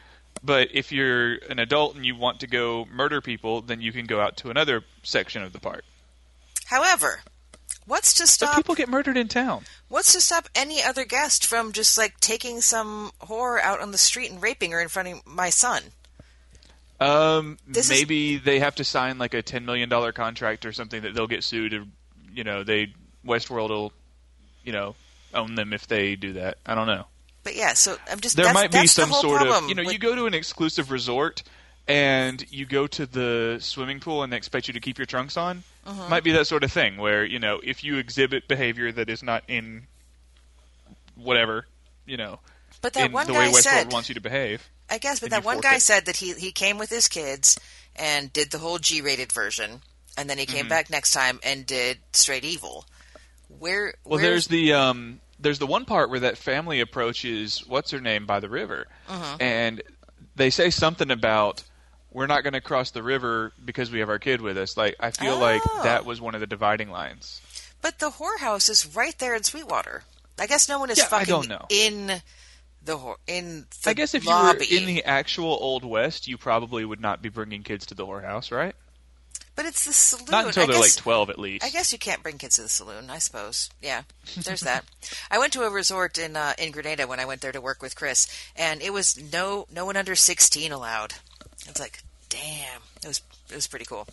But 0.45 0.69
if 0.75 0.93
you're 0.93 1.37
an 1.49 1.59
adult 1.59 1.97
and 1.97 2.05
you 2.05 2.15
want 2.15 2.41
to 2.41 2.47
go 2.47 2.87
murder 2.93 3.21
people, 3.21 3.63
then 3.63 3.81
you 3.81 3.91
can 3.93 4.05
go 4.07 4.21
out 4.21 4.37
to 4.39 4.51
another 4.51 4.85
section 5.03 5.43
of 5.43 5.53
the 5.53 5.59
park. 5.59 5.85
However, 6.67 7.21
what's 7.87 8.13
to 8.15 8.25
But 8.25 8.29
stop? 8.29 8.57
people 8.57 8.75
get 8.75 8.89
murdered 8.89 9.17
in 9.17 9.29
town. 9.29 9.65
What's 9.89 10.13
to 10.13 10.21
stop 10.21 10.49
any 10.55 10.83
other 10.83 11.05
guest 11.05 11.47
from 11.47 11.73
just 11.73 11.97
like 11.97 12.21
taking 12.21 12.61
some 12.61 13.13
whore 13.23 13.61
out 13.61 13.81
on 13.81 13.93
the 13.93 13.99
street 13.99 14.31
and 14.31 14.43
raping 14.43 14.73
her 14.73 14.81
in 14.81 14.89
front 14.89 15.09
of 15.09 15.27
my 15.27 15.49
son? 15.51 15.83
Um, 17.01 17.59
This 17.67 17.91
is- 17.91 17.91
maybe 18.01 18.37
they 18.39 18.59
have 18.61 18.75
to 18.77 18.85
sign 18.85 19.19
like 19.19 19.35
a 19.35 19.43
ten 19.43 19.65
million 19.67 19.89
dollar 19.89 20.13
contract 20.13 20.65
or 20.65 20.73
something 20.73 21.03
that 21.03 21.15
they'll 21.15 21.27
get 21.27 21.45
sued. 21.45 21.75
Or, 21.75 21.85
you 22.33 22.45
know, 22.45 22.63
they 22.65 22.95
Westworld 23.27 23.69
will, 23.71 23.93
you 24.65 24.73
know, 24.73 24.95
own 25.35 25.55
them 25.57 25.73
if 25.73 25.87
they 25.87 26.17
do 26.17 26.35
that. 26.35 26.59
I 26.65 26.75
don't 26.75 26.87
know. 26.87 27.07
But 27.45 27.55
yeah, 27.55 27.75
so 27.75 27.97
I'm 28.11 28.21
just 28.21 28.37
there 28.37 28.53
might 28.53 28.73
be 28.73 28.87
some 28.87 29.13
sort 29.13 29.43
of 29.43 29.69
you 29.69 29.75
know 29.75 29.85
with- 29.85 29.93
you 29.93 29.99
go 29.99 30.15
to 30.15 30.27
an 30.27 30.35
exclusive 30.35 30.91
resort 30.91 31.43
and 31.87 32.45
you 32.51 32.67
go 32.67 32.87
to 32.89 33.07
the 33.07 33.59
swimming 33.61 34.01
pool 34.01 34.23
and 34.25 34.33
they 34.33 34.37
expect 34.37 34.67
you 34.67 34.75
to 34.75 34.81
keep 34.81 34.99
your 34.99 35.07
trunks 35.07 35.37
on 35.37 35.63
Uh-huh. 35.85 36.09
might 36.09 36.25
be 36.25 36.33
that 36.33 36.47
sort 36.49 36.65
of 36.65 36.73
thing 36.73 36.97
where 36.97 37.25
you 37.25 37.39
know 37.39 37.61
if 37.63 37.85
you 37.85 37.99
exhibit 37.99 38.49
behavior 38.49 38.91
that 38.91 39.09
is 39.09 39.23
not 39.23 39.45
in 39.47 39.87
whatever 41.15 41.67
you 42.05 42.17
know 42.17 42.41
But 42.81 42.93
that 42.95 43.13
one 43.13 43.27
the 43.29 43.33
guy 43.35 43.39
way 43.51 43.53
Westworld 43.53 43.63
said, 43.63 43.93
wants 43.93 44.09
you 44.09 44.15
to 44.17 44.21
behave 44.21 44.69
I 44.91 44.99
guess, 44.99 45.21
but 45.21 45.31
that 45.31 45.45
one 45.45 45.61
guy 45.61 45.71
forfeit. 45.71 45.83
said 45.83 46.07
that 46.07 46.17
he 46.17 46.33
he 46.35 46.53
came 46.53 46.79
with 46.79 46.91
his 46.91 47.09
kids 47.09 47.59
and 47.97 48.33
did 48.33 48.51
the 48.51 48.59
whole 48.59 48.79
G-rated 48.79 49.33
version, 49.33 49.83
and 50.17 50.29
then 50.31 50.39
he 50.39 50.47
Mm-hmm. 50.47 50.57
came 50.57 50.69
back 50.69 50.91
next 50.91 51.13
time 51.13 51.41
and 51.43 51.67
did 51.67 51.99
straight 52.13 52.45
evil. 52.45 52.85
Where? 53.59 53.95
well 54.05 54.19
there's 54.21 54.49
the 54.49 54.73
um 54.73 55.21
there's 55.39 55.59
the 55.59 55.67
one 55.67 55.85
part 55.85 56.11
where 56.11 56.21
that 56.21 56.37
family 56.39 56.81
approaches 56.81 57.65
what's 57.67 57.91
her 57.91 58.01
name 58.01 58.27
by 58.27 58.41
the 58.41 58.49
river 58.49 58.87
Uh-huh. 59.09 59.37
and 59.41 59.83
they 60.35 60.51
say 60.51 60.71
something 60.71 61.11
about 61.11 61.63
we're 62.11 62.27
not 62.27 62.43
going 62.43 62.55
to 62.55 62.61
cross 62.61 62.91
the 62.91 63.03
river 63.03 63.53
because 63.65 63.91
we 63.91 64.01
have 64.01 64.09
our 64.09 64.19
kid 64.19 64.41
with 64.41 64.57
us 64.59 64.77
like 64.77 64.97
i 65.01 65.11
feel 65.11 65.39
like 65.39 65.63
Oh. 65.65 65.83
that 65.85 66.05
was 66.05 66.21
one 66.21 66.35
of 66.35 66.41
the 66.41 66.47
dividing 66.47 66.91
lines 66.91 67.41
But 67.83 67.99
the 68.01 68.11
whorehouse 68.11 68.69
is 68.69 68.97
right 68.97 69.17
there 69.19 69.35
in 69.37 69.43
Sweetwater. 69.45 70.03
I 70.39 70.47
guess 70.47 70.69
no 70.69 70.79
one 70.81 70.91
is 70.91 70.99
Yeah, 70.99 71.05
fucking 71.07 71.53
in 71.71 72.23
the 72.87 73.15
in. 73.27 73.67
The 73.83 73.91
I 73.91 73.93
guess 73.93 74.15
if 74.15 74.25
lobby. 74.27 74.67
you 74.67 74.77
were 74.77 74.81
in 74.81 74.87
the 74.87 75.05
actual 75.05 75.59
Old 75.61 75.85
West, 75.85 76.27
you 76.27 76.39
probably 76.39 76.85
would 76.85 77.01
not 77.01 77.21
be 77.21 77.29
bringing 77.29 77.63
kids 77.63 77.87
to 77.87 77.95
the 77.95 78.07
whorehouse, 78.07 78.51
right? 78.51 78.75
but 79.57 79.65
it's 79.65 79.87
the 79.87 79.93
saloon. 79.93 80.27
Not 80.31 80.47
until 80.47 80.65
I 80.65 80.67
they're 80.67 80.75
guess, 80.77 80.97
like 80.97 81.03
12 81.03 81.31
at 81.31 81.39
least. 81.39 81.65
I 81.65 81.71
guess 81.71 81.93
you 81.93 81.99
can't 81.99 82.23
bring 82.23 82.37
kids 82.39 82.57
to 82.57 82.63
the 82.63 82.69
saloon. 82.69 83.11
I 83.11 83.19
suppose. 83.19 83.71
Yeah, 83.83 84.03
there's 84.37 84.61
that. 84.61 84.85
I 85.31 85.39
went 85.39 85.55
to 85.55 85.63
a 85.63 85.71
resort 85.71 86.19
in 86.19 86.37
uh, 86.37 86.53
in 86.59 86.71
Grenada 86.71 87.07
when 87.07 87.19
I 87.19 87.25
went 87.25 87.41
there 87.41 87.53
to 87.53 87.61
work 87.61 87.83
with 87.83 87.97
Chris, 87.97 88.29
and 88.55 88.83
it 88.83 88.93
was 88.93 89.19
no 89.33 89.67
no 89.75 89.85
one 89.87 89.97
under 89.97 90.15
16 90.15 90.71
allowed. 90.71 91.15
It's 91.67 91.81
like, 91.81 92.03
damn, 92.29 92.83
it 93.03 93.09
was 93.09 93.23
it 93.49 93.55
was 93.55 93.67
pretty 93.67 93.87
cool. 93.87 94.07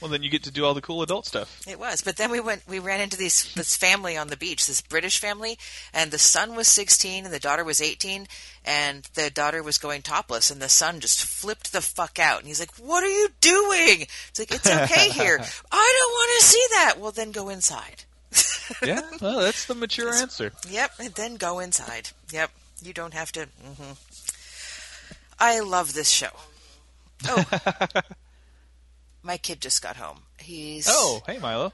Well, 0.00 0.10
then 0.10 0.22
you 0.22 0.30
get 0.30 0.44
to 0.44 0.50
do 0.52 0.64
all 0.64 0.74
the 0.74 0.80
cool 0.80 1.02
adult 1.02 1.26
stuff. 1.26 1.60
It 1.66 1.78
was, 1.78 2.02
but 2.02 2.16
then 2.16 2.30
we 2.30 2.38
went. 2.38 2.62
We 2.68 2.78
ran 2.78 3.00
into 3.00 3.16
these 3.16 3.52
this 3.54 3.76
family 3.76 4.16
on 4.16 4.28
the 4.28 4.36
beach, 4.36 4.66
this 4.66 4.80
British 4.80 5.18
family, 5.18 5.58
and 5.92 6.10
the 6.10 6.18
son 6.18 6.54
was 6.54 6.68
16 6.68 7.24
and 7.24 7.34
the 7.34 7.40
daughter 7.40 7.64
was 7.64 7.80
18, 7.80 8.28
and 8.64 9.02
the 9.14 9.28
daughter 9.30 9.62
was 9.62 9.76
going 9.76 10.02
topless, 10.02 10.50
and 10.50 10.62
the 10.62 10.68
son 10.68 11.00
just 11.00 11.24
flipped 11.24 11.72
the 11.72 11.80
fuck 11.80 12.18
out, 12.18 12.38
and 12.38 12.46
he's 12.46 12.60
like, 12.60 12.76
"What 12.76 13.02
are 13.02 13.08
you 13.10 13.28
doing?" 13.40 14.06
It's 14.28 14.38
like 14.38 14.52
it's 14.52 14.70
okay 14.70 15.08
here. 15.10 15.38
I 15.72 15.98
don't 16.00 16.12
want 16.12 16.30
to 16.38 16.44
see 16.44 16.64
that. 16.70 16.94
Well, 17.00 17.12
then 17.12 17.32
go 17.32 17.48
inside. 17.48 18.04
yeah, 18.84 19.00
well, 19.20 19.40
that's 19.40 19.66
the 19.66 19.74
mature 19.74 20.12
answer. 20.12 20.52
Yep, 20.68 20.92
and 21.00 21.14
then 21.14 21.36
go 21.36 21.58
inside. 21.58 22.10
Yep, 22.30 22.50
you 22.82 22.92
don't 22.92 23.14
have 23.14 23.32
to. 23.32 23.46
hmm 23.64 23.92
I 25.40 25.60
love 25.60 25.94
this 25.94 26.10
show. 26.10 26.30
Oh, 27.26 27.44
my 29.22 29.36
kid 29.36 29.60
just 29.60 29.82
got 29.82 29.96
home. 29.96 30.20
He's 30.38 30.86
Oh, 30.90 31.22
hey, 31.26 31.38
Milo. 31.38 31.72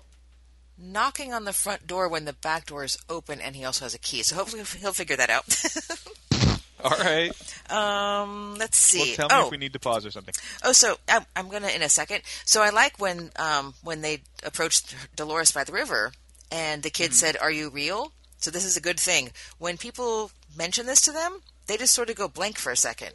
knocking 0.79 1.33
on 1.33 1.45
the 1.45 1.53
front 1.53 1.87
door 1.87 2.09
when 2.09 2.25
the 2.25 2.33
back 2.33 2.67
door 2.67 2.85
is 2.85 2.99
open, 3.09 3.41
and 3.41 3.55
he 3.57 3.65
also 3.65 3.85
has 3.85 3.95
a 3.95 3.99
key. 3.99 4.23
So 4.23 4.37
hopefully 4.37 4.63
he'll 4.81 4.93
figure 4.93 5.17
that 5.17 5.31
out. 5.31 5.45
All 6.85 6.91
right. 6.99 7.31
um, 7.71 8.57
let's 8.59 8.93
Well, 8.95 9.05
see. 9.07 9.15
tell 9.15 9.29
me 9.29 9.35
oh, 9.37 9.45
if 9.47 9.51
we 9.51 9.57
need 9.57 9.73
to 9.73 9.79
pause 9.79 10.05
or 10.05 10.11
something. 10.11 10.35
oh, 10.63 10.73
so 10.73 10.97
I'm, 11.09 11.25
I'm 11.35 11.49
gonna 11.49 11.69
in 11.69 11.81
a 11.83 11.89
second. 11.89 12.23
So 12.45 12.61
I 12.63 12.69
like 12.71 12.99
when 13.01 13.31
um 13.37 13.75
when 13.83 14.03
they 14.03 14.23
approached 14.43 14.95
Dolores 15.17 15.51
by 15.53 15.65
the 15.65 15.73
river, 15.73 16.13
and 16.51 16.83
the 16.83 16.91
kid 16.91 17.15
said, 17.15 17.37
"Are 17.41 17.51
you 17.51 17.71
real?" 17.71 18.13
So 18.39 18.51
this 18.51 18.65
is 18.67 18.77
a 18.77 18.83
good 18.83 19.01
thing. 19.01 19.31
When 19.59 19.79
people 19.79 20.31
mention 20.55 20.85
this 20.85 21.01
to 21.03 21.13
them, 21.13 21.41
they 21.69 21.79
just 21.79 21.95
sort 21.95 22.11
of 22.11 22.17
go 22.17 22.29
blank 22.29 22.59
for 22.59 22.71
a 22.71 22.77
second, 22.77 23.13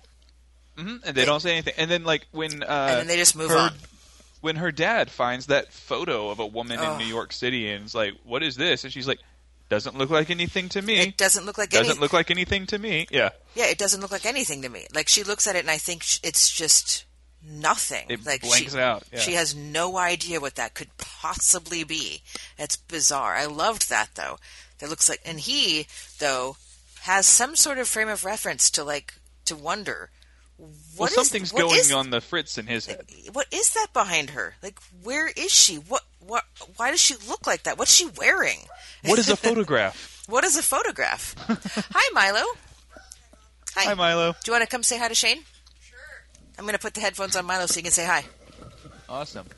hmm 0.76 0.96
And 1.06 1.16
they 1.16 1.26
don't 1.26 1.40
say 1.42 1.52
anything. 1.52 1.76
And 1.78 1.92
then, 1.92 2.04
like, 2.04 2.26
when. 2.32 2.64
Uh, 2.64 2.88
and 2.90 3.00
then 3.02 3.08
they 3.08 3.18
just 3.18 3.36
move 3.36 3.52
her, 3.52 3.58
on. 3.58 3.74
When 4.42 4.56
her 4.58 4.72
dad 4.72 5.10
finds 5.10 5.48
that 5.48 5.74
photo 5.74 6.30
of 6.30 6.40
a 6.40 6.46
woman 6.46 6.80
in 6.80 6.98
New 6.98 7.06
York 7.06 7.34
City 7.34 7.70
and 7.72 7.86
is 7.86 7.94
like, 7.96 8.14
what 8.24 8.42
is 8.42 8.56
this? 8.56 8.84
And 8.86 8.94
she's 8.94 9.08
like, 9.08 9.20
doesn't 9.70 9.98
look 9.98 10.10
like 10.10 10.30
anything 10.30 10.70
to 10.70 10.82
me. 10.82 11.00
It 11.00 11.18
doesn't 11.18 11.46
look 11.46 11.58
like 11.58 11.70
Doesn't 11.70 11.92
any- 11.92 12.00
look 12.00 12.14
like 12.14 12.32
anything 12.32 12.66
to 12.68 12.80
me. 12.80 13.06
Yeah. 13.12 13.30
Yeah, 13.54 13.66
it 13.68 13.78
doesn't 13.78 14.02
look 14.02 14.12
like 14.12 14.26
anything 14.26 14.62
to 14.64 14.70
me. 14.70 14.88
Like 14.96 15.08
she 15.08 15.24
looks 15.24 15.46
at 15.46 15.56
it, 15.56 15.60
and 15.60 15.70
I 15.70 15.78
think 15.78 16.04
it's 16.24 16.50
just 16.50 17.06
nothing. 17.48 18.06
It 18.10 18.26
like 18.26 18.42
blanks 18.42 18.74
she, 18.74 18.80
out, 18.80 19.04
yeah. 19.14 19.20
She 19.20 19.34
has 19.34 19.56
no 19.56 19.98
idea 19.98 20.40
what 20.40 20.56
that 20.56 20.74
could 20.74 20.90
possibly 20.98 21.84
be. 21.84 22.22
It's 22.58 22.76
bizarre. 22.76 23.36
I 23.36 23.46
loved 23.46 23.90
that 23.90 24.10
though. 24.16 24.38
That 24.80 24.90
looks 24.90 25.08
like, 25.10 25.22
and 25.26 25.40
he 25.40 25.86
though 26.20 26.58
has 27.02 27.26
some 27.28 27.56
sort 27.56 27.78
of 27.78 27.88
frame 27.88 28.10
of 28.10 28.26
reference 28.26 28.70
to 28.72 28.84
like 28.84 29.14
to 29.46 29.56
wonder. 29.56 30.10
Well, 30.98 31.06
What 31.06 31.10
is- 31.12 31.16
something's 31.16 31.54
what 31.54 31.62
going 31.62 31.80
is- 31.80 31.92
on 31.92 32.10
the 32.10 32.20
fritz 32.22 32.58
in 32.58 32.68
his 32.68 32.86
head. 32.88 33.02
What 33.34 33.48
is 33.52 33.74
that 33.74 33.88
behind 33.94 34.32
her? 34.32 34.56
Like, 34.62 34.78
where 35.04 35.28
is 35.28 35.52
she? 35.52 35.76
What? 35.76 36.04
What? 36.20 36.44
Why 36.76 36.92
does 36.92 37.00
she 37.02 37.16
look 37.28 37.48
like 37.48 37.64
that? 37.64 37.78
What's 37.78 37.94
she 37.94 38.06
wearing? 38.18 38.60
What 39.06 39.18
is 39.20 39.30
a 39.30 39.36
photograph? 39.48 40.24
What 40.28 40.44
is 40.44 40.58
a 40.58 40.62
photograph? 40.64 41.36
hi, 41.94 42.10
Milo. 42.14 42.46
Hi. 43.76 43.84
Hi, 43.86 43.94
Milo. 43.94 44.32
Do 44.34 44.38
you 44.48 44.54
want 44.54 44.64
to 44.64 44.70
come 44.70 44.84
say 44.84 44.98
hi 44.98 45.08
to 45.08 45.16
Shane? 45.16 45.44
Sure. 45.82 45.98
I'm 46.58 46.66
going 46.66 46.74
to 46.74 46.80
put 46.80 46.94
the 46.96 47.02
headphones 47.02 47.36
on 47.36 47.46
Milo 47.46 47.66
so 47.66 47.78
you 47.78 47.84
can 47.84 47.92
say 47.92 48.06
hi. 48.06 48.26
Awesome. 49.08 49.46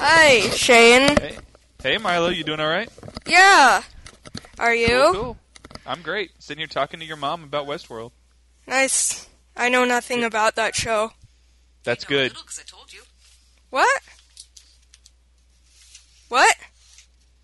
Hi, 0.00 0.40
Shane. 0.50 1.16
Hey, 1.18 1.36
hey, 1.82 1.98
Milo. 1.98 2.28
You 2.28 2.44
doing 2.44 2.60
all 2.60 2.68
right? 2.68 2.88
Yeah. 3.26 3.82
Are 4.58 4.74
you? 4.74 4.86
Cool, 5.12 5.12
cool. 5.12 5.36
I'm 5.86 6.02
great. 6.02 6.30
Sitting 6.38 6.60
here 6.60 6.66
talking 6.66 7.00
to 7.00 7.06
your 7.06 7.16
mom 7.16 7.44
about 7.44 7.66
Westworld. 7.66 8.12
Nice. 8.66 9.28
I 9.56 9.68
know 9.68 9.84
nothing 9.84 10.24
about 10.24 10.56
that 10.56 10.74
show. 10.74 11.12
That's 11.84 12.04
good. 12.04 12.32
Because 12.32 12.58
I 12.60 12.62
told 12.68 12.92
you. 12.92 13.02
What? 13.70 14.02
What? 16.28 16.56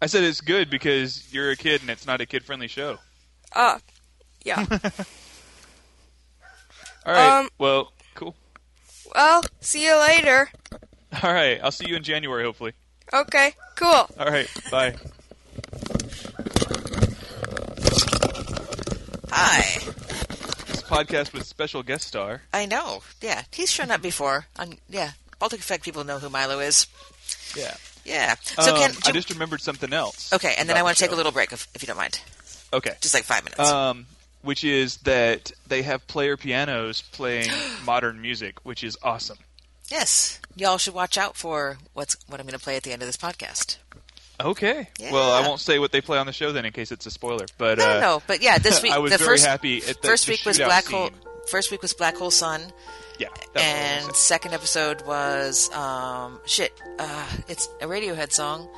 I 0.03 0.07
said 0.07 0.25
it's 0.25 0.41
good 0.41 0.71
because 0.71 1.33
you're 1.33 1.51
a 1.51 1.57
kid 1.57 1.83
and 1.83 1.91
it's 1.91 2.07
not 2.07 2.23
a 2.23 2.27
kid-friendly 2.27 2.69
show. 2.69 2.99
Uh, 3.55 3.79
yeah. 4.45 4.65
All 7.07 7.13
right. 7.13 7.41
Um, 7.41 7.49
well, 7.59 7.93
cool. 8.15 8.35
well, 9.15 9.43
see 9.61 9.85
you 9.85 9.99
later. 10.01 10.49
All 11.23 11.33
right. 11.33 11.61
I'll 11.63 11.71
see 11.71 11.89
you 11.89 11.97
in 11.97 12.03
January, 12.03 12.45
hopefully. 12.45 12.73
Okay, 13.13 13.53
cool. 13.75 14.09
All 14.19 14.27
right. 14.27 14.49
Bye. 14.71 14.97
Hi. 19.33 19.79
This 20.67 20.83
podcast 20.83 21.33
with 21.33 21.47
special 21.47 21.83
guest 21.83 22.07
star. 22.07 22.43
I 22.53 22.67
know. 22.67 23.03
Yeah, 23.21 23.43
he's 23.53 23.71
shown 23.71 23.91
up 23.91 24.03
before. 24.03 24.47
On 24.59 24.75
yeah, 24.89 25.13
Baltic 25.39 25.61
Effect 25.61 25.85
people 25.85 26.05
know 26.05 26.19
who 26.19 26.29
Milo 26.31 26.59
is. 26.61 26.87
Yeah. 27.57 27.75
Yeah. 28.05 28.35
So 28.43 28.75
Um, 28.75 28.81
can 28.81 28.93
I 29.07 29.13
just 29.13 29.31
remembered 29.31 29.61
something 29.61 29.93
else. 29.93 30.33
okay, 30.33 30.55
and 30.59 30.69
then 30.69 30.77
I 30.77 30.83
want 30.83 30.97
to 30.97 31.03
take 31.05 31.13
a 31.13 31.17
little 31.17 31.33
break 31.33 31.53
if, 31.53 31.69
if 31.75 31.83
you 31.83 31.87
don't 31.87 31.97
mind, 31.97 32.21
Okay. 32.73 32.95
just 33.01 33.15
like 33.15 33.25
five 33.25 33.45
minutes. 33.45 33.61
Um, 33.61 34.07
which 34.43 34.65
is 34.65 34.97
that 34.99 35.53
they 35.67 35.83
have 35.83 36.07
player 36.07 36.37
pianos 36.37 37.03
playing 37.03 37.51
modern 37.85 38.21
music, 38.21 38.57
which 38.65 38.83
is 38.83 38.97
awesome. 39.03 39.39
yes, 39.91 40.41
y'all 40.57 40.79
should 40.79 40.95
watch 40.95 41.19
out 41.19 41.37
for 41.37 41.79
what's 41.93 42.17
what 42.27 42.41
I'm 42.41 42.47
going 42.47 42.59
to 42.59 42.63
play 42.65 42.77
at 42.77 42.83
the 42.85 42.93
end 42.93 43.03
of 43.03 43.09
this 43.09 43.17
podcast. 43.19 43.77
Okay. 44.45 44.89
Well, 45.11 45.33
I 45.33 45.47
won't 45.47 45.61
say 45.61 45.79
what 45.79 45.93
they 45.93 46.01
play 46.01 46.19
on 46.19 46.27
the 46.27 46.33
show 46.33 46.53
then, 46.53 46.65
in 46.65 46.73
case 46.73 46.93
it's 46.93 47.07
a 47.07 47.11
spoiler. 47.11 47.47
But 47.59 47.79
No, 47.79 47.85
uh, 47.97 48.01
no, 48.01 48.23
but 48.27 48.43
yeah, 48.43 48.59
this 48.59 48.83
week 48.83 48.93
I 48.93 48.99
was 48.99 49.13
the 49.13 49.19
very 49.19 49.29
first 49.31 49.47
happy 49.47 49.79
at 49.79 50.01
the, 50.01 50.09
first 50.09 50.29
week 50.29 50.45
was 50.45 50.59
Black 50.59 50.85
scene. 50.87 50.97
Hole. 50.97 51.11
First 51.51 51.71
week 51.71 51.83
was 51.83 51.93
Black 51.95 52.17
Hole 52.17 52.31
Sun, 52.31 52.61
Yeah. 53.19 53.29
and 53.57 54.15
second 54.15 54.55
episode 54.55 55.03
was 55.07 55.71
um 55.75 56.41
shit. 56.47 56.73
Uh, 56.99 57.27
it's 57.49 57.67
a 57.81 57.87
Radiohead 57.87 58.33
song. 58.33 58.69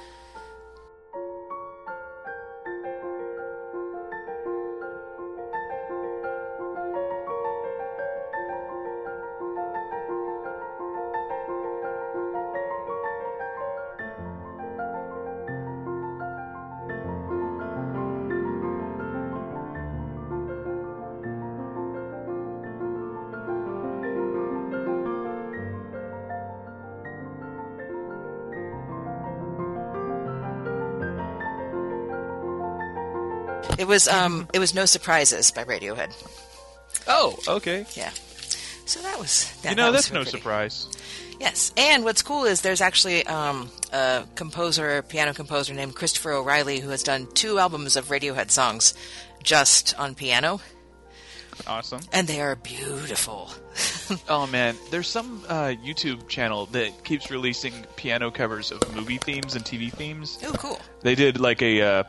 Was 33.92 34.08
um 34.08 34.48
it 34.54 34.58
was 34.58 34.72
No 34.74 34.86
Surprises 34.86 35.50
by 35.50 35.64
Radiohead. 35.64 36.10
Oh, 37.06 37.38
okay. 37.46 37.84
Yeah. 37.94 38.08
So 38.86 39.00
that 39.02 39.18
was 39.18 39.52
yeah, 39.62 39.70
you 39.70 39.76
know, 39.76 39.86
that 39.86 39.92
that's 39.92 40.10
no 40.10 40.22
pretty. 40.22 40.30
surprise. 40.30 40.88
Yes, 41.38 41.72
and 41.76 42.02
what's 42.02 42.22
cool 42.22 42.44
is 42.46 42.62
there's 42.62 42.80
actually 42.80 43.26
um, 43.26 43.68
a 43.92 44.24
composer, 44.34 45.02
piano 45.02 45.34
composer 45.34 45.74
named 45.74 45.94
Christopher 45.94 46.32
O'Riley 46.32 46.80
who 46.80 46.88
has 46.88 47.02
done 47.02 47.26
two 47.34 47.58
albums 47.58 47.96
of 47.96 48.06
Radiohead 48.08 48.50
songs 48.50 48.94
just 49.42 49.94
on 49.98 50.14
piano, 50.14 50.60
Awesome. 51.66 52.00
and 52.14 52.26
they 52.26 52.40
are 52.40 52.56
beautiful. 52.56 53.50
Oh 54.28 54.46
man, 54.46 54.76
there's 54.90 55.08
some 55.08 55.42
uh, 55.48 55.72
YouTube 55.84 56.28
channel 56.28 56.66
that 56.72 57.02
keeps 57.04 57.30
releasing 57.30 57.72
piano 57.96 58.30
covers 58.30 58.70
of 58.70 58.94
movie 58.94 59.16
themes 59.18 59.54
and 59.54 59.64
TV 59.64 59.90
themes. 59.92 60.38
Oh, 60.44 60.52
cool. 60.52 60.78
They 61.02 61.14
did 61.14 61.40
like 61.40 61.62
a 61.62 61.80
uh, 61.80 62.02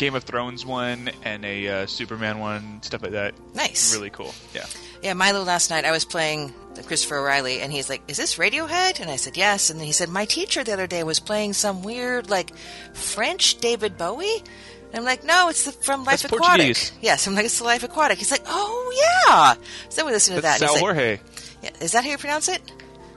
Game 0.00 0.14
of 0.14 0.24
Thrones 0.24 0.64
one 0.64 1.10
and 1.24 1.44
a 1.44 1.68
uh, 1.68 1.86
Superman 1.86 2.38
one, 2.38 2.82
stuff 2.82 3.02
like 3.02 3.12
that. 3.12 3.34
Nice. 3.54 3.94
Really 3.94 4.08
cool. 4.08 4.32
Yeah. 4.54 4.64
Yeah, 5.02 5.12
Milo 5.12 5.42
last 5.42 5.68
night 5.68 5.84
I 5.84 5.90
was 5.90 6.06
playing 6.06 6.54
Christopher 6.86 7.18
O'Riley, 7.18 7.60
and 7.60 7.70
he's 7.70 7.90
like, 7.90 8.00
"Is 8.08 8.16
this 8.16 8.36
Radiohead?" 8.36 9.00
And 9.00 9.10
I 9.10 9.16
said, 9.16 9.36
"Yes." 9.36 9.68
And 9.68 9.78
then 9.78 9.84
he 9.84 9.92
said, 9.92 10.08
"My 10.08 10.24
teacher 10.24 10.64
the 10.64 10.72
other 10.72 10.86
day 10.86 11.04
was 11.04 11.20
playing 11.20 11.52
some 11.52 11.82
weird 11.82 12.30
like 12.30 12.56
French 12.94 13.58
David 13.58 13.98
Bowie." 13.98 14.42
And 14.88 15.00
I'm 15.00 15.04
like, 15.04 15.22
"No, 15.22 15.50
it's 15.50 15.66
the, 15.66 15.72
from 15.72 16.04
Life 16.04 16.22
That's 16.22 16.32
Aquatic." 16.32 16.46
Portuguese. 16.48 16.92
Yes, 17.02 17.26
I'm 17.26 17.34
like, 17.34 17.44
"It's 17.44 17.58
the 17.58 17.64
Life 17.64 17.82
Aquatic." 17.82 18.16
He's 18.16 18.30
like, 18.30 18.44
"Oh 18.46 19.20
yeah." 19.28 19.54
So 19.90 20.06
we 20.06 20.12
listened 20.12 20.36
to 20.36 20.40
That's 20.40 20.60
that. 20.60 20.66
Sal 20.66 20.74
like, 20.76 20.82
Jorge. 20.82 21.20
yeah, 21.62 21.70
is 21.82 21.92
that 21.92 22.04
how 22.04 22.10
you 22.10 22.16
pronounce 22.16 22.48
it? 22.48 22.62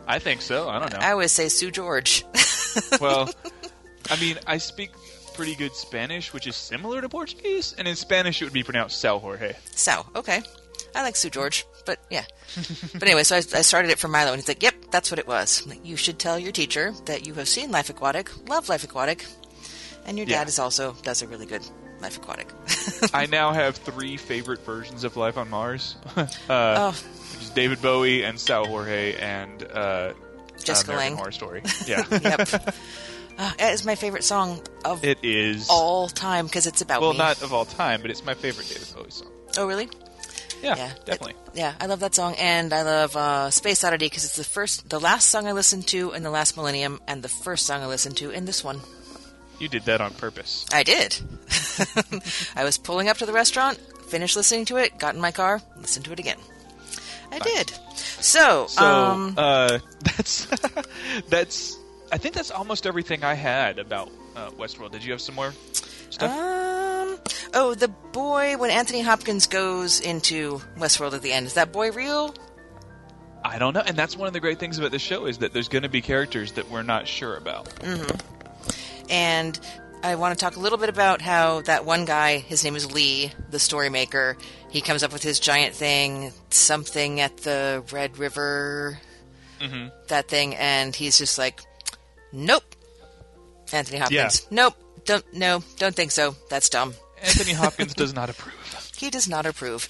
I 0.06 0.19
think 0.19 0.41
so. 0.41 0.67
I 0.67 0.80
don't 0.80 0.91
know. 0.91 1.00
I 1.00 1.13
always 1.13 1.32
say 1.32 1.48
Sue 1.48 1.72
George. 1.72 2.26
well, 3.00 3.30
I 4.12 4.19
mean, 4.19 4.38
I 4.46 4.58
speak 4.58 4.91
pretty 5.34 5.56
good 5.56 5.74
Spanish, 5.76 6.34
which 6.34 6.48
is 6.48 6.56
similar 6.56 7.02
to 7.02 7.10
Portuguese, 7.10 7.74
and 7.78 7.88
in 7.88 7.96
Spanish 7.96 8.41
it 8.41 8.46
would 8.46 8.54
be 8.54 8.63
pronounced 8.63 9.00
Sal 9.00 9.19
Jorge. 9.19 9.54
so 9.72 10.06
okay, 10.15 10.41
I 10.96 11.04
like 11.04 11.15
Sue 11.15 11.30
George, 11.30 11.65
but 11.86 12.00
yeah. 12.10 12.26
but 12.93 13.04
anyway, 13.04 13.24
so 13.24 13.36
I, 13.36 13.39
I 13.39 13.62
started 13.62 13.91
it 13.91 14.00
for 14.00 14.08
Milo, 14.08 14.32
and 14.32 14.39
he's 14.39 14.47
like, 14.47 14.62
"Yep, 14.64 14.76
that's 14.91 15.10
what 15.12 15.20
it 15.20 15.28
was." 15.28 15.66
Like, 15.68 15.86
you 15.86 15.95
should 15.95 16.20
tell 16.20 16.38
your 16.38 16.51
teacher 16.51 16.93
that 17.05 17.26
you 17.26 17.34
have 17.36 17.47
seen 17.47 17.72
Life 17.72 17.89
Aquatic, 17.89 18.30
love 18.47 18.70
Life 18.70 18.84
Aquatic, 18.84 19.26
and 20.05 20.18
your 20.18 20.26
dad 20.26 20.43
Yeah. 20.43 20.47
is 20.47 20.60
also 20.60 20.95
does 21.03 21.22
a 21.22 21.28
really 21.28 21.45
good 21.47 21.66
Life 22.01 22.18
Aquatic. 22.18 22.47
I 23.14 23.26
now 23.26 23.53
have 23.53 23.76
three 23.89 24.18
favorite 24.18 24.64
versions 24.66 25.03
of 25.03 25.18
Life 25.18 25.38
on 25.38 25.49
Mars, 25.49 25.95
uh, 26.16 26.26
oh, 26.49 26.89
which 27.34 27.41
is 27.43 27.49
David 27.49 27.82
Bowie 27.82 28.24
and 28.24 28.39
Sal 28.39 28.66
Jorge 28.68 29.16
and 29.16 29.64
uh, 29.64 30.14
Jessica 30.64 30.91
American 30.91 31.14
Lange. 31.14 31.18
Horror 31.18 31.32
Story. 31.32 31.62
Yeah, 31.88 32.03
Yep. 32.12 32.76
Uh, 33.38 33.51
it 33.59 33.73
is 33.73 33.86
my 33.86 33.95
favorite 33.95 34.23
song 34.23 34.61
of 34.86 35.03
it 35.03 35.17
is. 35.23 35.67
all 35.69 36.07
time 36.07 36.45
because 36.45 36.67
it's 36.67 36.81
about 36.81 37.01
well, 37.01 37.13
me. 37.13 37.17
not 37.17 37.41
of 37.41 37.53
all 37.53 37.65
time, 37.65 38.01
but 38.01 38.11
it's 38.11 38.23
my 38.23 38.34
favorite 38.34 38.67
David 38.67 38.88
Bowie 38.95 39.09
song. 39.09 39.31
Oh, 39.57 39.67
really? 39.67 39.89
Yeah, 40.61 40.75
Yeah, 40.77 40.91
definitely. 41.05 41.36
Yeah, 41.53 41.73
I 41.79 41.88
love 41.88 41.99
that 41.99 42.15
song, 42.15 42.36
and 42.39 42.71
I 42.71 42.84
love 42.84 43.15
uh, 43.17 43.51
Space 43.51 43.84
Oddity 43.84 44.05
because 44.05 44.23
it's 44.23 44.38
the 44.38 44.43
first, 44.43 44.89
the 44.89 44.99
last 44.99 45.29
song 45.29 45.47
I 45.47 45.51
listened 45.51 45.88
to 45.88 46.13
in 46.13 46.23
the 46.23 46.29
last 46.29 46.55
millennium, 46.55 47.01
and 47.07 47.21
the 47.21 47.29
first 47.29 47.65
song 47.65 47.81
I 47.81 47.88
listened 47.88 48.17
to 48.17 48.29
in 48.29 48.45
this 48.45 48.63
one. 48.63 48.79
You 49.59 49.67
did 49.67 49.84
that 49.86 50.01
on 50.01 50.13
purpose. 50.13 50.65
I 50.73 50.84
did. 50.84 51.17
I 52.55 52.63
was 52.63 52.77
pulling 52.77 53.09
up 53.09 53.17
to 53.17 53.25
the 53.25 53.34
restaurant, 53.34 53.77
finished 54.07 54.36
listening 54.36 54.65
to 54.65 54.77
it, 54.77 54.97
got 54.97 55.15
in 55.15 55.21
my 55.21 55.31
car, 55.31 55.61
listened 55.77 56.05
to 56.05 56.11
it 56.11 56.19
again. 56.19 56.38
I 57.31 57.39
did. 57.39 57.71
So, 57.95 58.67
So 58.67 58.86
um, 58.86 59.34
uh, 59.38 59.79
that's 60.01 60.47
that's. 61.29 61.77
I 62.14 62.18
think 62.18 62.36
that's 62.36 62.51
almost 62.51 62.86
everything 62.86 63.24
I 63.24 63.34
had 63.34 63.80
about 63.80 64.11
uh, 64.36 64.51
Westworld. 64.51 64.91
Did 64.91 65.03
you 65.03 65.14
have 65.14 65.20
some 65.20 65.34
more 65.34 65.51
stuff? 66.11 66.32
um, 66.32 67.18
oh, 67.55 67.74
the 67.74 67.88
boy 67.88 68.55
when 68.57 68.70
Anthony 68.70 69.01
Hopkins 69.01 69.47
goes 69.47 69.99
into 69.99 70.61
Westworld 70.78 71.14
at 71.14 71.24
the 71.24 71.34
end 71.34 71.47
is 71.47 71.55
that 71.55 71.72
boy 71.72 71.91
real? 71.91 72.36
I 73.43 73.57
don't 73.57 73.74
know, 73.74 73.82
and 73.82 73.97
that's 73.97 74.16
one 74.16 74.28
of 74.28 74.34
the 74.34 74.39
great 74.39 74.59
things 74.59 74.78
about 74.78 74.91
the 74.91 74.99
show 74.99 75.26
is 75.26 75.39
that 75.39 75.53
there's 75.53 75.68
going 75.70 75.82
to 75.82 75.89
be 75.89 76.03
characters 76.03 76.51
that 76.51 76.70
we're 76.70 76.84
not 76.84 77.07
sure 77.07 77.36
about. 77.36 77.74
And 79.09 79.59
I 80.03 80.14
want 80.14 80.38
to 80.38 80.45
talk 80.45 80.55
a 80.55 80.59
little 80.59 80.78
bit 80.78 80.89
about 80.89 81.20
how 81.20 81.61
that 81.61 81.84
one 81.84 82.05
guy, 82.05 82.38
his 82.38 82.64
name 82.64 82.76
is 82.76 82.91
Lee, 82.93 83.32
the 83.49 83.57
story 83.57 83.89
maker, 83.89 84.38
he 84.70 84.82
comes 84.82 85.01
up 85.01 85.11
with 85.11 85.24
his 85.24 85.39
giant 85.39 85.74
thing, 85.74 86.32
something 86.51 87.20
at 87.22 87.38
the 87.38 87.84
Red 87.91 88.20
River, 88.20 88.99
that 90.09 90.28
thing, 90.28 90.55
and 90.55 90.95
he's 90.95 91.18
just 91.18 91.39
like, 91.39 91.61
nope. 92.34 92.75
Anthony 93.71 93.97
Hopkins, 93.99 94.45
nope, 94.51 94.75
don't, 95.05 95.23
no, 95.34 95.63
don't 95.77 95.95
think 95.95 96.11
so. 96.11 96.36
That's 96.49 96.67
dumb. 96.69 96.93
Anthony 97.23 97.53
Hopkins 97.63 97.93
does 97.93 98.13
not 98.13 98.29
approve. 98.29 98.91
He 98.97 99.09
does 99.09 99.27
not 99.29 99.45
approve. 99.45 99.88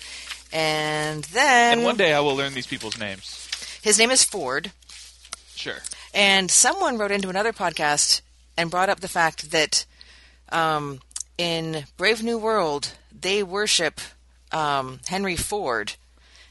And 0.54 1.24
then 1.26 1.80
And 1.80 1.84
one 1.86 1.98
day 1.98 2.14
I 2.14 2.20
will 2.20 2.36
learn 2.36 2.54
these 2.54 2.68
people's 2.68 2.98
names. 3.00 3.50
his 3.82 3.98
name 3.98 4.12
is 4.12 4.24
Ford, 4.24 4.72
Sure. 5.56 5.78
And 6.14 6.52
someone 6.52 6.98
wrote 6.98 7.12
into 7.12 7.30
another 7.30 7.54
podcast 7.54 8.22
and 8.58 8.70
brought 8.70 8.90
up 8.90 9.00
the 9.00 9.08
fact 9.08 9.52
that 9.52 9.86
um, 10.52 11.00
in 11.38 11.86
Brave 11.98 12.22
New 12.22 12.38
World, 12.38 12.92
they 13.18 13.42
worship 13.44 14.00
um, 14.52 15.00
Henry 15.08 15.36
Ford, 15.36 15.94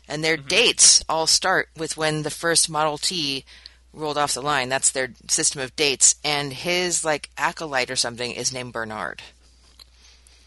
and 0.08 0.24
their 0.24 0.36
dates 0.36 1.04
all 1.08 1.26
start 1.26 1.68
with 1.76 1.96
when 1.96 2.22
the 2.22 2.30
first 2.30 2.68
Model 2.70 2.96
T 2.98 3.44
rolled 3.92 4.18
off 4.18 4.34
the 4.34 4.42
line. 4.42 4.68
That's 4.68 4.90
their 4.90 5.12
system 5.28 5.60
of 5.60 5.74
dates. 5.76 6.14
And 6.24 6.52
his, 6.52 7.04
like, 7.04 7.30
acolyte 7.36 7.90
or 7.90 7.96
something 7.96 8.30
is 8.32 8.52
named 8.52 8.72
Bernard. 8.72 9.22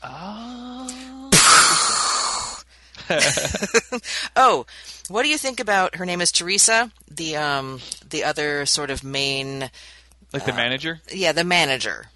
Oh, 0.04 1.30
oh, 4.36 4.66
what 5.10 5.24
do 5.24 5.30
you 5.30 5.38
think 5.38 5.60
about 5.60 5.96
her 5.96 6.06
name 6.06 6.22
is 6.22 6.32
Teresa, 6.32 6.92
the 7.10 7.36
um 7.38 7.80
the 8.10 8.24
other 8.24 8.66
sort 8.66 8.90
of 8.90 9.04
main 9.04 9.70
Like 10.34 10.46
the 10.46 10.54
manager. 10.54 11.02
yeah, 11.12 11.32
the 11.32 11.44
manager. 11.44 12.08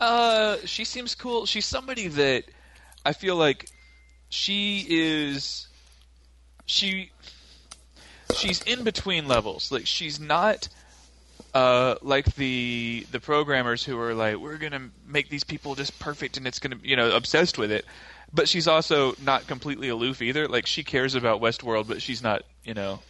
Uh, 0.00 0.56
she 0.64 0.84
seems 0.84 1.14
cool. 1.14 1.46
She's 1.46 1.66
somebody 1.66 2.06
that 2.08 2.44
I 3.04 3.12
feel 3.12 3.36
like 3.36 3.68
she 4.28 4.86
is. 4.88 5.66
She. 6.66 7.10
She's 8.38 8.62
in 8.62 8.84
between 8.84 9.26
levels. 9.28 9.70
Like 9.72 9.86
she's 9.86 10.18
not. 10.20 10.68
Uh, 11.54 11.94
like 12.02 12.34
the 12.34 13.06
the 13.10 13.20
programmers 13.20 13.82
who 13.82 13.98
are 13.98 14.14
like, 14.14 14.36
we're 14.36 14.58
gonna 14.58 14.90
make 15.06 15.28
these 15.30 15.44
people 15.44 15.74
just 15.74 15.98
perfect, 15.98 16.36
and 16.36 16.46
it's 16.46 16.58
gonna, 16.58 16.76
you 16.82 16.94
know, 16.96 17.14
obsessed 17.16 17.56
with 17.58 17.72
it. 17.72 17.84
But 18.32 18.48
she's 18.48 18.68
also 18.68 19.14
not 19.24 19.46
completely 19.46 19.88
aloof 19.88 20.20
either. 20.20 20.46
Like 20.46 20.66
she 20.66 20.84
cares 20.84 21.14
about 21.14 21.40
Westworld, 21.40 21.88
but 21.88 22.02
she's 22.02 22.22
not, 22.22 22.42
you 22.64 22.74
know. 22.74 23.00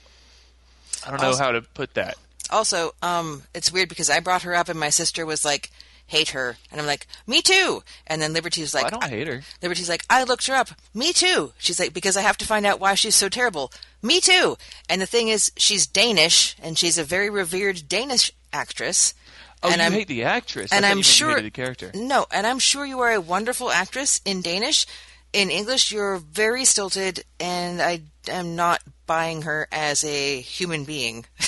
I 1.07 1.11
don't 1.11 1.21
know 1.21 1.29
Also- 1.29 1.43
how 1.43 1.53
to 1.53 1.63
put 1.63 1.95
that. 1.95 2.17
Also, 2.51 2.95
um 3.03 3.43
it's 3.55 3.73
weird 3.73 3.89
because 3.89 4.09
I 4.09 4.21
brought 4.21 4.43
her 4.43 4.55
up 4.55 4.69
and 4.69 4.79
my 4.79 4.91
sister 4.91 5.27
was 5.27 5.45
like 5.45 5.71
hate 6.09 6.31
her 6.31 6.57
and 6.73 6.81
I'm 6.81 6.87
like, 6.87 7.07
"Me 7.27 7.41
too." 7.41 7.83
And 8.07 8.21
then 8.21 8.33
Liberty's 8.33 8.75
oh, 8.75 8.79
was 8.79 8.83
like, 8.83 8.87
I 8.87 8.91
don't 8.91 9.05
hate 9.05 9.29
her. 9.29 9.43
Liberty's 9.63 9.89
like, 9.89 10.05
I 10.11 10.25
looked 10.25 10.47
her 10.49 10.55
up. 10.55 10.71
Me 10.93 11.13
too. 11.13 11.53
She's 11.59 11.79
like, 11.79 11.95
because 11.95 12.17
I 12.17 12.23
have 12.23 12.37
to 12.39 12.47
find 12.47 12.67
out 12.67 12.81
why 12.81 12.95
she's 12.95 13.15
so 13.15 13.29
terrible. 13.29 13.71
Me 14.03 14.21
too. 14.21 14.57
And 14.89 15.01
the 15.01 15.07
thing 15.07 15.29
is, 15.29 15.53
she's 15.57 15.87
Danish, 15.87 16.57
and 16.63 16.77
she's 16.77 16.99
a 16.99 17.05
very 17.05 17.31
revered 17.31 17.89
Danish 17.89 18.33
actress. 18.53 19.15
Oh, 19.63 19.71
and 19.71 19.81
you 19.81 19.87
I'm, 19.87 19.93
hate 19.93 20.09
the 20.09 20.25
actress, 20.25 20.73
and 20.73 20.85
I 20.85 20.91
I'm 20.91 20.99
you 20.99 21.03
meant 21.03 21.07
you 21.07 21.13
sure 21.13 21.41
the 21.41 21.51
character. 21.51 21.91
No, 21.95 22.27
and 22.33 22.47
I'm 22.47 22.59
sure 22.59 22.87
you 22.87 23.01
are 23.01 23.13
a 23.13 23.21
wonderful 23.21 23.71
actress 23.71 24.21
in 24.25 24.41
Danish. 24.41 24.87
In 25.33 25.51
English, 25.51 25.93
you're 25.93 26.19
very 26.19 26.65
stilted, 26.65 27.25
and 27.39 27.83
I 27.83 28.03
am 28.29 28.57
not 28.57 28.83
buying 29.07 29.43
her 29.43 29.69
as 29.71 30.05
a 30.05 30.41
human 30.41 30.85
being. 30.85 31.27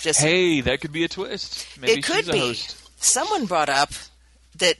Just 0.00 0.20
Hey, 0.20 0.60
that 0.62 0.80
could 0.80 0.92
be 0.92 1.04
a 1.04 1.08
twist. 1.08 1.66
Maybe 1.78 2.00
it 2.00 2.04
could 2.04 2.24
she's 2.24 2.28
a 2.28 2.32
be. 2.32 2.38
host. 2.38 2.81
Someone 3.02 3.46
brought 3.46 3.68
up 3.68 3.90
that 4.56 4.76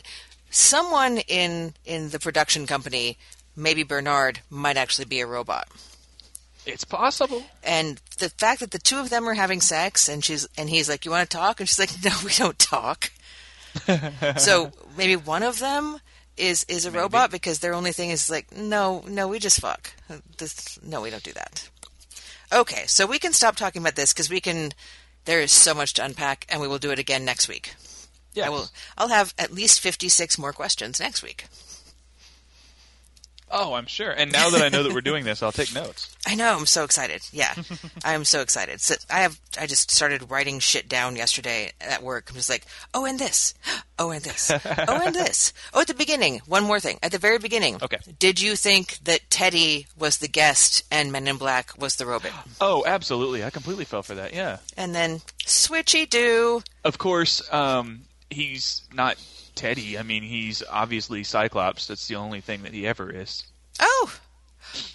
someone 0.51 1.19
in 1.19 1.75
in 1.85 2.11
the 2.11 2.19
production 2.19 2.67
company, 2.67 3.19
maybe 3.57 3.83
Bernard, 3.83 4.41
might 4.49 4.77
actually 4.77 5.07
be 5.07 5.21
a 5.21 5.27
robot. 5.27 5.69
It's 6.65 6.85
possible. 6.85 7.43
And 7.65 8.01
the 8.19 8.29
fact 8.31 8.61
that 8.61 8.71
the 8.71 8.79
two 8.79 8.99
of 8.99 9.11
them 9.11 9.29
are 9.29 9.35
having 9.35 9.61
sex, 9.61 10.09
and 10.09 10.25
she's 10.25 10.49
and 10.57 10.71
he's 10.71 10.89
like, 10.89 11.05
"You 11.05 11.11
want 11.11 11.29
to 11.29 11.37
talk?" 11.37 11.59
and 11.59 11.69
she's 11.69 11.79
like, 11.79 11.93
"No, 12.05 12.13
we 12.25 12.33
don't 12.35 12.59
talk." 12.59 13.11
so 14.37 14.71
maybe 14.97 15.17
one 15.17 15.43
of 15.43 15.59
them 15.59 15.99
is 16.37 16.65
is 16.69 16.87
a 16.87 16.91
robot 16.91 17.31
because 17.31 17.59
their 17.59 17.75
only 17.75 17.93
thing 17.93 18.11
is 18.11 18.31
like, 18.31 18.55
"No, 18.57 19.05
no, 19.09 19.27
we 19.27 19.39
just 19.39 19.61
fuck." 19.61 19.93
This, 20.39 20.79
no, 20.83 21.01
we 21.01 21.11
don't 21.11 21.23
do 21.23 21.33
that. 21.33 21.69
Okay, 22.53 22.85
so 22.87 23.07
we 23.07 23.19
can 23.19 23.33
stop 23.33 23.57
talking 23.57 23.83
about 23.83 23.97
this 23.97 24.13
because 24.13 24.31
we 24.31 24.41
can. 24.41 24.73
There 25.25 25.41
is 25.41 25.53
so 25.53 25.73
much 25.75 25.95
to 25.95 26.05
unpack, 26.05 26.47
and 26.49 26.61
we 26.61 26.69
will 26.69 26.79
do 26.79 26.91
it 26.91 26.99
again 26.99 27.25
next 27.25 27.49
week. 27.49 27.75
Yes. 28.35 28.47
I 28.47 28.51
will. 28.51 28.67
I'll 28.97 29.09
have 29.09 29.35
at 29.39 29.53
least 29.53 29.81
fifty-six 29.81 30.39
more 30.39 30.53
questions 30.53 31.01
next 31.01 31.23
week. 31.23 31.47
Oh, 33.55 33.75
I'm 33.75 33.85
sure. 33.85 34.11
And 34.11 34.33
now 34.33 34.49
that 34.49 34.63
I 34.63 34.71
know 34.71 34.83
that 34.83 34.95
we're 34.95 35.03
doing 35.03 35.25
this, 35.25 35.43
I'll 35.43 35.53
take 35.53 35.75
notes. 35.75 36.17
I 36.27 36.35
know. 36.35 36.57
I'm 36.57 36.65
so 36.65 36.85
excited. 36.85 37.21
Yeah, 37.33 37.55
I'm 38.05 38.25
so 38.25 38.41
excited. 38.41 38.81
So 38.81 38.95
I 39.11 39.21
have. 39.21 39.39
I 39.61 39.67
just 39.67 39.91
started 39.91 40.31
writing 40.31 40.59
shit 40.59 40.89
down 40.89 41.17
yesterday 41.17 41.73
at 41.79 42.03
work. 42.03 42.31
I'm 42.31 42.37
just 42.37 42.49
like, 42.49 42.65
oh, 42.95 43.05
and 43.05 43.19
this, 43.19 43.53
oh, 43.99 44.11
and 44.11 44.25
this, 44.25 44.51
oh, 44.89 45.03
and 45.05 45.15
this. 45.15 45.53
Oh, 45.75 45.81
at 45.83 45.87
the 45.87 45.95
beginning, 45.95 46.41
one 46.47 46.65
more 46.65 46.81
thing. 46.81 46.99
At 47.03 47.13
the 47.13 47.19
very 47.19 47.39
beginning, 47.39 47.77
Okay. 47.83 47.99
Did 48.19 48.41
you 48.41 48.57
think 48.57 48.99
that 49.05 49.29
Teddy 49.31 49.87
was 49.99 50.19
the 50.19 50.29
guest 50.29 50.85
and 50.91 51.13
Men 51.13 51.29
in 51.29 51.37
Black 51.37 51.73
was 51.79 51.97
the 51.97 52.07
robot? 52.07 52.33
Oh, 52.61 52.85
absolutely. 52.87 53.45
I 53.45 53.51
completely 53.51 53.85
fell 53.85 54.03
for 54.03 54.15
that. 54.15 54.33
Yeah. 54.33 54.59
And 54.77 54.95
then 54.95 55.21
switchy 55.45 56.09
do. 56.09 56.63
Of 56.85 56.97
course, 56.97 57.43
um, 57.53 58.03
he's 58.33 58.83
not 58.93 59.17
Teddy. 59.55 59.99
I 59.99 60.03
mean, 60.03 60.23
he's 60.23 60.63
obviously 60.71 61.25
Cyclops. 61.25 61.87
That's 61.87 62.09
the 62.09 62.17
only 62.17 62.41
thing 62.41 62.63
that 62.63 62.73
he 62.73 62.87
ever 62.87 63.11
is. 63.11 63.45
Oh, 63.81 64.13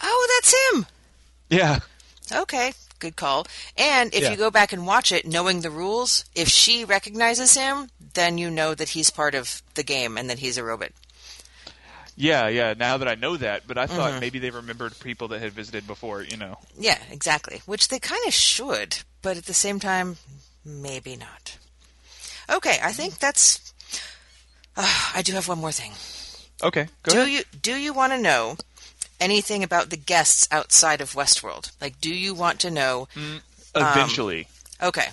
oh, 0.02 0.28
that's 0.38 0.56
him. 0.74 0.86
Yeah. 1.50 1.80
Okay, 2.32 2.74
good 3.00 3.16
call. 3.16 3.48
And 3.78 4.14
if 4.14 4.24
Yeah. 4.24 4.32
you 4.32 4.38
go 4.38 4.52
back 4.52 4.74
and 4.74 4.86
watch 4.86 5.12
it, 5.12 5.26
knowing 5.26 5.62
the 5.62 5.70
rules, 5.70 6.26
if 6.36 6.50
she 6.50 6.84
recognizes 6.84 7.54
him, 7.56 7.90
then 8.14 8.38
you 8.38 8.50
know 8.50 8.74
that 8.76 8.90
he's 8.90 9.10
part 9.10 9.34
of 9.36 9.62
the 9.76 9.84
game 9.84 10.18
and 10.18 10.30
that 10.30 10.40
he's 10.40 10.58
a 10.58 10.64
robot. 10.64 10.92
Yeah, 12.16 12.48
yeah. 12.48 12.74
Now 12.76 12.98
that 12.98 13.08
I 13.08 13.14
know 13.16 13.38
that, 13.38 13.68
but 13.68 13.78
I 13.78 13.86
thought 13.86 14.12
Mm-hmm. 14.12 14.20
maybe 14.20 14.40
they 14.40 14.50
remembered 14.50 15.00
people 15.00 15.28
that 15.30 15.40
had 15.42 15.54
visited 15.54 15.86
before, 15.86 16.24
you 16.24 16.36
know. 16.36 16.58
Yeah, 16.78 16.98
exactly. 17.12 17.62
Which 17.68 17.90
they 17.90 18.00
kind 18.00 18.22
of 18.26 18.34
should, 18.34 18.98
but 19.22 19.38
at 19.38 19.46
the 19.46 19.54
same 19.54 19.80
time, 19.80 20.18
maybe 20.66 21.16
not. 21.16 21.58
Okay, 22.50 22.78
I 22.82 22.92
think 22.92 23.18
that's. 23.20 23.74
Uh, 24.76 25.12
I 25.16 25.22
do 25.22 25.34
have 25.34 25.48
one 25.48 25.60
more 25.60 25.72
thing. 25.72 25.92
Okay, 26.64 26.88
go 27.04 27.12
do 27.12 27.18
ahead. 27.22 27.32
you 27.32 27.42
do 27.62 27.76
you 27.76 27.94
want 27.94 28.14
to 28.14 28.18
know 28.20 28.58
anything 29.20 29.64
about 29.64 29.90
the 29.90 29.98
guests 29.98 30.48
outside 30.52 31.02
of 31.02 31.14
Westworld? 31.14 31.72
Like, 31.82 32.00
do 32.02 32.14
you 32.14 32.34
want 32.34 32.60
to 32.62 32.72
know? 32.72 33.08
Eventually. 33.76 34.48
Okay. 34.82 35.08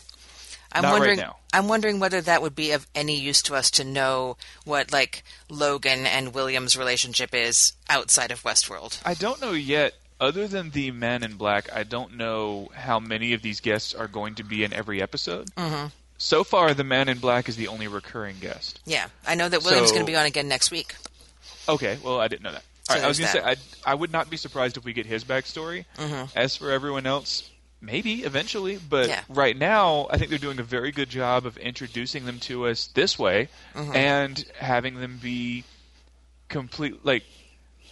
I'm 0.72 0.82
Not 0.82 0.93
right 0.93 0.99
wondering. 0.99 1.18
now. 1.18 1.37
I'm 1.53 1.68
wondering 1.68 2.01
whether 2.01 2.20
that 2.20 2.43
would 2.43 2.57
be 2.57 2.72
of 2.72 2.87
any 2.97 3.16
use 3.20 3.43
to 3.43 3.55
us 3.55 3.70
to 3.72 3.85
know 3.85 4.37
what 4.64 4.93
like 4.93 5.22
Logan 5.49 6.05
and 6.07 6.35
William's 6.35 6.76
relationship 6.76 7.32
is 7.32 7.74
outside 7.89 8.32
of 8.32 8.43
Westworld. 8.43 9.01
I 9.05 9.14
don't 9.14 9.41
know 9.41 9.53
yet. 9.53 9.95
Other 10.20 10.47
than 10.49 10.70
the 10.70 10.91
Men 10.91 11.22
in 11.22 11.35
Black, 11.35 11.68
I 11.74 11.82
don't 11.82 12.16
know 12.16 12.70
how 12.74 12.99
many 12.99 13.35
of 13.35 13.43
these 13.43 13.61
guests 13.61 13.95
are 13.95 14.09
going 14.09 14.37
to 14.37 14.45
be 14.45 14.64
in 14.64 14.72
every 14.72 15.03
episode. 15.03 15.49
Mm-hmm. 15.57 15.87
So 16.19 16.45
far, 16.45 16.75
the 16.75 16.85
Man 16.85 17.09
in 17.09 17.19
Black 17.19 17.49
is 17.49 17.57
the 17.57 17.69
only 17.69 17.89
recurring 17.89 18.37
guest. 18.41 18.81
Yeah, 18.87 19.09
I 19.27 19.35
know 19.35 19.49
that 19.49 19.62
William's 19.65 19.89
So- 19.89 19.95
going 19.95 20.07
to 20.07 20.11
be 20.11 20.17
on 20.17 20.27
again 20.27 20.49
next 20.49 20.71
week. 20.71 20.95
Okay, 21.69 21.99
well, 22.03 22.21
I 22.21 22.29
didn't 22.29 22.43
know 22.43 22.53
that. 22.53 22.62
So 22.85 22.95
All 22.95 22.97
right, 23.01 23.05
I 23.05 23.09
was 23.09 23.19
going 23.19 23.29
to 23.29 23.33
say, 23.33 23.41
that. 23.41 23.59
I, 23.87 23.93
I 23.93 23.95
would 23.95 24.12
not 24.12 24.29
be 24.31 24.37
surprised 24.37 24.77
if 24.77 24.85
we 24.85 24.93
get 24.93 25.07
his 25.07 25.25
backstory. 25.25 25.87
Mm-hmm. 25.97 26.37
As 26.39 26.55
for 26.57 26.71
everyone 26.71 27.07
else, 27.07 27.49
maybe 27.81 28.23
eventually, 28.25 28.77
but 28.77 29.09
Yeah. 29.09 29.21
right 29.29 29.57
now 29.57 30.07
I 30.11 30.19
think 30.19 30.31
they're 30.31 30.39
doing 30.39 30.59
a 30.61 30.62
very 30.65 30.93
good 30.93 31.09
job 31.09 31.47
of 31.47 31.57
introducing 31.57 32.27
them 32.27 32.39
to 32.41 32.67
us 32.67 32.87
this 32.89 33.19
way 33.19 33.49
Mhm. 33.75 33.95
and 33.97 34.45
having 34.59 35.01
them 35.01 35.19
be 35.23 35.65
complete 36.49 37.05
like 37.05 37.25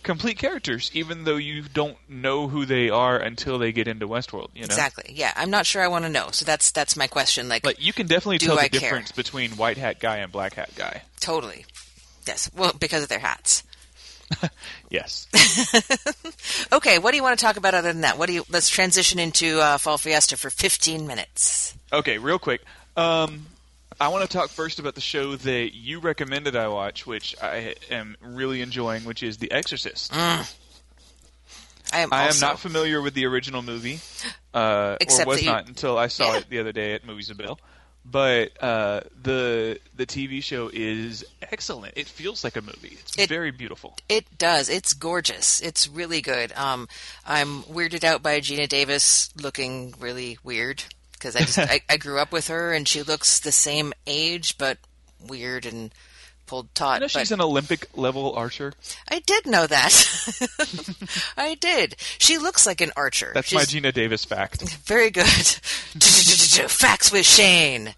complete 0.03 0.39
characters, 0.39 0.91
even 0.95 1.25
though 1.25 1.37
you 1.37 1.63
don't 1.63 1.97
know 2.09 2.49
who 2.49 2.65
they 2.67 2.91
are 2.91 3.17
until 3.19 3.59
they 3.59 3.73
get 3.73 3.89
into 3.89 4.07
Westworld. 4.09 4.49
You 4.55 4.63
know, 4.63 4.67
Exactly. 4.67 5.13
Yeah, 5.15 5.33
I'm 5.37 5.51
not 5.51 5.67
sure 5.67 5.83
I 5.83 5.89
want 5.89 6.05
to 6.05 6.11
know. 6.11 6.29
So 6.33 6.45
that's 6.45 6.71
that's 6.71 6.97
my 6.97 7.07
question. 7.07 7.49
Like, 7.49 7.63
but 7.63 7.81
you 7.81 7.93
can 7.93 8.07
definitely 8.07 8.39
tell 8.39 8.59
I 8.59 8.65
the 8.65 8.79
care? 8.79 8.81
difference 8.91 9.13
between 9.13 9.53
white 9.53 9.77
hat 9.79 10.01
guy 10.01 10.19
and 10.19 10.31
black 10.33 10.55
hat 10.55 10.71
guy. 10.77 11.03
totally. 11.21 11.65
Yes. 12.27 12.51
Well, 12.57 12.73
because 12.79 13.03
of 13.03 13.09
their 13.09 13.19
hats. 13.19 13.63
Yes. 14.91 15.27
Okay. 16.73 16.99
What 16.99 17.11
do 17.11 17.17
you 17.17 17.23
want 17.23 17.39
to 17.39 17.45
talk 17.45 17.57
about 17.57 17.75
other 17.75 17.93
than 17.93 18.03
that? 18.03 18.19
What 18.19 18.27
do 18.27 18.33
you? 18.35 18.45
Let's 18.51 18.69
transition 18.69 19.19
into 19.19 19.61
uh, 19.61 19.79
Fall 19.79 19.99
Fiesta 19.99 20.37
for 20.37 20.51
15 20.51 21.07
minutes. 21.07 21.75
Okay, 21.93 22.19
real 22.19 22.39
quick. 22.39 22.63
Um, 22.97 23.47
I 24.03 24.09
want 24.09 24.29
to 24.29 24.37
talk 24.37 24.51
first 24.51 24.81
about 24.81 24.97
the 24.97 25.01
show 25.01 25.37
that 25.37 25.77
you 25.77 26.01
recommended 26.01 26.57
I 26.57 26.67
watch, 26.67 27.07
which 27.07 27.37
I 27.41 27.77
am 27.89 28.17
really 28.21 28.61
enjoying, 28.61 29.05
which 29.05 29.23
is 29.23 29.39
The 29.39 29.53
Exorcist. 29.53 30.13
I 30.13 30.45
am. 31.93 32.09
I 32.13 32.27
am 32.29 32.41
not 32.41 32.59
familiar 32.59 33.01
with 33.01 33.15
the 33.15 33.27
original 33.27 33.63
movie, 33.63 34.01
uh, 34.55 34.97
or 35.21 35.25
was 35.27 35.43
you- 35.43 35.51
not 35.51 35.69
until 35.69 35.97
I 35.99 36.09
saw 36.09 36.33
Yeah. 36.33 36.39
it 36.39 36.49
the 36.51 36.59
other 36.59 36.73
day 36.73 36.95
at 36.95 37.05
Movies 37.07 37.31
a 37.31 37.37
Bill. 37.37 37.61
But 38.05 38.61
uh, 38.61 39.03
the 39.23 39.79
the 39.95 40.05
TV 40.07 40.43
show 40.43 40.69
is 40.73 41.25
excellent. 41.41 41.95
It 41.97 42.09
feels 42.09 42.43
like 42.43 42.57
a 42.57 42.61
movie. 42.63 42.97
It's 43.01 43.17
It- 43.17 43.29
very 43.29 43.53
beautiful. 43.53 43.97
It 44.09 44.37
does. 44.37 44.69
It's 44.69 44.95
gorgeous. 44.95 45.61
It's 45.61 45.87
really 45.87 46.21
good. 46.23 46.53
Um, 46.57 46.89
I'm 47.25 47.63
weirded 47.65 48.03
out 48.03 48.21
by 48.21 48.41
Geena 48.41 48.69
Davis 48.69 49.31
looking 49.37 49.95
really 50.01 50.39
weird 50.43 50.83
because 51.23 51.37
I 51.37 51.41
just 51.41 51.59
I, 51.59 51.81
I 51.89 51.97
grew 51.97 52.19
up 52.19 52.33
with 52.33 52.49
her 52.49 52.73
and 52.73 52.89
she 52.89 53.03
looks 53.03 53.39
the 53.39 53.53
same 53.53 53.93
age 54.07 54.59
but 54.59 54.79
weird 55.25 55.65
and 55.65 55.95
pulled 56.47 56.75
taut. 56.75 56.97
I 56.97 56.99
know 56.99 57.05
but 57.05 57.11
she's 57.13 57.31
an 57.31 57.41
Olympic 57.41 57.97
level 57.97 58.35
archer. 58.35 58.73
I 59.09 59.21
did 59.21 59.47
know 59.47 59.67
that. 59.67 59.93
I 61.37 61.55
did. 61.55 61.95
She 62.19 62.39
looks 62.39 62.67
like 62.67 62.81
an 62.81 62.91
archer. 62.97 63.31
That's 63.35 63.55
my 63.55 63.63
Geena 63.63 63.93
Davis 63.93 64.25
fact. 64.25 64.69
very 64.85 65.11
good. 65.11 65.25
Facts 66.69 67.13
with 67.13 67.25
Shane. 67.25 67.95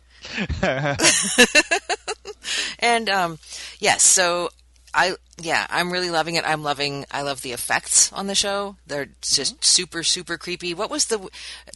and 2.79 3.09
um, 3.09 3.39
yes, 3.79 4.03
so 4.03 4.51
I 4.95 5.17
yeah, 5.39 5.67
I'm 5.71 5.91
really 5.93 6.11
loving 6.11 6.37
it. 6.37 6.45
I'm 6.47 6.63
loving. 6.63 7.05
I 7.11 7.23
love 7.23 7.43
the 7.43 7.53
effects 7.53 8.13
on 8.13 8.29
the 8.29 8.35
show. 8.35 8.77
They're 8.87 9.09
just 9.23 9.65
super 9.65 10.03
super 10.05 10.39
creepy. 10.39 10.73
What 10.75 10.91
was 10.91 11.07
the 11.07 11.29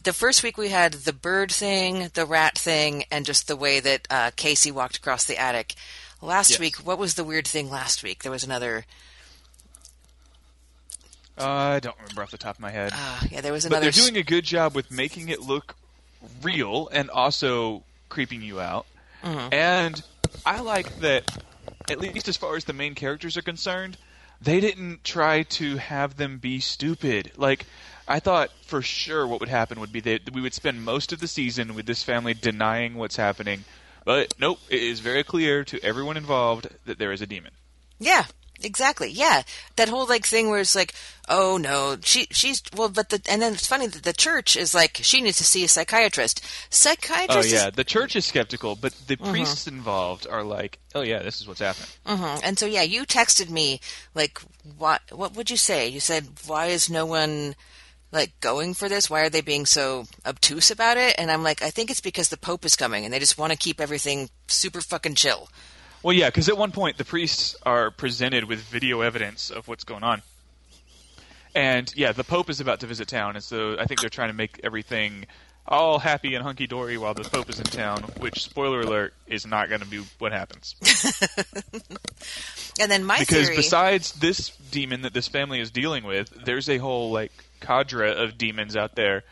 the 0.03 0.13
first 0.13 0.41
week 0.41 0.57
we 0.57 0.69
had 0.69 0.93
the 0.93 1.11
bird 1.13 1.51
thing, 1.51 2.09
the 2.13 2.25
rat 2.25 2.57
thing, 2.57 3.03
and 3.11 3.25
just 3.25 3.47
the 3.47 3.55
way 3.57 3.79
that 3.81 4.07
uh, 4.09 4.31
Casey 4.35 4.71
walked 4.71 4.97
across 4.97 5.25
the 5.25 5.37
attic. 5.37 5.75
Last 6.21 6.51
Yes. 6.51 6.59
week, 6.59 6.75
what 6.77 6.97
was 6.97 7.15
the 7.15 7.23
weird 7.23 7.47
thing 7.47 7.69
last 7.69 8.03
week? 8.03 8.23
There 8.23 8.31
was 8.31 8.43
another. 8.43 8.85
Uh, 11.37 11.45
I 11.49 11.79
don't 11.79 11.95
remember 11.97 12.23
off 12.23 12.31
the 12.31 12.37
top 12.37 12.55
of 12.55 12.61
my 12.61 12.71
head. 12.71 12.91
Uh, 12.93 13.19
yeah, 13.31 13.41
there 13.41 13.53
was 13.53 13.63
but 13.63 13.71
another. 13.77 13.85
they're 13.91 14.03
doing 14.03 14.17
a 14.17 14.23
good 14.23 14.43
job 14.43 14.75
with 14.75 14.91
making 14.91 15.29
it 15.29 15.39
look 15.41 15.75
real 16.41 16.89
and 16.91 17.09
also 17.09 17.83
creeping 18.09 18.41
you 18.41 18.59
out. 18.59 18.85
Mhm. 19.23 19.53
And 19.53 20.01
I 20.45 20.59
like 20.59 20.99
that, 20.99 21.23
at 21.89 21.99
least 21.99 22.27
as 22.27 22.37
far 22.37 22.55
as 22.55 22.65
the 22.65 22.73
main 22.73 22.95
characters 22.95 23.37
are 23.37 23.41
concerned, 23.41 23.97
they 24.41 24.59
didn't 24.59 25.03
try 25.03 25.43
to 25.43 25.77
have 25.77 26.15
them 26.15 26.37
be 26.37 26.59
stupid. 26.59 27.31
Like, 27.35 27.65
I 28.07 28.19
thought 28.19 28.51
for 28.63 28.81
sure 28.81 29.27
what 29.27 29.39
would 29.39 29.49
happen 29.49 29.79
would 29.79 29.91
be 29.91 29.99
that 30.01 30.33
we 30.33 30.41
would 30.41 30.53
spend 30.53 30.83
most 30.83 31.11
of 31.11 31.19
the 31.19 31.27
season 31.27 31.75
with 31.75 31.85
this 31.85 32.03
family 32.03 32.33
denying 32.33 32.95
what's 32.95 33.17
happening. 33.17 33.65
But 34.05 34.33
nope, 34.39 34.59
it 34.69 34.81
is 34.81 34.99
very 35.01 35.23
clear 35.23 35.63
to 35.65 35.83
everyone 35.83 36.17
involved 36.17 36.67
that 36.85 36.97
there 36.97 37.11
is 37.11 37.21
a 37.21 37.27
demon. 37.27 37.51
Yeah, 37.99 38.25
exactly. 38.63 39.09
Yeah, 39.09 39.43
that 39.75 39.89
whole 39.89 40.05
like 40.07 40.25
thing 40.25 40.49
where 40.49 40.59
it's 40.59 40.75
like, 40.75 40.93
oh 41.27 41.57
no, 41.57 41.97
she 42.03 42.27
she's 42.31 42.61
well, 42.75 42.89
but 42.89 43.09
the 43.09 43.21
and 43.29 43.41
then 43.41 43.53
it's 43.53 43.67
funny 43.67 43.87
that 43.87 44.03
the 44.03 44.13
church 44.13 44.55
is 44.55 44.73
like 44.73 44.99
she 45.01 45.21
needs 45.21 45.37
to 45.37 45.43
see 45.43 45.63
a 45.63 45.67
psychiatrist. 45.67 46.41
Psychiatrist. 46.69 47.29
Oh 47.29 47.41
yeah, 47.41 47.69
the 47.69 47.83
church 47.83 48.15
is 48.15 48.25
skeptical, 48.25 48.75
but 48.75 48.93
the 49.07 49.17
Mhm. 49.17 49.31
priests 49.31 49.67
involved 49.67 50.27
are 50.27 50.43
like, 50.43 50.79
"Oh 50.95 51.01
yeah, 51.01 51.19
this 51.21 51.41
is 51.41 51.47
what's 51.47 51.59
happening." 51.61 51.89
hmm 52.05 52.39
And 52.43 52.57
so 52.59 52.65
yeah, 52.65 52.81
you 52.83 53.05
texted 53.05 53.49
me 53.49 53.79
like, 54.15 54.39
what 54.77 55.01
what 55.11 55.35
would 55.35 55.49
you 55.49 55.57
say? 55.57 55.87
You 55.87 55.99
said, 55.99 56.27
why 56.47 56.67
is 56.67 56.89
no 56.89 57.05
one 57.05 57.55
like 58.11 58.39
going 58.39 58.73
for 58.73 58.89
this? 58.89 59.09
Why 59.09 59.21
are 59.21 59.29
they 59.29 59.41
being 59.41 59.65
so 59.67 60.05
obtuse 60.25 60.71
about 60.71 60.97
it? 60.97 61.15
And 61.19 61.29
I'm 61.29 61.43
like, 61.43 61.61
I 61.61 61.69
think 61.69 61.91
it's 61.91 62.01
because 62.01 62.29
the 62.29 62.37
Pope 62.37 62.65
is 62.65 62.75
coming 62.75 63.05
and 63.05 63.13
they 63.13 63.19
just 63.19 63.37
want 63.37 63.51
to 63.51 63.57
keep 63.57 63.79
everything 63.79 64.29
super 64.47 64.81
fucking 64.81 65.15
chill. 65.15 65.49
Well, 66.03 66.15
yeah, 66.15 66.27
because 66.27 66.49
at 66.49 66.57
one 66.57 66.71
point 66.71 66.97
the 66.97 67.05
priests 67.05 67.55
are 67.63 67.91
presented 67.91 68.45
with 68.45 68.59
video 68.59 69.01
evidence 69.01 69.49
of 69.49 69.67
what's 69.67 69.83
going 69.83 70.03
on, 70.03 70.21
and 71.53 71.91
yeah, 71.95 72.11
the 72.11 72.23
Pope 72.23 72.49
is 72.49 72.61
about 72.61 72.79
to 72.81 72.87
visit 72.87 73.07
town, 73.07 73.35
and 73.35 73.43
so 73.43 73.77
I 73.77 73.85
think 73.85 74.01
they're 74.01 74.09
trying 74.09 74.29
to 74.29 74.35
make 74.35 74.61
everything 74.63 75.25
all 75.67 75.99
happy 75.99 76.33
and 76.35 76.43
hunky 76.43 76.67
dory 76.67 76.97
while 76.97 77.13
the 77.13 77.23
Pope 77.23 77.49
is 77.49 77.59
in 77.59 77.65
town. 77.65 78.03
Which, 78.19 78.43
spoiler 78.43 78.81
alert, 78.81 79.13
is 79.27 79.45
not 79.45 79.69
going 79.69 79.81
to 79.81 79.87
be 79.87 80.03
what 80.19 80.31
happens. 80.31 80.75
And 82.79 82.89
then 82.89 83.03
my 83.03 83.19
because 83.19 83.47
theory. 83.47 83.57
besides 83.57 84.13
this 84.13 84.49
demon 84.71 85.01
that 85.01 85.13
this 85.13 85.27
family 85.27 85.59
is 85.59 85.69
dealing 85.69 86.05
with, 86.05 86.29
there's 86.45 86.69
a 86.69 86.77
whole 86.77 87.11
like 87.11 87.31
cadre 87.59 88.15
of 88.15 88.37
demons 88.37 88.77
out 88.77 88.95
there 88.95 89.23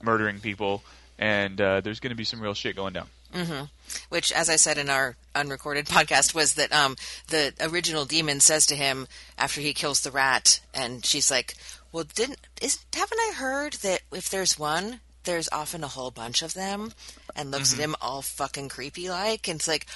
murdering 0.00 0.38
people, 0.38 0.84
and 1.18 1.60
uh, 1.60 1.80
there's 1.80 1.98
going 1.98 2.10
to 2.10 2.16
be 2.16 2.24
some 2.24 2.40
real 2.40 2.54
shit 2.54 2.76
going 2.76 2.92
down. 2.92 3.08
Hmm 3.32 3.62
Which, 4.08 4.32
as 4.32 4.48
I 4.48 4.56
said 4.56 4.78
in 4.78 4.88
our 4.90 5.16
unrecorded 5.34 5.86
podcast, 5.96 6.34
was 6.34 6.54
that 6.54 6.72
um, 6.72 6.96
the 7.28 7.52
original 7.60 8.04
demon 8.04 8.40
says 8.40 8.66
to 8.66 8.76
him 8.76 9.06
after 9.38 9.60
he 9.60 9.74
kills 9.74 10.00
the 10.00 10.10
rat, 10.10 10.60
and 10.74 11.04
she's 11.04 11.30
like, 11.30 11.54
"Well, 11.92 12.04
didn't 12.14 12.38
is 12.60 12.78
haven't 12.94 13.18
I 13.18 13.32
heard 13.36 13.74
that 13.74 14.00
if 14.12 14.28
there's 14.30 14.58
one, 14.58 15.00
there's 15.24 15.48
often 15.52 15.84
a 15.84 15.88
whole 15.88 16.10
bunch 16.10 16.42
of 16.42 16.54
them?" 16.54 16.92
And 17.36 17.50
looks 17.50 17.70
Mhm. 17.70 17.74
at 17.74 17.80
him 17.84 17.96
all 18.00 18.22
fucking 18.22 18.68
creepy 18.68 19.08
like, 19.08 19.48
and 19.48 19.58
it's 19.58 19.68
like, 19.68 19.86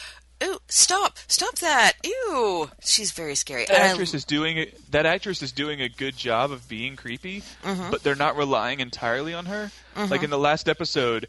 "Ooh, 0.43 0.61
stop, 0.69 1.19
stop 1.29 1.59
that! 1.61 1.93
Ew!" 2.05 2.71
She's 2.83 3.13
very 3.13 3.35
scary. 3.35 3.65
That 3.67 3.75
And 3.75 3.83
I- 3.85 3.89
actress 3.89 4.15
is 4.15 4.25
doing 4.25 4.57
it. 4.59 4.91
That 4.93 5.05
actress 5.07 5.43
is 5.43 5.53
doing 5.53 5.81
a 5.83 5.89
good 5.89 6.17
job 6.17 6.51
of 6.53 6.67
being 6.69 6.97
creepy, 6.97 7.43
Mhm. 7.65 7.91
but 7.91 8.03
they're 8.03 8.15
not 8.15 8.37
relying 8.37 8.81
entirely 8.81 9.33
on 9.35 9.47
her. 9.47 9.71
Like 9.97 10.23
in 10.23 10.29
the 10.31 10.39
last 10.39 10.69
episode, 10.69 11.27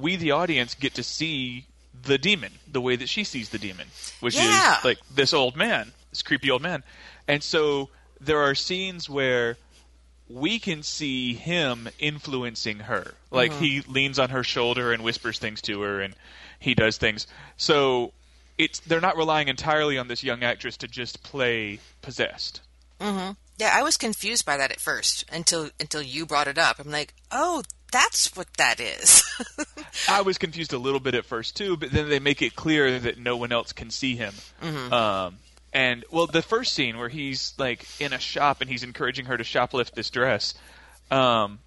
we 0.00 0.16
the 0.16 0.30
audience 0.32 0.74
get 0.74 0.94
to 0.94 1.02
see 1.02 1.66
the 2.02 2.18
demon 2.18 2.52
the 2.70 2.80
way 2.80 2.96
that 2.96 3.08
she 3.08 3.24
sees 3.24 3.48
the 3.48 3.58
demon, 3.58 3.88
which 4.20 4.36
Yeah. 4.38 4.78
is 4.78 4.84
like 4.84 4.98
this 5.10 5.32
old 5.32 5.56
man, 5.56 5.92
this 6.10 6.22
creepy 6.22 6.50
old 6.50 6.62
man. 6.62 6.82
And 7.26 7.42
so 7.42 7.88
there 8.20 8.40
are 8.40 8.54
scenes 8.54 9.08
where 9.08 9.56
we 10.28 10.58
can 10.58 10.82
see 10.82 11.34
him 11.34 11.88
influencing 11.98 12.80
her. 12.80 13.14
Like 13.30 13.52
Mhm. 13.52 13.58
he 13.58 13.80
leans 13.82 14.18
on 14.18 14.30
her 14.30 14.44
shoulder 14.44 14.92
and 14.92 15.02
whispers 15.02 15.38
things 15.38 15.60
to 15.62 15.80
her 15.82 16.00
and 16.00 16.14
he 16.58 16.74
does 16.74 16.98
things. 16.98 17.26
So 17.56 18.12
it's 18.58 18.80
they're 18.80 19.00
not 19.00 19.16
relying 19.16 19.48
entirely 19.48 19.96
on 19.98 20.08
this 20.08 20.22
young 20.22 20.42
actress 20.42 20.76
to 20.78 20.88
just 20.88 21.22
play 21.22 21.80
possessed. 22.02 22.60
hmm 23.00 23.30
Yeah, 23.56 23.70
I 23.74 23.82
was 23.82 23.96
confused 23.96 24.44
by 24.44 24.56
that 24.56 24.70
at 24.70 24.80
first 24.80 25.24
until 25.32 25.70
until 25.80 26.02
you 26.02 26.26
brought 26.26 26.46
it 26.48 26.58
up. 26.58 26.78
I'm 26.78 26.90
like, 26.92 27.12
"Oh, 27.32 27.62
that's 27.90 28.34
what 28.36 28.52
that 28.58 28.80
is." 28.80 29.22
I 30.08 30.22
was 30.22 30.38
confused 30.38 30.72
a 30.72 30.78
little 30.78 31.00
bit 31.00 31.14
at 31.14 31.24
first 31.24 31.56
too, 31.56 31.76
but 31.76 31.90
then 31.90 32.08
they 32.08 32.18
make 32.18 32.42
it 32.42 32.54
clear 32.56 32.98
that 33.00 33.18
no 33.18 33.36
one 33.36 33.52
else 33.52 33.72
can 33.72 33.90
see 33.90 34.16
him. 34.16 34.34
Mhm. 34.62 34.92
Um, 34.92 35.38
and 35.72 36.04
well, 36.10 36.26
the 36.26 36.42
first 36.42 36.72
scene 36.72 36.98
where 36.98 37.08
he's 37.08 37.52
like 37.58 37.86
in 38.00 38.12
a 38.12 38.18
shop 38.18 38.60
and 38.60 38.70
he's 38.70 38.82
encouraging 38.82 39.26
her 39.26 39.36
to 39.36 39.44
shoplift 39.44 39.92
this 39.92 40.10
dress, 40.10 40.54
um, 41.10 41.58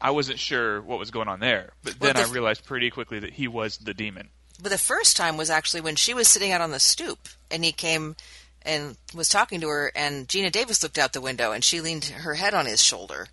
I 0.00 0.10
wasn't 0.10 0.38
sure 0.38 0.82
what 0.82 0.98
was 0.98 1.10
going 1.10 1.28
on 1.28 1.40
there, 1.40 1.72
but 1.82 1.98
Well, 2.00 2.12
then 2.12 2.22
the 2.22 2.28
I 2.28 2.32
realized 2.32 2.64
pretty 2.64 2.90
quickly 2.90 3.20
that 3.20 3.32
he 3.32 3.48
was 3.48 3.78
the 3.78 3.94
demon. 3.94 4.28
But 4.62 4.70
the 4.70 4.78
first 4.78 5.16
time 5.16 5.36
was 5.36 5.50
actually 5.50 5.80
when 5.80 5.96
she 5.96 6.14
was 6.14 6.28
sitting 6.28 6.52
out 6.52 6.60
on 6.60 6.70
the 6.70 6.80
stoop 6.80 7.28
and 7.50 7.64
he 7.64 7.72
came 7.72 8.16
and 8.62 8.96
was 9.14 9.28
talking 9.28 9.60
to 9.60 9.68
her 9.68 9.92
and 9.94 10.28
Geena 10.28 10.50
Davis 10.50 10.82
looked 10.82 10.98
out 10.98 11.12
the 11.12 11.20
window 11.20 11.52
and 11.52 11.62
she 11.62 11.80
leaned 11.80 12.04
her 12.06 12.34
head 12.34 12.54
on 12.54 12.66
his 12.66 12.82
shoulder 12.82 13.28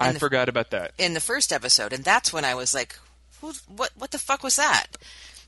I 0.00 0.12
the- 0.12 0.18
forgot 0.20 0.48
about 0.48 0.70
that. 0.70 0.92
in 0.98 1.14
the 1.14 1.20
first 1.20 1.52
episode 1.52 1.92
and 1.92 2.04
that's 2.04 2.32
when 2.32 2.44
I 2.44 2.54
was 2.54 2.74
like, 2.74 2.96
Who, 3.40 3.52
what 3.68 3.90
what 3.96 4.10
the 4.10 4.18
fuck 4.18 4.42
was 4.42 4.56
that? 4.56 4.86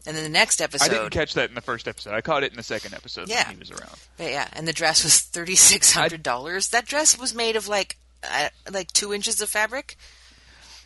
And 0.07 0.17
then 0.17 0.23
the 0.23 0.31
next 0.31 0.61
episode 0.61 0.85
I 0.85 0.89
didn't 0.89 1.11
catch 1.11 1.35
that 1.35 1.49
in 1.49 1.55
the 1.57 1.61
first 1.61 1.89
episode. 1.89 2.15
I 2.15 2.21
caught 2.21 2.45
it 2.45 2.53
in 2.53 2.57
the 2.57 2.63
second 2.63 2.95
episode 2.95 3.29
Yeah. 3.29 3.47
when 3.49 3.57
he 3.57 3.59
was 3.61 3.71
around. 3.73 3.97
But 4.17 4.31
yeah, 4.31 4.47
and 4.53 4.67
the 4.69 4.73
dress 4.73 5.03
was 5.03 5.19
thirty 5.37 5.57
six 5.57 5.93
hundred 5.93 6.23
dollars. 6.23 6.69
That 6.69 6.87
dress 6.87 7.19
was 7.19 7.35
made 7.35 7.57
of 7.57 7.67
like 7.67 7.97
uh, 8.23 8.49
like 8.71 8.93
two 8.93 9.13
inches 9.13 9.41
of 9.41 9.49
fabric. 9.49 9.97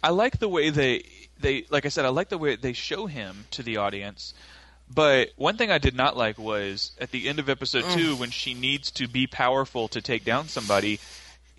I 0.02 0.08
like 0.10 0.38
the 0.38 0.48
way 0.48 0.70
they 0.70 1.04
they 1.38 1.66
like 1.70 1.84
I 1.84 1.88
said 1.90 2.04
I 2.06 2.08
like 2.08 2.30
the 2.30 2.38
way 2.38 2.56
they 2.56 2.72
show 2.72 3.06
him 3.06 3.44
to 3.50 3.62
the 3.62 3.76
audience. 3.76 4.32
But 4.92 5.30
one 5.36 5.56
thing 5.56 5.70
I 5.70 5.78
did 5.78 5.94
not 5.94 6.16
like 6.16 6.36
was 6.38 6.92
at 7.00 7.10
the 7.12 7.28
end 7.28 7.38
of 7.38 7.48
episode 7.48 7.84
Mm. 7.84 7.94
2 7.94 8.16
when 8.16 8.30
she 8.30 8.54
needs 8.54 8.90
to 8.92 9.06
be 9.06 9.26
powerful 9.28 9.86
to 9.88 10.00
take 10.02 10.24
down 10.24 10.48
somebody, 10.48 10.98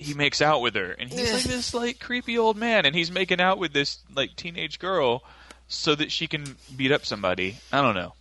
he 0.01 0.13
makes 0.13 0.41
out 0.41 0.61
with 0.61 0.75
her, 0.75 0.91
and 0.91 1.09
he's 1.11 1.31
like 1.33 1.43
this 1.43 1.73
like 1.73 1.99
creepy 1.99 2.37
old 2.37 2.57
man, 2.57 2.85
and 2.85 2.95
he's 2.95 3.11
making 3.11 3.39
out 3.41 3.57
with 3.59 3.73
this 3.73 3.99
like 4.15 4.35
teenage 4.35 4.79
girl 4.79 5.23
so 5.67 5.95
that 5.95 6.11
she 6.11 6.27
can 6.27 6.57
beat 6.75 6.91
up 6.91 7.05
somebody. 7.05 7.57
I 7.71 7.81
don't 7.81 7.95
know. 7.95 8.13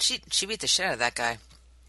She 0.00 0.20
she 0.30 0.46
beat 0.46 0.60
the 0.60 0.66
shit 0.66 0.86
out 0.86 0.92
of 0.94 0.98
that 1.00 1.14
guy. 1.14 1.38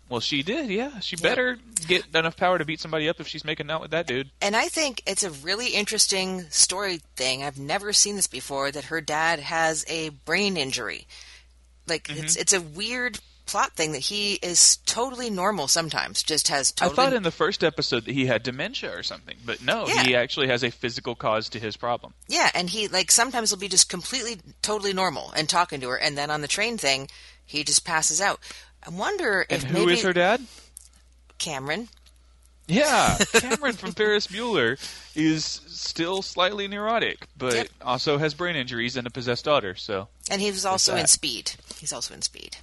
Well, 0.10 0.20
she 0.20 0.44
did, 0.44 0.70
yeah. 0.70 1.00
She 1.00 1.16
better 1.16 1.58
get 1.88 2.06
enough 2.14 2.36
power 2.38 2.58
to 2.60 2.66
beat 2.66 2.80
somebody 2.82 3.08
up 3.10 3.20
if 3.20 3.28
she's 3.28 3.46
making 3.46 3.72
out 3.72 3.82
with 3.82 3.92
that 3.92 4.06
dude. 4.06 4.30
And 4.42 4.56
I 4.56 4.68
think 4.68 5.02
it's 5.08 5.24
a 5.24 5.32
really 5.32 5.70
interesting 5.70 6.42
story 6.50 7.00
thing. 7.16 7.44
I've 7.44 7.58
never 7.58 7.94
seen 7.94 8.16
this 8.18 8.28
before 8.28 8.70
that 8.72 8.86
her 8.86 9.00
dad 9.02 9.40
has 9.40 9.86
a 9.88 10.10
brain 10.10 10.58
injury. 10.58 11.08
Like 11.88 12.04
Mm-hmm. 12.10 12.24
it's 12.26 12.36
it's 12.36 12.54
a 12.54 12.62
weird 12.62 13.20
plot 13.46 13.74
thing 13.74 13.92
that 13.92 14.00
he 14.00 14.36
is 14.36 14.78
totally 14.86 15.30
normal 15.30 15.68
sometimes, 15.68 16.24
just 16.24 16.48
has 16.48 16.74
I 16.82 16.90
thought 16.90 17.14
in 17.14 17.24
the 17.24 17.32
first 17.32 17.64
episode 17.64 18.06
that 18.06 18.14
he 18.14 18.26
had 18.26 18.42
dementia 18.44 18.96
or 18.96 19.04
something, 19.04 19.36
but 19.46 19.62
no, 19.62 19.88
Yeah. 19.88 20.04
he 20.04 20.16
actually 20.16 20.48
has 20.48 20.64
a 20.64 20.72
physical 20.72 21.14
cause 21.16 21.50
to 21.50 21.60
his 21.60 21.76
problem. 21.78 22.14
Yeah, 22.28 22.50
and 22.56 22.70
he 22.70 22.88
like 22.88 23.12
sometimes 23.12 23.52
will 23.52 23.60
be 23.60 23.68
just 23.68 23.90
completely 23.90 24.38
totally 24.62 24.94
normal 24.94 25.32
and 25.36 25.48
talking 25.50 25.82
to 25.82 25.90
her 25.90 25.98
and 25.98 26.18
then 26.18 26.32
on 26.32 26.42
the 26.42 26.48
train 26.48 26.78
thing 26.78 27.10
he 27.46 27.64
just 27.64 27.84
passes 27.86 28.22
out. 28.22 28.40
I 28.86 28.90
wonder 28.90 29.46
And 29.50 29.64
if 29.64 29.70
who 29.70 29.78
is 29.80 29.86
maybe 29.98 30.02
her 30.02 30.14
dad? 30.14 30.42
Cameron. 31.38 31.90
Yeah, 32.66 33.18
Cameron 33.34 33.76
from 33.76 33.92
Ferris 33.92 34.28
Bueller 34.28 34.80
is 35.16 35.44
still 35.68 36.22
slightly 36.22 36.68
neurotic, 36.70 37.28
but 37.38 37.54
Yep. 37.56 37.68
also 37.82 38.18
has 38.18 38.34
brain 38.34 38.56
injuries 38.56 38.96
and 38.96 39.06
a 39.06 39.10
possessed 39.10 39.44
daughter. 39.44 39.76
So 39.76 40.08
And 40.32 40.42
he 40.42 40.50
was 40.50 40.66
also 40.66 40.96
in. 40.96 41.08
Speed. 41.08 41.52
He's 41.78 41.92
also 41.92 42.14
in 42.14 42.22
Speed. 42.22 42.56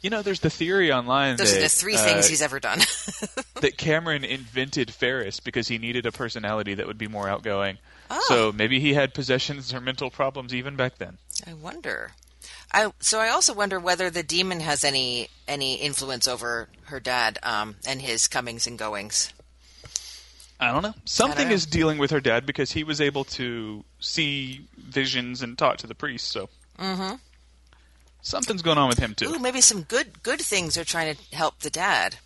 You 0.00 0.10
know, 0.10 0.22
there's 0.22 0.40
the 0.40 0.50
theory 0.50 0.92
online 0.92 1.36
Those 1.36 1.52
that 1.52 1.58
are 1.58 1.62
the 1.62 1.68
three 1.68 1.96
things 1.96 2.26
uh, 2.26 2.28
he's 2.28 2.42
ever 2.42 2.60
done. 2.60 2.78
that 3.60 3.76
Cameron 3.76 4.24
invented 4.24 4.92
Ferris 4.92 5.40
because 5.40 5.68
he 5.68 5.78
needed 5.78 6.06
a 6.06 6.12
personality 6.12 6.74
that 6.74 6.86
would 6.86 6.98
be 6.98 7.08
more 7.08 7.28
outgoing. 7.28 7.78
Oh. 8.10 8.24
So 8.28 8.52
maybe 8.52 8.78
he 8.80 8.94
had 8.94 9.14
possessions 9.14 9.72
or 9.72 9.80
mental 9.80 10.10
problems 10.10 10.54
even 10.54 10.76
back 10.76 10.98
then. 10.98 11.18
I 11.46 11.54
wonder. 11.54 12.12
I 12.72 12.92
so 13.00 13.20
I 13.20 13.30
also 13.30 13.54
wonder 13.54 13.80
whether 13.80 14.10
the 14.10 14.22
demon 14.22 14.60
has 14.60 14.84
any 14.84 15.28
any 15.48 15.76
influence 15.76 16.28
over 16.28 16.68
her 16.84 17.00
dad 17.00 17.38
um, 17.42 17.76
and 17.86 18.02
his 18.02 18.28
comings 18.28 18.66
and 18.66 18.78
goings. 18.78 19.32
I 20.58 20.72
don't 20.72 20.82
know. 20.82 20.94
Something 21.04 21.48
know. 21.48 21.54
is 21.54 21.66
dealing 21.66 21.98
with 21.98 22.10
her 22.10 22.20
dad 22.20 22.46
because 22.46 22.72
he 22.72 22.82
was 22.82 23.00
able 23.00 23.24
to 23.24 23.84
see 24.00 24.66
visions 24.76 25.42
and 25.42 25.56
talk 25.56 25.78
to 25.78 25.86
the 25.86 25.94
priest. 25.94 26.28
So 26.28 26.48
Mm-hmm. 26.78 27.16
Something's 28.26 28.62
going 28.62 28.78
on 28.78 28.88
with 28.88 28.98
him 28.98 29.14
too. 29.14 29.30
Ooh, 29.30 29.38
maybe 29.38 29.60
some 29.60 29.82
good 29.82 30.22
good 30.22 30.40
things 30.40 30.76
are 30.76 30.84
trying 30.84 31.14
to 31.14 31.36
help 31.36 31.60
the 31.60 31.70
dad. 31.70 32.16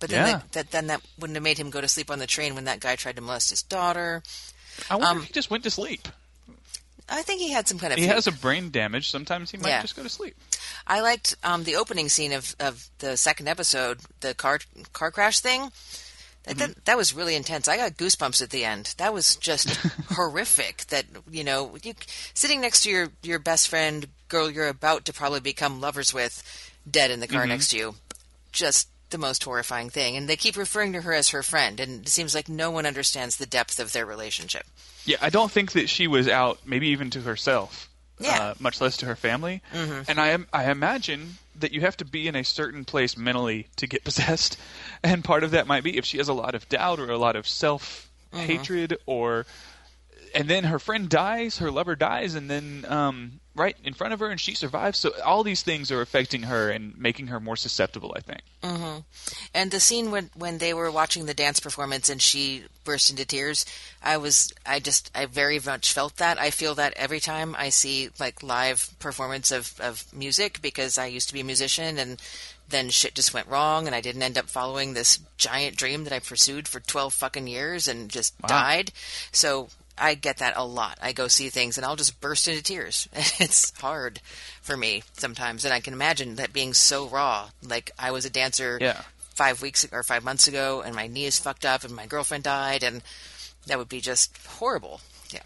But 0.00 0.10
then 0.10 0.26
Yeah. 0.26 0.32
that, 0.38 0.52
that 0.52 0.70
then 0.70 0.86
that 0.88 1.00
wouldn't 1.18 1.36
have 1.36 1.42
made 1.44 1.58
him 1.58 1.70
go 1.70 1.80
to 1.80 1.88
sleep 1.88 2.10
on 2.10 2.18
the 2.18 2.26
train 2.26 2.54
when 2.54 2.64
that 2.64 2.80
guy 2.80 2.96
tried 2.96 3.16
to 3.16 3.22
molest 3.22 3.50
his 3.50 3.62
daughter. 3.62 4.22
I 4.90 4.96
wonder 4.96 5.08
um, 5.08 5.18
if 5.18 5.24
he 5.28 5.32
just 5.32 5.50
went 5.50 5.62
to 5.64 5.70
sleep. 5.70 6.08
I 7.08 7.20
think 7.22 7.40
he 7.42 7.52
had 7.52 7.68
some 7.68 7.78
kind 7.78 7.92
of. 7.92 7.98
He 7.98 8.06
has 8.06 8.26
a 8.26 8.32
brain 8.32 8.70
damage. 8.70 9.10
Sometimes 9.10 9.50
he 9.50 9.58
might 9.58 9.68
Yeah. 9.68 9.82
just 9.82 9.94
go 9.94 10.02
to 10.02 10.08
sleep. 10.08 10.34
I 10.86 11.00
liked 11.00 11.36
um, 11.44 11.64
the 11.64 11.76
opening 11.76 12.08
scene 12.08 12.32
of, 12.32 12.56
of 12.58 12.88
the 12.98 13.16
second 13.16 13.46
episode, 13.48 14.00
the 14.20 14.34
car 14.34 14.58
car 14.92 15.10
crash 15.10 15.40
thing. 15.40 15.70
That, 16.44 16.56
Mm-hmm. 16.56 16.58
that, 16.58 16.84
that 16.84 16.96
was 16.98 17.14
really 17.14 17.36
intense. 17.36 17.68
I 17.68 17.76
got 17.78 17.92
goosebumps 17.96 18.42
at 18.42 18.50
the 18.50 18.64
end. 18.66 18.94
That 18.98 19.14
was 19.14 19.36
just 19.36 19.68
horrific. 20.10 20.84
That 20.88 21.06
you 21.30 21.44
know, 21.44 21.76
you, 21.82 21.94
sitting 22.34 22.60
next 22.62 22.82
to 22.82 22.90
your 22.90 23.08
your 23.22 23.38
best 23.38 23.68
friend, 23.68 24.06
girl 24.34 24.50
you're 24.50 24.68
about 24.68 25.04
to 25.04 25.12
probably 25.12 25.38
become 25.40 25.80
lovers 25.80 26.12
with, 26.12 26.42
dead 26.90 27.10
in 27.12 27.20
the 27.20 27.28
car 27.28 27.42
Mm-hmm. 27.42 27.50
next 27.50 27.68
to 27.68 27.76
you, 27.76 27.94
just 28.50 28.88
the 29.10 29.18
most 29.18 29.44
horrifying 29.44 29.90
thing. 29.90 30.16
And 30.16 30.28
they 30.28 30.36
keep 30.36 30.56
referring 30.56 30.92
to 30.94 31.02
her 31.02 31.12
as 31.12 31.28
her 31.28 31.44
friend, 31.44 31.78
and 31.78 32.02
it 32.02 32.08
seems 32.08 32.34
like 32.34 32.48
no 32.48 32.70
one 32.72 32.84
understands 32.84 33.36
the 33.36 33.46
depth 33.46 33.78
of 33.78 33.92
their 33.92 34.04
relationship. 34.04 34.66
Yeah, 35.04 35.18
I 35.22 35.30
don't 35.30 35.52
think 35.52 35.72
that 35.72 35.88
she 35.88 36.08
was 36.08 36.26
out, 36.26 36.58
maybe 36.66 36.88
even 36.88 37.10
to 37.10 37.20
herself. 37.20 37.88
Yeah. 38.18 38.40
Uh, 38.40 38.54
much 38.58 38.80
less 38.80 38.96
to 38.98 39.06
her 39.06 39.16
family. 39.16 39.62
Mm-hmm. 39.72 40.02
And 40.08 40.20
I 40.20 40.28
am, 40.28 40.46
I 40.52 40.70
imagine 40.70 41.34
that 41.60 41.72
you 41.72 41.80
have 41.82 41.96
to 41.98 42.04
be 42.04 42.26
in 42.26 42.34
a 42.34 42.42
certain 42.44 42.84
place 42.84 43.16
mentally 43.16 43.68
to 43.76 43.86
get 43.86 44.02
possessed, 44.08 44.56
and 45.04 45.22
part 45.22 45.44
of 45.44 45.52
that 45.52 45.66
might 45.68 45.84
be 45.84 45.96
if 45.96 46.04
she 46.04 46.18
has 46.18 46.28
a 46.28 46.34
lot 46.34 46.54
of 46.56 46.68
doubt 46.68 46.98
or 46.98 47.10
a 47.10 47.18
lot 47.18 47.36
of 47.36 47.46
self 47.46 48.10
hatred, 48.32 48.96
or 49.06 49.46
and 50.34 50.48
then 50.48 50.64
her 50.64 50.80
friend 50.80 51.08
dies, 51.08 51.58
her 51.58 51.70
lover 51.70 51.94
dies, 51.94 52.34
and 52.34 52.50
then 52.50 52.84
um, 52.88 53.38
right 53.54 53.76
in 53.84 53.94
front 53.94 54.12
of 54.12 54.20
her, 54.20 54.28
and 54.28 54.40
she 54.40 54.54
survives. 54.54 54.98
So 54.98 55.12
all 55.24 55.42
these 55.42 55.62
things 55.62 55.90
are 55.90 56.00
affecting 56.00 56.42
her 56.44 56.70
and 56.70 56.96
making 56.98 57.28
her 57.28 57.40
more 57.40 57.56
susceptible. 57.56 58.14
I 58.16 58.20
think. 58.20 58.40
Mm-hmm. 58.62 59.00
And 59.54 59.70
the 59.70 59.80
scene 59.80 60.10
when 60.10 60.30
when 60.34 60.58
they 60.58 60.74
were 60.74 60.90
watching 60.90 61.26
the 61.26 61.34
dance 61.34 61.60
performance 61.60 62.08
and 62.08 62.20
she 62.20 62.64
burst 62.84 63.10
into 63.10 63.24
tears, 63.24 63.64
I 64.02 64.16
was 64.16 64.52
I 64.66 64.80
just 64.80 65.10
I 65.14 65.26
very 65.26 65.60
much 65.60 65.92
felt 65.92 66.16
that. 66.16 66.40
I 66.40 66.50
feel 66.50 66.74
that 66.76 66.94
every 66.96 67.20
time 67.20 67.54
I 67.58 67.68
see 67.68 68.10
like 68.18 68.42
live 68.42 68.94
performance 68.98 69.50
of 69.50 69.78
of 69.80 70.04
music 70.12 70.60
because 70.62 70.98
I 70.98 71.06
used 71.06 71.28
to 71.28 71.34
be 71.34 71.40
a 71.40 71.44
musician 71.44 71.98
and 71.98 72.20
then 72.68 72.88
shit 72.88 73.14
just 73.14 73.34
went 73.34 73.48
wrong 73.48 73.86
and 73.86 73.94
I 73.94 74.00
didn't 74.00 74.22
end 74.22 74.38
up 74.38 74.48
following 74.48 74.94
this 74.94 75.18
giant 75.36 75.76
dream 75.76 76.04
that 76.04 76.12
I 76.12 76.18
pursued 76.18 76.66
for 76.66 76.80
12 76.80 77.12
fucking 77.12 77.46
years 77.46 77.86
and 77.86 78.08
just 78.08 78.40
died. 78.40 78.90
So 79.32 79.68
I 79.96 80.14
get 80.14 80.38
that 80.38 80.54
a 80.56 80.64
lot. 80.64 80.98
I 81.00 81.12
go 81.12 81.28
see 81.28 81.48
things 81.50 81.76
and 81.78 81.84
I'll 81.84 81.96
just 81.96 82.20
burst 82.20 82.48
into 82.48 82.62
tears. 82.62 83.08
It's 83.40 83.78
hard 83.80 84.20
for 84.62 84.76
me 84.76 85.02
sometimes, 85.14 85.64
and 85.64 85.72
I 85.74 85.80
can 85.80 85.92
imagine 85.94 86.36
that 86.36 86.52
being 86.52 86.74
so 86.74 87.06
raw. 87.06 87.50
Like 87.62 87.90
I 87.98 88.10
was 88.10 88.24
a 88.24 88.30
dancer 88.30 88.78
Yeah. 88.80 89.02
five 89.34 89.62
weeks 89.62 89.86
or 89.92 90.02
five 90.02 90.24
months 90.24 90.48
ago, 90.48 90.82
and 90.84 90.94
my 90.96 91.06
knee 91.06 91.26
is 91.26 91.38
fucked 91.38 91.64
up, 91.64 91.84
and 91.84 91.94
my 91.94 92.06
girlfriend 92.06 92.44
died, 92.44 92.82
and 92.82 93.02
that 93.66 93.78
would 93.78 93.88
be 93.88 94.00
just 94.00 94.36
horrible. 94.46 95.00
Yeah. 95.30 95.40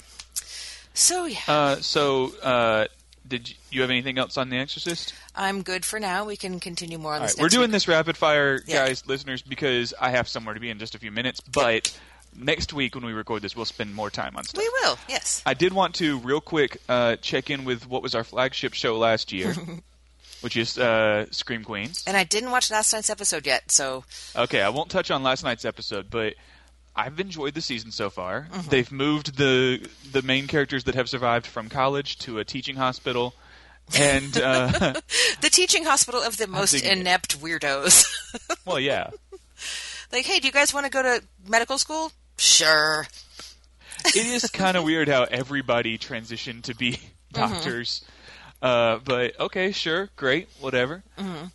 So 0.95 1.27
yeah, 1.27 1.39
Uh, 1.47 1.77
so, 1.77 2.37
uh, 2.43 2.87
did 3.27 3.49
you, 3.51 3.55
you 3.71 3.81
have 3.83 3.91
anything 3.91 4.19
else 4.19 4.37
on 4.37 4.49
The 4.51 4.57
Exorcist? 4.59 5.13
I'm 5.37 5.63
good 5.63 5.85
for 5.85 6.01
now. 6.01 6.25
We 6.25 6.37
can 6.37 6.59
continue 6.61 6.99
more 6.99 7.15
on 7.15 7.21
All 7.21 7.27
this. 7.27 7.37
right, 7.37 7.43
we're 7.43 7.49
doing 7.51 7.65
week. 7.69 7.73
this 7.73 7.87
rapid 7.89 8.17
fire, 8.17 8.61
Yeah. 8.67 8.87
guys, 8.87 9.07
listeners, 9.07 9.43
because 9.43 9.93
I 10.01 10.11
have 10.11 10.29
somewhere 10.29 10.55
to 10.55 10.61
be 10.61 10.71
in 10.71 10.79
just 10.79 10.95
a 10.95 10.99
few 10.99 11.11
minutes. 11.13 11.41
But 11.41 11.97
next 12.37 12.73
week 12.73 12.95
when 12.95 13.05
we 13.05 13.13
record 13.13 13.43
this, 13.43 13.55
we'll 13.57 13.65
spend 13.65 13.95
more 13.95 14.11
time 14.11 14.37
on 14.37 14.45
stuff. 14.45 14.63
We 14.63 14.71
will. 14.83 14.99
Yes. 15.09 15.43
I 15.47 15.55
did 15.55 15.73
want 15.73 15.95
to 15.97 16.19
real 16.19 16.41
quick 16.41 16.81
uh, 16.89 17.17
check 17.17 17.51
in 17.51 17.65
with 17.65 17.89
what 17.89 18.03
was 18.03 18.15
our 18.15 18.25
flagship 18.25 18.75
show 18.75 18.97
last 18.99 19.33
year, 19.33 19.55
which 20.41 20.57
is 20.57 20.79
uh, 20.79 21.27
Scream 21.31 21.65
Queens. 21.65 22.05
And 22.07 22.17
I 22.17 22.25
didn't 22.25 22.51
watch 22.51 22.71
last 22.71 22.93
night's 22.93 23.11
episode 23.11 23.47
yet, 23.47 23.71
so 23.71 24.05
Okay, 24.37 24.63
I 24.63 24.69
won't 24.69 24.91
touch 24.91 25.11
on 25.11 25.23
last 25.23 25.45
night's 25.45 25.65
episode, 25.65 26.11
but 26.11 26.35
I've 26.95 27.21
enjoyed 27.21 27.55
the 27.55 27.61
season 27.61 27.93
so 27.93 28.11
far. 28.11 28.49
Mm-hmm. 28.51 28.71
They've 28.71 28.91
moved 28.93 29.37
the 29.37 29.89
the 30.11 30.23
main 30.23 30.49
characters 30.49 30.85
that 30.85 30.97
have 30.97 31.09
survived 31.09 31.47
from 31.47 31.69
college 31.69 32.19
to 32.21 32.39
a 32.41 32.45
teaching 32.45 32.75
hospital, 32.77 33.35
and 33.97 34.37
uh, 34.37 34.69
the 35.41 35.49
teaching 35.51 35.85
hospital 35.85 36.21
of 36.21 36.39
the 36.39 36.49
most 36.49 36.73
digging 36.73 36.91
it. 36.91 36.99
inept 36.99 37.41
weirdos. 37.41 38.05
well, 38.67 38.81
yeah. 38.81 39.11
Like, 40.13 40.25
hey, 40.27 40.41
do 40.41 40.47
you 40.47 40.53
guys 40.53 40.73
want 40.73 40.87
to 40.87 40.91
go 40.91 41.03
to 41.03 41.23
medical 41.47 41.79
school? 41.79 42.13
Sure. 42.37 43.07
it 44.07 44.17
is 44.17 44.49
kind 44.53 44.77
of 44.77 44.85
weird 44.85 45.09
how 45.09 45.25
everybody 45.25 45.99
transitioned 45.99 46.63
to 46.65 46.75
be 46.75 46.99
doctors. 47.33 48.05
Uh, 48.61 48.99
but 49.05 49.39
okay, 49.39 49.73
sure, 49.73 50.11
great, 50.17 50.49
whatever. 50.61 51.03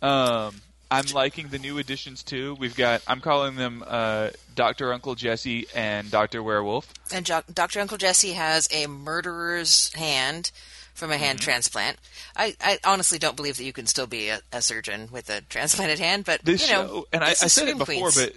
Um, 0.02 0.54
I'm 0.90 1.06
liking 1.12 1.48
the 1.48 1.58
new 1.58 1.78
additions 1.78 2.22
too. 2.22 2.54
We've 2.58 2.76
got 2.76 3.02
I'm 3.06 3.20
calling 3.20 3.56
them 3.56 3.82
uh, 3.86 4.30
Doctor 4.54 4.92
Uncle 4.92 5.14
Jesse 5.14 5.66
and 5.74 6.10
Doctor 6.10 6.42
Werewolf. 6.42 6.92
And 7.12 7.26
jo- 7.26 7.42
Dr. 7.52 7.80
Uncle 7.80 7.96
Jesse 7.98 8.32
has 8.32 8.68
a 8.70 8.86
murderer's 8.86 9.92
hand 9.94 10.50
from 10.94 11.10
a 11.10 11.14
Mm-hmm. 11.14 11.22
hand 11.24 11.40
transplant. 11.40 11.98
I, 12.36 12.56
I 12.60 12.78
honestly 12.84 13.18
don't 13.18 13.36
believe 13.36 13.56
that 13.58 13.64
you 13.64 13.72
can 13.72 13.86
still 13.86 14.06
be 14.06 14.28
a, 14.28 14.40
a 14.52 14.62
surgeon 14.62 15.08
with 15.12 15.28
a 15.30 15.40
transplanted 15.42 15.98
hand, 15.98 16.24
but 16.24 16.42
This 16.44 16.66
you 16.68 16.74
know, 16.74 16.86
show, 16.86 17.06
and 17.12 17.22
I, 17.24 17.30
I 17.30 17.34
said 17.34 17.68
it 17.68 17.76
before, 17.78 18.10
Queens. 18.10 18.16
but 18.26 18.32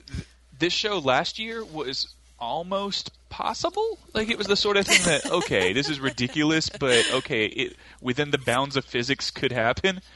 this 0.58 0.74
show 0.74 0.97
last 0.99 1.38
year 1.39 1.64
was 1.64 2.14
almost 2.39 3.12
possible. 3.30 3.97
Like 4.14 4.30
it 4.30 4.38
was 4.38 4.47
the 4.47 4.55
sort 4.55 4.78
of 4.78 4.86
thing 4.88 5.01
that 5.05 5.32
okay, 5.32 5.74
this 5.74 5.89
is 5.89 5.99
ridiculous, 5.99 6.70
but 6.70 7.12
okay, 7.14 7.45
it 7.45 7.76
within 8.01 8.32
the 8.32 8.38
bounds 8.38 8.76
of 8.76 8.86
physics 8.86 9.32
could 9.32 9.51
happen. 9.51 10.01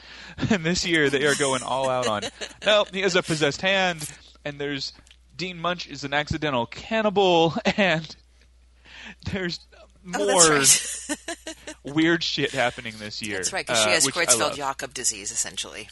And 0.48 0.64
this 0.64 0.86
year 0.86 1.10
they 1.10 1.26
are 1.26 1.34
going 1.34 1.62
all 1.62 1.90
out 1.90 2.06
on. 2.06 2.22
No, 2.64 2.86
he 2.90 3.02
has 3.02 3.14
a 3.16 3.22
possessed 3.22 3.60
hand, 3.60 4.08
and 4.46 4.58
there's 4.58 4.94
Dean 5.36 5.58
Munch 5.58 5.86
is 5.86 6.04
an 6.04 6.14
accidental 6.14 6.64
cannibal, 6.64 7.54
and 7.76 8.16
there's 9.30 9.60
more 10.04 10.26
that's 10.58 11.08
right. 11.08 11.64
weird 11.94 12.22
shit 12.22 12.50
happening 12.52 12.94
this 12.98 13.22
year. 13.22 13.36
That's 13.38 13.52
right, 13.52 13.66
because 13.66 13.82
she 13.82 13.90
uh, 13.90 13.92
has 13.94 14.06
uh, 14.06 14.10
Creutzfeldt-Jakob 14.10 14.94
disease, 14.94 15.30
essentially. 15.30 15.88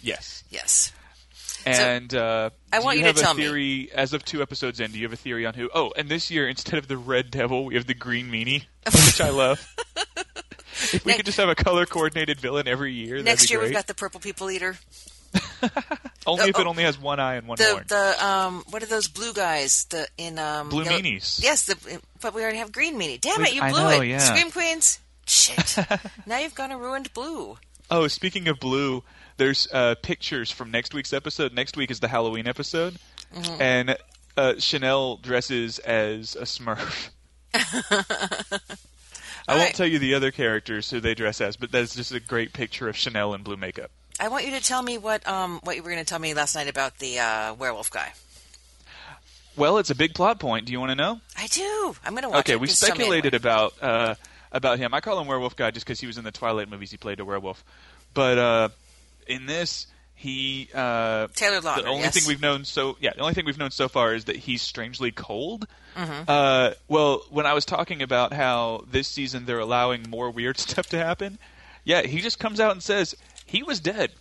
Yes. 0.00 0.44
Yes. 0.50 0.92
And 1.64 2.12
uh, 2.14 2.50
I 2.72 2.80
want 2.80 2.98
you 2.98 3.04
you 3.06 3.12
to 3.12 3.18
have 3.18 3.22
tell 3.22 3.32
a 3.32 3.34
me. 3.36 3.42
theory 3.44 3.90
as 3.94 4.12
of 4.14 4.24
two 4.24 4.42
episodes 4.42 4.80
in. 4.80 4.90
Do 4.90 4.98
you 4.98 5.04
have 5.04 5.12
a 5.12 5.16
theory 5.16 5.46
on 5.46 5.54
who? 5.54 5.70
Oh, 5.72 5.92
and 5.96 6.08
this 6.08 6.28
year 6.30 6.48
instead 6.48 6.78
of 6.78 6.88
the 6.88 6.96
red 6.96 7.30
devil, 7.30 7.64
we 7.66 7.74
have 7.76 7.86
the 7.86 7.94
green 7.94 8.30
meanie, 8.32 8.64
which 8.84 9.20
I 9.20 9.30
love. 9.30 9.64
if 10.92 11.04
we 11.04 11.12
Ne- 11.12 11.16
could 11.18 11.26
just 11.26 11.38
have 11.38 11.48
a 11.48 11.54
color 11.54 11.86
coordinated 11.86 12.40
villain 12.40 12.66
every 12.66 12.92
year, 12.92 13.22
Next 13.22 13.46
be 13.46 13.52
year 13.52 13.60
great. 13.60 13.68
we've 13.68 13.76
got 13.76 13.86
the 13.86 13.94
Purple 13.94 14.18
People 14.18 14.50
Eater. 14.50 14.76
Only 16.26 16.50
if 16.50 16.56
oh, 16.56 16.60
it 16.60 16.66
only 16.66 16.82
has 16.84 16.98
one 16.98 17.18
eye 17.18 17.34
and 17.34 17.48
one 17.48 17.56
The 17.56 17.64
horn. 17.64 17.84
the 17.88 18.24
um 18.26 18.64
what 18.70 18.82
are 18.82 18.86
those 18.86 19.08
blue 19.08 19.32
guys? 19.32 19.84
The 19.86 20.06
in 20.18 20.38
um 20.38 20.68
Blue 20.68 20.84
yellow- 20.84 20.98
meanies. 20.98 21.42
Yes, 21.42 21.66
the 21.66 22.00
but 22.20 22.32
we 22.34 22.42
already 22.42 22.58
have 22.58 22.70
green 22.72 22.98
meanie. 22.98 23.20
Damn 23.20 23.42
it, 23.44 23.54
you 23.54 23.60
blew 23.60 23.70
know, 23.72 23.88
it. 24.00 24.06
yeah. 24.06 24.18
Scream 24.18 24.50
Queens. 24.52 24.98
Shit. 25.26 25.76
now 26.26 26.38
you've 26.38 26.54
gone 26.54 26.70
and 26.72 26.80
ruined 26.80 27.12
blue. 27.14 27.56
Oh, 27.90 28.06
speaking 28.08 28.46
of 28.48 28.60
blue, 28.60 29.02
there's 29.36 29.66
uh, 29.72 29.94
pictures 30.02 30.50
from 30.50 30.70
next 30.70 30.94
week's 30.94 31.12
episode. 31.12 31.52
Next 31.52 31.76
week 31.76 31.90
is 31.90 32.00
the 32.00 32.08
Halloween 32.08 32.46
episode, 32.46 32.96
Mhm. 33.34 33.60
and 33.60 33.96
uh, 34.36 34.54
Chanel 34.58 35.16
dresses 35.16 35.78
as 35.80 36.36
a 36.36 36.42
Smurf. 36.42 37.10
I 39.48 39.56
won't 39.58 39.74
tell 39.74 39.86
you 39.86 39.98
the 39.98 40.14
other 40.14 40.30
characters 40.30 40.88
who 40.90 41.00
they 41.00 41.14
dress 41.14 41.40
as, 41.40 41.56
but 41.56 41.72
that's 41.72 41.94
just 41.94 42.12
a 42.12 42.20
great 42.20 42.52
picture 42.52 42.88
of 42.88 42.96
Chanel 42.96 43.34
in 43.34 43.42
blue 43.42 43.56
makeup. 43.56 43.90
I 44.22 44.28
want 44.28 44.44
you 44.46 44.52
to 44.52 44.62
tell 44.62 44.80
me 44.80 44.98
what 44.98 45.26
um 45.26 45.58
what 45.64 45.74
you 45.74 45.82
were 45.82 45.90
going 45.90 46.04
to 46.04 46.08
tell 46.08 46.20
me 46.20 46.32
last 46.32 46.54
night 46.54 46.68
about 46.68 46.98
the 46.98 47.18
uh, 47.18 47.54
werewolf 47.54 47.90
guy. 47.90 48.12
Well, 49.56 49.78
it's 49.78 49.90
a 49.90 49.96
big 49.96 50.14
plot 50.14 50.38
point. 50.38 50.64
Do 50.64 50.72
you 50.72 50.78
want 50.78 50.90
to 50.90 50.94
know? 50.94 51.20
I 51.36 51.48
do. 51.48 51.96
I'm 52.04 52.12
going 52.12 52.22
to 52.22 52.28
watch 52.28 52.38
okay, 52.40 52.52
it. 52.52 52.60
we 52.60 52.68
Just 52.68 52.80
speculated 52.80 53.34
about 53.34 53.74
uh, 53.82 54.14
about 54.52 54.78
him. 54.78 54.94
I 54.94 55.00
call 55.00 55.18
him 55.20 55.26
Werewolf 55.26 55.56
Guy 55.56 55.72
just 55.72 55.84
because 55.84 55.98
he 55.98 56.06
was 56.06 56.18
in 56.18 56.24
the 56.24 56.30
Twilight 56.30 56.70
movies. 56.70 56.92
He 56.92 56.96
played 56.96 57.18
a 57.18 57.24
werewolf, 57.24 57.64
but 58.14 58.38
uh, 58.38 58.68
in 59.26 59.46
this, 59.46 59.88
he 60.14 60.68
uh, 60.72 61.26
Taylor 61.34 61.60
Lautner, 61.60 61.82
The 61.82 61.86
only 61.86 62.02
yes. 62.02 62.14
thing 62.14 62.28
we've 62.28 62.40
known 62.40 62.64
so 62.64 62.96
yeah, 63.00 63.14
the 63.14 63.22
only 63.22 63.34
thing 63.34 63.44
we've 63.44 63.58
known 63.58 63.72
so 63.72 63.88
far 63.88 64.14
is 64.14 64.26
that 64.26 64.36
he's 64.36 64.62
strangely 64.62 65.10
cold. 65.10 65.66
Mhm. 65.96 66.24
Uh, 66.28 66.74
well, 66.86 67.24
when 67.30 67.44
I 67.44 67.54
was 67.54 67.64
talking 67.64 68.02
about 68.02 68.32
how 68.32 68.84
this 68.88 69.08
season 69.08 69.46
they're 69.46 69.58
allowing 69.58 70.08
more 70.08 70.30
weird 70.30 70.58
stuff 70.60 70.86
to 70.90 70.98
happen, 70.98 71.40
yeah, 71.82 72.02
he 72.02 72.20
just 72.20 72.38
comes 72.38 72.60
out 72.60 72.70
and 72.70 72.82
says 72.82 73.16
he 73.46 73.62
was 73.62 73.80
dead. 73.80 74.12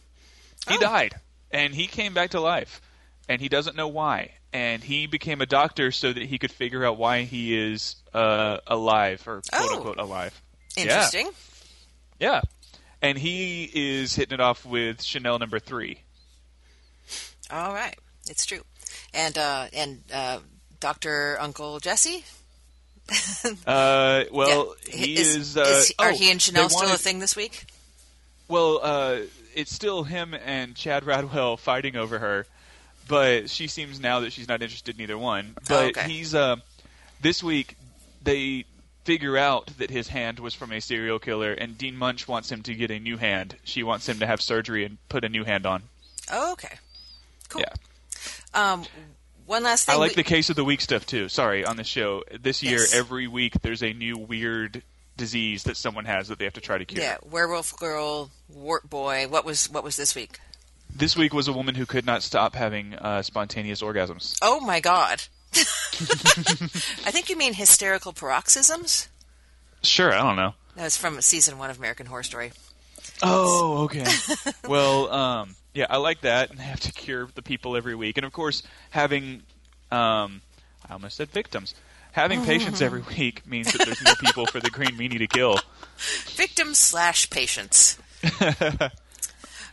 Oh. 0.68 0.74
He 0.74 0.78
died, 0.78 1.14
and 1.52 1.74
he 1.74 1.88
came 1.88 2.14
back 2.14 2.32
to 2.32 2.40
life, 2.40 2.82
and 3.30 3.42
he 3.42 3.50
doesn't 3.50 3.76
know 3.76 3.88
why. 3.88 4.32
And 4.54 4.84
he 4.84 5.08
became 5.08 5.42
a 5.42 5.46
doctor 5.46 5.92
so 5.92 6.12
that 6.12 6.24
he 6.24 6.38
could 6.38 6.52
figure 6.52 6.86
out 6.86 6.98
why 6.98 7.24
he 7.24 7.58
is 7.58 7.96
uh, 8.14 8.58
alive 8.68 9.26
or 9.28 9.42
quote 9.50 9.70
Oh. 9.72 9.76
unquote 9.78 9.98
alive. 9.98 10.42
Interesting. 10.76 11.30
Yeah. 12.20 12.42
And 13.02 13.18
he 13.18 13.70
is 13.74 14.14
hitting 14.14 14.36
it 14.36 14.42
off 14.42 14.66
with 14.66 15.02
Chanel 15.02 15.40
number 15.40 15.58
three. 15.60 16.02
All 17.50 17.74
right, 17.74 17.96
it's 18.30 18.46
true. 18.46 18.62
And 19.14 19.38
uh, 19.38 19.68
and 19.74 20.02
uh, 20.14 20.40
Doctor 20.80 21.38
Uncle 21.40 21.80
Jesse. 21.80 22.24
Uh, 23.66 24.24
well, 24.32 24.76
Yeah. 24.88 24.96
he 24.96 25.18
is, 25.18 25.36
is. 25.36 25.58
uh, 25.58 25.62
is- 25.62 25.94
are 26.00 26.10
oh, 26.10 26.14
he 26.14 26.30
and 26.32 26.42
Chanel 26.42 26.64
they 26.64 26.70
still 26.76 26.94
a 26.94 26.98
thing 26.98 27.20
this 27.20 27.36
week? 27.36 27.66
Well, 28.52 28.82
uh, 28.84 29.18
it's 29.56 29.74
still 29.74 30.04
him 30.04 30.34
and 30.34 30.76
Chad 30.76 31.04
Radwell 31.04 31.58
fighting 31.58 31.96
over 31.96 32.20
her, 32.20 32.46
but 33.08 33.50
she 33.50 33.68
seems 33.68 33.98
now 34.02 34.20
that 34.20 34.34
she's 34.34 34.50
not 34.50 34.62
interested 34.62 34.96
in 34.96 35.02
either 35.02 35.18
one. 35.18 35.56
But 35.70 35.98
okay. 35.98 36.10
he's 36.10 36.36
uh, 36.36 36.58
this 37.22 37.42
week 37.42 37.78
they 38.22 38.66
figure 39.06 39.38
out 39.38 39.68
that 39.78 39.90
his 39.90 40.10
hand 40.10 40.40
was 40.40 40.54
from 40.54 40.74
a 40.74 40.82
serial 40.82 41.18
killer, 41.18 41.54
and 41.54 41.78
Dean 41.78 41.96
Munch 41.96 42.28
wants 42.28 42.52
him 42.52 42.62
to 42.64 42.76
get 42.76 42.92
a 42.92 43.00
new 43.00 43.16
hand. 43.16 43.56
She 43.64 43.84
wants 43.84 44.10
him 44.10 44.20
to 44.20 44.28
have 44.28 44.42
surgery 44.42 44.84
and 44.84 44.98
put 45.08 45.24
a 45.24 45.30
new 45.30 45.46
hand 45.46 45.66
on. 45.66 45.84
Oh, 46.30 46.52
okay. 46.52 46.76
Cool. 47.48 47.62
Yeah. 47.62 47.74
Um, 48.54 48.84
one 49.46 49.64
last 49.64 49.86
thing. 49.86 49.96
I 49.96 49.98
like 49.98 50.12
we- 50.12 50.16
the 50.16 50.24
case 50.24 50.50
of 50.50 50.58
the 50.58 50.66
week 50.66 50.82
stuff 50.82 51.06
too. 51.06 51.30
Sorry, 51.30 51.64
on 51.64 51.78
the 51.78 51.86
show 51.86 52.24
this 52.38 52.62
year, 52.62 52.80
Yes. 52.80 52.94
every 52.94 53.28
week 53.28 53.62
there's 53.62 53.82
a 53.82 53.94
new 53.94 54.18
weird 54.18 54.84
disease 55.18 55.64
that 55.64 55.78
someone 55.78 56.06
has 56.06 56.28
that 56.28 56.40
they 56.40 56.46
have 56.46 56.54
to 56.54 56.62
try 56.62 56.78
to 56.78 56.86
cure. 56.86 57.04
Yeah, 57.04 57.18
werewolf 57.30 57.78
girl, 57.78 58.32
wart 58.50 58.90
boy. 58.90 59.28
What 59.28 59.46
was 59.46 59.70
what 59.70 59.84
was 59.84 59.96
this 59.96 60.16
week? 60.16 60.40
This 60.94 61.16
week 61.16 61.34
was 61.34 61.48
a 61.48 61.54
woman 61.54 61.76
who 61.76 61.86
could 61.86 62.06
not 62.06 62.22
stop 62.22 62.56
having 62.56 62.96
uh, 62.96 63.22
spontaneous 63.22 63.82
orgasms. 63.82 64.38
Oh 64.42 64.60
my 64.60 64.80
god. 64.80 65.24
I 65.54 67.12
think 67.12 67.30
you 67.30 67.38
mean 67.38 67.54
hysterical 67.54 68.14
paroxysms. 68.14 69.10
Sure, 69.84 70.14
I 70.14 70.22
don't 70.22 70.36
know. 70.36 70.54
That 70.76 70.84
was 70.84 70.98
from 70.98 71.20
season 71.22 71.58
one 71.58 71.70
of 71.70 71.78
American 71.78 72.06
Horror 72.06 72.24
Story. 72.24 72.52
Oh, 73.22 73.84
okay. 73.84 74.06
well, 74.68 75.12
um, 75.12 75.56
yeah, 75.74 75.88
I 75.90 75.98
like 75.98 76.22
that, 76.22 76.52
and 76.52 76.60
have 76.60 76.80
to 76.82 76.92
cure 76.92 77.28
the 77.34 77.42
people 77.42 77.76
every 77.76 77.96
week, 77.96 78.18
and 78.18 78.26
of 78.26 78.34
course, 78.34 78.64
having, 78.90 79.44
um, 79.92 80.42
I 80.88 80.94
almost 80.94 81.18
said 81.18 81.30
victims. 81.30 81.76
Having 82.12 82.46
patients 82.46 82.82
every 82.82 83.02
week 83.18 83.46
means 83.48 83.72
that 83.72 83.86
there's 83.86 84.04
more 84.04 84.16
people 84.16 84.46
for 84.46 84.60
the 84.60 84.70
green 84.70 84.92
meanie 84.92 85.20
to 85.20 85.28
kill. 85.28 85.60
Victims 86.36 86.78
slash 86.78 87.30
patients. 87.30 87.98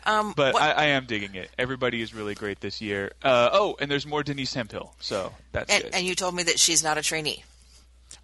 Um, 0.07 0.33
But 0.35 0.57
I, 0.57 0.71
I 0.71 0.85
am 0.87 1.05
digging 1.05 1.35
it. 1.35 1.51
Everybody 1.59 2.01
is 2.01 2.15
really 2.15 2.35
great 2.35 2.61
this 2.61 2.81
year. 2.81 3.13
Uh, 3.23 3.51
oh, 3.53 3.77
and 3.79 3.91
there's 3.91 4.07
more 4.07 4.23
Denise 4.23 4.55
Hemphill, 4.55 4.95
so 5.01 5.35
that's 5.53 5.71
and, 5.71 5.83
good. 5.83 5.95
and 5.95 6.07
you 6.07 6.15
told 6.15 6.35
me 6.35 6.45
that 6.45 6.59
she's 6.59 6.83
not 6.83 6.97
a 6.97 7.03
trainee. 7.03 7.45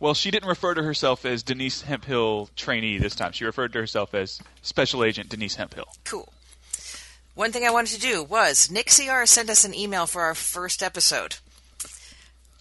Well, 0.00 0.14
she 0.14 0.30
didn't 0.30 0.48
refer 0.48 0.72
to 0.72 0.82
herself 0.82 1.26
as 1.26 1.42
Denise 1.42 1.82
Hemphill 1.82 2.48
trainee 2.56 2.96
this 2.96 3.14
time. 3.14 3.32
She 3.32 3.44
referred 3.44 3.74
to 3.74 3.80
herself 3.80 4.14
as 4.14 4.40
Special 4.62 5.04
Agent 5.04 5.28
Denise 5.28 5.56
Hemphill. 5.56 5.88
Cool. 6.04 6.32
One 7.34 7.52
thing 7.52 7.66
I 7.66 7.70
wanted 7.70 7.94
to 7.96 8.00
do 8.00 8.22
was 8.22 8.70
Nick 8.70 8.86
CR 8.86 9.26
sent 9.26 9.50
us 9.50 9.64
an 9.64 9.74
email 9.74 10.06
for 10.06 10.22
our 10.22 10.34
first 10.34 10.82
episode. 10.82 11.36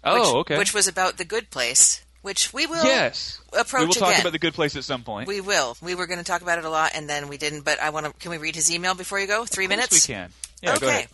Oh, 0.04 0.16
which, 0.16 0.36
okay. 0.36 0.58
Which 0.58 0.74
was 0.74 0.88
about 0.88 1.18
the 1.18 1.26
Good 1.26 1.50
Place, 1.50 2.04
which 2.24 2.54
we 2.54 2.66
will 2.66 2.84
yes. 2.84 3.40
approach 3.52 3.82
we 3.82 3.86
will 3.88 3.94
talk 3.94 4.10
again. 4.10 4.22
about 4.22 4.32
the 4.32 4.40
good 4.40 4.54
place 4.54 4.76
at 4.76 4.84
some 4.84 5.04
point. 5.04 5.28
We 5.28 5.42
will. 5.42 5.78
We 5.82 5.94
were 5.94 6.08
going 6.08 6.20
to 6.20 6.26
talk 6.26 6.42
about 6.42 6.58
it 6.58 6.66
a 6.66 6.70
lot, 6.70 6.92
and 6.96 7.08
then 7.08 7.28
we 7.28 7.38
didn't. 7.38 7.62
But 7.62 7.80
I 7.82 7.92
want 7.92 8.06
to. 8.06 8.14
Can 8.14 8.32
we 8.32 8.38
read 8.38 8.56
his 8.56 8.72
email 8.72 8.96
before 8.96 9.20
you 9.20 9.28
go? 9.28 9.46
Three 9.46 9.68
minutes. 9.68 10.08
we 10.08 10.14
can. 10.14 10.32
Yeah, 10.62 10.72
okay. 10.72 10.80
go 10.80 10.88
ahead. 10.88 11.08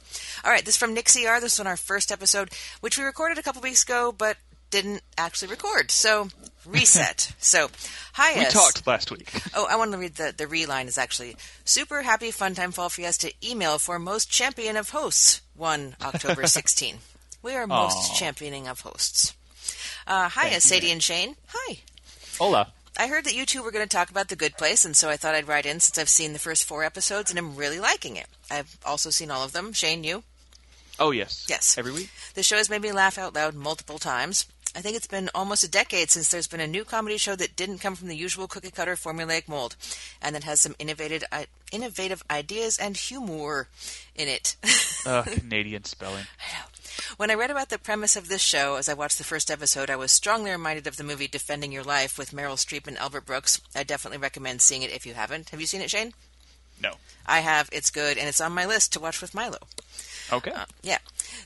All 0.46 0.52
right. 0.52 0.64
This 0.64 0.76
is 0.76 0.78
from 0.78 0.94
Nick 0.94 1.06
CR. 1.06 1.42
This 1.42 1.54
is 1.54 1.60
on 1.60 1.68
our 1.68 1.78
first 1.78 2.12
episode, 2.12 2.50
which 2.82 2.98
we 2.98 3.04
recorded 3.04 3.40
a 3.40 3.42
couple 3.42 3.62
weeks 3.62 3.84
ago, 3.84 4.14
but 4.16 4.38
didn't 4.70 5.02
actually 5.18 5.50
record. 5.50 5.90
So 5.90 6.30
reset. 6.66 7.34
so 7.40 7.70
hi. 8.14 8.38
We 8.38 8.46
talked 8.46 8.86
last 8.86 9.12
week. 9.12 9.32
Oh, 9.56 9.66
I 9.68 9.78
want 9.78 9.92
to 9.94 9.98
read 9.98 10.16
the 10.16 10.34
the 10.36 10.48
reline 10.48 10.88
is 10.88 10.98
actually 11.00 11.36
super 11.66 12.04
happy 12.04 12.30
fun 12.30 12.54
time 12.54 12.72
fall 12.72 12.90
fiesta 12.90 13.32
email 13.44 13.80
for 13.80 13.98
most 13.98 14.30
champion 14.30 14.78
of 14.78 14.92
hosts 14.92 15.42
one 15.56 15.96
October 16.02 16.46
16. 16.48 17.00
We 17.42 17.54
are 17.56 17.68
most 17.68 18.12
Aw. 18.12 18.16
championing 18.16 18.68
of 18.68 18.82
hosts. 18.82 19.36
Uh, 20.08 20.30
hi, 20.30 20.50
Sadie 20.60 20.92
and 20.92 21.02
Shane. 21.02 21.36
Hi. 21.50 21.80
Hola. 22.38 22.74
I 22.98 23.08
heard 23.08 23.24
that 23.26 23.36
you 23.36 23.46
two 23.46 23.64
were 23.64 23.72
going 23.72 23.86
to 23.88 23.90
talk 23.98 24.10
about 24.10 24.28
The 24.28 24.36
Good 24.36 24.58
Place, 24.58 24.84
and 24.84 24.96
so 24.96 25.10
I 25.10 25.16
thought 25.16 25.36
I'd 25.36 25.48
write 25.48 25.66
in 25.66 25.80
since 25.80 25.98
I've 25.98 26.10
seen 26.10 26.34
the 26.34 26.40
first 26.40 26.66
four 26.66 26.84
episodes 26.84 27.30
and 27.30 27.40
I'm 27.40 27.56
really 27.56 27.80
liking 27.80 28.18
it. 28.18 28.28
I've 28.52 28.78
also 28.86 29.10
seen 29.10 29.32
all 29.32 29.44
of 29.44 29.54
them. 29.54 29.72
Shane, 29.72 30.04
you? 30.04 30.24
Oh 31.00 31.12
yes. 31.12 31.46
Yes. 31.48 31.78
Every 31.78 31.94
week. 31.94 32.10
The 32.34 32.44
show 32.44 32.58
has 32.58 32.70
made 32.70 32.82
me 32.82 32.92
laugh 32.92 33.18
out 33.18 33.34
loud 33.36 33.56
multiple 33.56 34.00
times. 34.00 34.46
I 34.76 34.82
think 34.82 34.96
it's 34.98 35.08
been 35.08 35.30
almost 35.34 35.64
a 35.64 35.70
decade 35.72 36.12
since 36.12 36.30
there's 36.30 36.48
been 36.48 36.60
a 36.60 36.68
new 36.68 36.84
comedy 36.84 37.18
show 37.18 37.36
that 37.38 37.56
didn't 37.56 37.80
come 37.80 37.96
from 37.96 38.08
the 38.10 38.16
usual 38.18 38.48
cookie 38.48 38.70
cutter 38.70 38.96
formulaic 38.96 39.48
mold, 39.48 39.76
and 40.22 40.36
that 40.36 40.44
has 40.44 40.62
some 40.62 40.76
innovative, 40.78 41.24
i- 41.32 41.48
innovative 41.72 42.22
ideas 42.30 42.78
and 42.78 42.96
humor 42.98 43.68
in 44.16 44.28
it. 44.28 44.56
Uh, 45.06 45.22
Canadian 45.24 45.86
spelling. 45.86 46.26
When 47.18 47.32
I 47.32 47.36
read 47.36 47.52
about 47.52 47.70
the 47.70 47.78
premise 47.78 48.16
of 48.16 48.30
this 48.30 48.42
show 48.42 48.76
as 48.76 48.88
I 48.90 48.94
watched 48.94 49.18
the 49.18 49.24
first 49.24 49.52
episode, 49.52 49.90
I 49.90 49.96
was 49.96 50.12
strongly 50.12 50.52
reminded 50.52 50.88
of 50.88 50.98
the 50.98 51.04
movie 51.04 51.28
Defending 51.28 51.72
Your 51.72 51.84
Life 51.84 52.18
with 52.18 52.32
Meryl 52.32 52.54
Streep 52.54 52.88
and 52.88 52.98
Albert 52.98 53.26
Brooks. 53.26 53.62
I 53.76 53.84
definitely 53.84 54.18
recommend 54.18 54.62
seeing 54.62 54.82
it 54.84 54.92
if 54.92 55.06
you 55.06 55.14
haven't. 55.14 55.50
Have 55.50 55.62
you 55.62 55.68
seen 55.68 55.82
it, 55.82 55.90
Shane? 55.90 56.14
No. 56.82 56.94
I 57.26 57.40
have. 57.40 57.70
It's 57.72 57.92
good, 57.92 58.18
and 58.18 58.28
it's 58.28 58.42
on 58.42 58.54
my 58.54 58.66
list 58.66 58.94
to 58.94 59.00
watch 59.00 59.22
with 59.22 59.34
Milo. 59.34 59.60
Okay. 60.32 60.52
Uh, 60.52 60.66
yeah. 60.82 61.00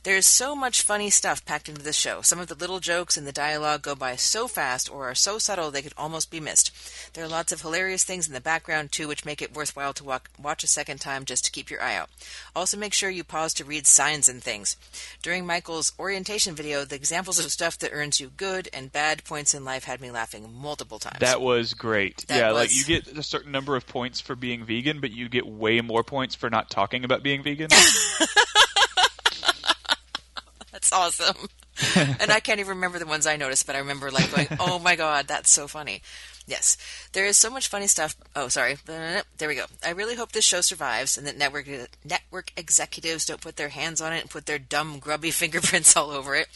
There's 0.04 0.26
so 0.26 0.56
much 0.56 0.82
funny 0.82 1.10
stuff 1.10 1.46
packed 1.46 1.70
into 1.70 1.82
the 1.82 1.94
show. 1.94 2.22
Some 2.22 2.40
of 2.40 2.48
the 2.48 2.56
little 2.56 2.80
jokes 2.80 3.18
and 3.18 3.26
the 3.26 3.32
dialogue 3.32 3.82
go 3.82 3.96
by 3.96 4.16
so 4.16 4.48
fast 4.48 4.92
or 4.92 5.10
are 5.10 5.16
so 5.16 5.38
subtle 5.38 5.72
they 5.72 5.82
could 5.82 5.94
almost 5.98 6.32
be 6.32 6.40
missed. 6.40 6.72
There 7.14 7.24
are 7.24 7.30
lots 7.30 7.52
of 7.52 7.62
hilarious 7.62 8.04
things 8.04 8.28
in 8.28 8.34
the 8.34 8.42
background, 8.42 8.92
too, 8.92 9.08
which 9.08 9.26
make 9.26 9.42
it 9.42 9.56
worthwhile 9.56 9.94
to 9.94 10.04
walk, 10.04 10.30
watch 10.42 10.64
a 10.64 10.68
second 10.68 11.00
time 11.00 11.26
just 11.26 11.46
to 11.46 11.52
keep 11.52 11.70
your 11.70 11.82
eye 11.82 11.96
out. 11.96 12.10
Also, 12.56 12.78
make 12.78 12.94
sure 12.94 13.10
you 13.10 13.24
pause 13.24 13.54
to 13.56 13.66
read 13.66 13.88
signs 13.88 14.28
and 14.28 14.44
things. 14.44 14.76
During 15.22 15.46
Michael's 15.46 15.94
orientation 16.00 16.56
video, 16.56 16.86
the 16.86 16.96
examples 16.96 17.40
of 17.40 17.52
stuff 17.52 17.78
that 17.80 17.92
earns 17.94 18.20
you 18.20 18.32
good 18.36 18.70
and 18.74 18.92
bad 18.92 19.24
points 19.24 19.54
in 19.54 19.64
life 19.64 19.84
had 19.86 20.02
me 20.02 20.12
laughing 20.12 20.50
multiple 20.54 21.00
times. 21.00 21.20
That 21.20 21.42
was 21.42 21.74
great. 21.74 22.26
That 22.28 22.38
yeah, 22.38 22.52
like 22.52 22.76
you 22.76 22.84
get 22.86 23.08
a 23.18 23.24
certain 23.24 23.52
number 23.52 23.76
of 23.76 23.88
points 23.88 24.20
for 24.20 24.36
being 24.36 24.66
vegan, 24.66 25.00
but 25.02 25.12
you 25.12 25.30
get 25.30 25.46
way 25.46 25.82
more 25.82 26.04
points 26.04 26.36
for 26.36 26.50
not 26.50 26.70
talking 26.70 27.04
about 27.04 27.24
being 27.24 27.44
vegan. 27.44 27.70
Awesome. 30.94 31.36
and 31.96 32.32
I 32.32 32.40
can't 32.40 32.60
even 32.60 32.76
remember 32.76 33.00
the 33.00 33.08
ones 33.08 33.26
I 33.26 33.36
noticed, 33.36 33.66
but 33.66 33.76
I 33.76 33.80
remember 33.80 34.12
like 34.12 34.32
going, 34.34 34.48
"Oh 34.60 34.78
my 34.80 34.96
god, 34.96 35.28
that's 35.28 35.50
so 35.50 35.68
funny." 35.68 36.02
Yes, 36.46 36.78
there 37.14 37.26
is 37.26 37.38
so 37.38 37.50
much 37.50 37.70
funny 37.70 37.88
stuff. 37.88 38.18
Oh, 38.36 38.50
sorry. 38.50 38.76
There 38.86 39.48
we 39.48 39.56
go. 39.56 39.66
I 39.86 39.92
really 39.92 40.16
hope 40.16 40.34
this 40.34 40.44
show 40.44 40.60
survives 40.60 41.18
and 41.18 41.26
that 41.26 41.38
network 41.38 41.68
network 42.04 42.52
executives 42.58 43.26
don't 43.26 43.40
put 43.40 43.56
their 43.56 43.70
hands 43.70 44.02
on 44.02 44.12
it 44.12 44.22
and 44.22 44.30
put 44.30 44.46
their 44.46 44.60
dumb, 44.60 45.00
grubby 45.00 45.32
fingerprints 45.32 45.96
all 45.96 46.12
over 46.12 46.36
it. 46.36 46.48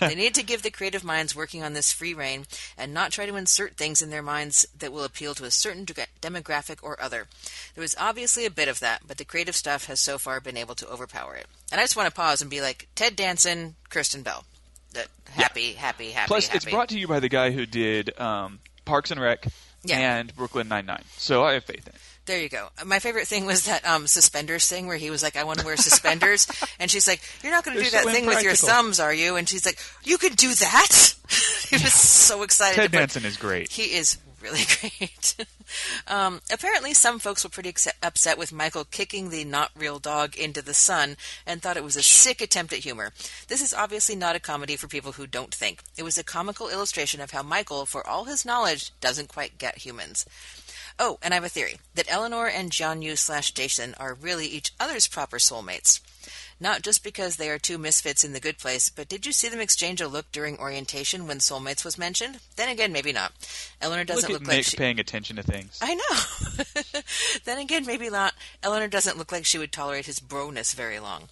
they 0.00 0.16
need 0.16 0.34
to 0.34 0.42
give 0.42 0.62
the 0.62 0.70
creative 0.70 1.04
minds 1.04 1.36
working 1.36 1.62
on 1.62 1.74
this 1.74 1.92
free 1.92 2.12
reign 2.12 2.46
and 2.76 2.92
not 2.92 3.12
try 3.12 3.24
to 3.26 3.36
insert 3.36 3.76
things 3.76 4.02
in 4.02 4.10
their 4.10 4.22
minds 4.22 4.66
that 4.76 4.92
will 4.92 5.04
appeal 5.04 5.34
to 5.34 5.44
a 5.44 5.50
certain 5.50 5.86
demographic 5.86 6.78
or 6.82 7.00
other. 7.00 7.26
There 7.74 7.82
was 7.82 7.94
obviously 8.00 8.46
a 8.46 8.50
bit 8.50 8.68
of 8.68 8.80
that, 8.80 9.02
but 9.06 9.16
the 9.16 9.24
creative 9.24 9.54
stuff 9.54 9.86
has 9.86 10.00
so 10.00 10.18
far 10.18 10.40
been 10.40 10.56
able 10.56 10.74
to 10.74 10.88
overpower 10.88 11.36
it. 11.36 11.46
And 11.70 11.80
I 11.80 11.84
just 11.84 11.96
want 11.96 12.08
to 12.08 12.14
pause 12.14 12.42
and 12.42 12.50
be 12.50 12.60
like, 12.60 12.88
Ted 12.96 13.14
Danson, 13.14 13.76
Kristen 13.90 14.22
Bell. 14.22 14.44
Happy, 15.36 15.60
yeah. 15.74 15.80
happy, 15.80 16.10
happy. 16.10 16.28
Plus, 16.28 16.46
happy. 16.46 16.56
it's 16.56 16.64
brought 16.64 16.88
to 16.90 16.98
you 16.98 17.06
by 17.06 17.20
the 17.20 17.28
guy 17.28 17.50
who 17.50 17.66
did 17.66 18.18
um, 18.18 18.58
Parks 18.86 19.10
and 19.10 19.20
Rec 19.20 19.46
yeah. 19.84 20.18
and 20.18 20.34
Brooklyn 20.34 20.68
Nine 20.68 20.86
Nine. 20.86 21.04
So 21.18 21.44
I 21.44 21.52
have 21.52 21.64
faith 21.64 21.86
in 21.86 21.94
it. 21.94 22.00
There 22.26 22.40
you 22.40 22.48
go. 22.48 22.70
My 22.84 22.98
favorite 22.98 23.28
thing 23.28 23.46
was 23.46 23.66
that 23.66 23.86
um, 23.86 24.08
suspenders 24.08 24.68
thing 24.68 24.88
where 24.88 24.96
he 24.96 25.10
was 25.10 25.22
like, 25.22 25.36
"I 25.36 25.44
want 25.44 25.60
to 25.60 25.64
wear 25.64 25.76
suspenders," 25.76 26.48
and 26.80 26.90
she's 26.90 27.06
like, 27.06 27.20
"You're 27.42 27.52
not 27.52 27.64
going 27.64 27.76
to 27.76 27.82
do 27.84 27.90
that 27.90 28.02
so 28.02 28.10
thing 28.10 28.26
with 28.26 28.42
your 28.42 28.54
thumbs, 28.54 28.98
are 28.98 29.14
you?" 29.14 29.36
And 29.36 29.48
she's 29.48 29.64
like, 29.64 29.78
"You 30.02 30.18
can 30.18 30.32
do 30.32 30.52
that." 30.54 31.14
he 31.68 31.76
was 31.76 31.92
so 31.92 32.42
excited. 32.42 32.76
Ted 32.76 32.90
Danson 32.90 33.24
is 33.24 33.36
great. 33.36 33.70
He 33.70 33.94
is 33.94 34.18
really 34.46 34.64
great. 34.80 35.36
um, 36.06 36.40
apparently, 36.52 36.94
some 36.94 37.18
folks 37.18 37.44
were 37.44 37.50
pretty 37.50 37.74
upset 38.02 38.38
with 38.38 38.52
Michael 38.52 38.84
kicking 38.84 39.30
the 39.30 39.44
not 39.44 39.70
real 39.76 39.98
dog 39.98 40.36
into 40.36 40.62
the 40.62 40.74
sun 40.74 41.16
and 41.46 41.60
thought 41.60 41.76
it 41.76 41.84
was 41.84 41.96
a 41.96 42.02
sick 42.02 42.40
attempt 42.40 42.72
at 42.72 42.80
humor. 42.80 43.12
This 43.48 43.62
is 43.62 43.74
obviously 43.74 44.16
not 44.16 44.36
a 44.36 44.40
comedy 44.40 44.76
for 44.76 44.88
people 44.88 45.12
who 45.12 45.26
don't 45.26 45.54
think. 45.54 45.82
It 45.96 46.02
was 46.02 46.18
a 46.18 46.24
comical 46.24 46.68
illustration 46.68 47.20
of 47.20 47.32
how 47.32 47.42
Michael, 47.42 47.86
for 47.86 48.06
all 48.06 48.24
his 48.24 48.44
knowledge, 48.44 48.92
doesn't 49.00 49.28
quite 49.28 49.58
get 49.58 49.78
humans. 49.78 50.26
Oh, 50.98 51.18
and 51.22 51.34
I 51.34 51.36
have 51.36 51.44
a 51.44 51.48
theory 51.48 51.76
that 51.94 52.10
Eleanor 52.10 52.48
and 52.48 52.70
Jianyu 52.70 53.18
slash 53.18 53.52
Jason 53.52 53.94
are 53.98 54.14
really 54.14 54.46
each 54.46 54.72
other's 54.80 55.08
proper 55.08 55.36
soulmates. 55.38 56.00
Not 56.58 56.82
just 56.82 57.04
because 57.04 57.36
they 57.36 57.50
are 57.50 57.58
two 57.58 57.76
misfits 57.76 58.24
in 58.24 58.32
the 58.32 58.40
good 58.40 58.58
place, 58.58 58.88
but 58.88 59.08
did 59.08 59.26
you 59.26 59.32
see 59.32 59.48
them 59.48 59.60
exchange 59.60 60.00
a 60.00 60.08
look 60.08 60.32
during 60.32 60.58
orientation 60.58 61.26
when 61.26 61.38
soulmates 61.38 61.84
was 61.84 61.98
mentioned? 61.98 62.38
Then 62.56 62.70
again, 62.70 62.92
maybe 62.92 63.12
not. 63.12 63.32
Eleanor 63.82 64.04
doesn't 64.04 64.30
look, 64.30 64.40
look 64.40 64.48
like 64.48 64.64
she... 64.64 64.76
paying 64.76 64.98
attention 64.98 65.36
to 65.36 65.42
things. 65.42 65.78
I 65.82 65.94
know. 65.94 67.00
then 67.44 67.58
again, 67.58 67.84
maybe 67.84 68.08
not. 68.08 68.32
Eleanor 68.62 68.88
doesn't 68.88 69.18
look 69.18 69.32
like 69.32 69.44
she 69.44 69.58
would 69.58 69.70
tolerate 69.70 70.06
his 70.06 70.18
broness 70.18 70.74
very 70.74 70.98
long. 70.98 71.24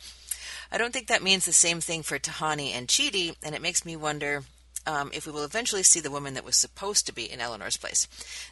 I 0.70 0.76
don't 0.76 0.92
think 0.92 1.06
that 1.06 1.22
means 1.22 1.46
the 1.46 1.52
same 1.52 1.80
thing 1.80 2.02
for 2.02 2.18
Tahani 2.18 2.72
and 2.72 2.88
Chidi, 2.88 3.36
and 3.42 3.54
it 3.54 3.62
makes 3.62 3.86
me 3.86 3.96
wonder 3.96 4.42
um, 4.86 5.10
if 5.14 5.26
we 5.26 5.32
will 5.32 5.44
eventually 5.44 5.82
see 5.82 6.00
the 6.00 6.10
woman 6.10 6.34
that 6.34 6.44
was 6.44 6.56
supposed 6.56 7.06
to 7.06 7.14
be 7.14 7.30
in 7.30 7.40
Eleanor's 7.40 7.76
place. 7.76 8.08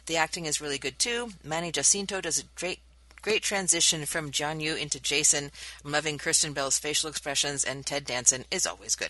The 0.07 0.17
acting 0.17 0.45
is 0.45 0.61
really 0.61 0.77
good 0.79 0.97
too. 0.97 1.33
Manny 1.43 1.71
Jacinto 1.71 2.21
does 2.21 2.39
a 2.39 2.45
great 2.55 2.79
Great 3.23 3.41
transition 3.41 4.05
from 4.05 4.29
John 4.31 4.59
Jianyu 4.59 4.77
into 4.79 4.99
Jason. 4.99 5.49
I'm 5.83 5.91
loving 5.93 6.17
Kristen 6.17 6.51
Bell's 6.53 6.77
facial 6.77 7.09
expressions, 7.09 7.63
and 7.63 7.85
Ted 7.85 8.03
Danson 8.05 8.43
is 8.51 8.67
always 8.67 8.95
good. 8.95 9.09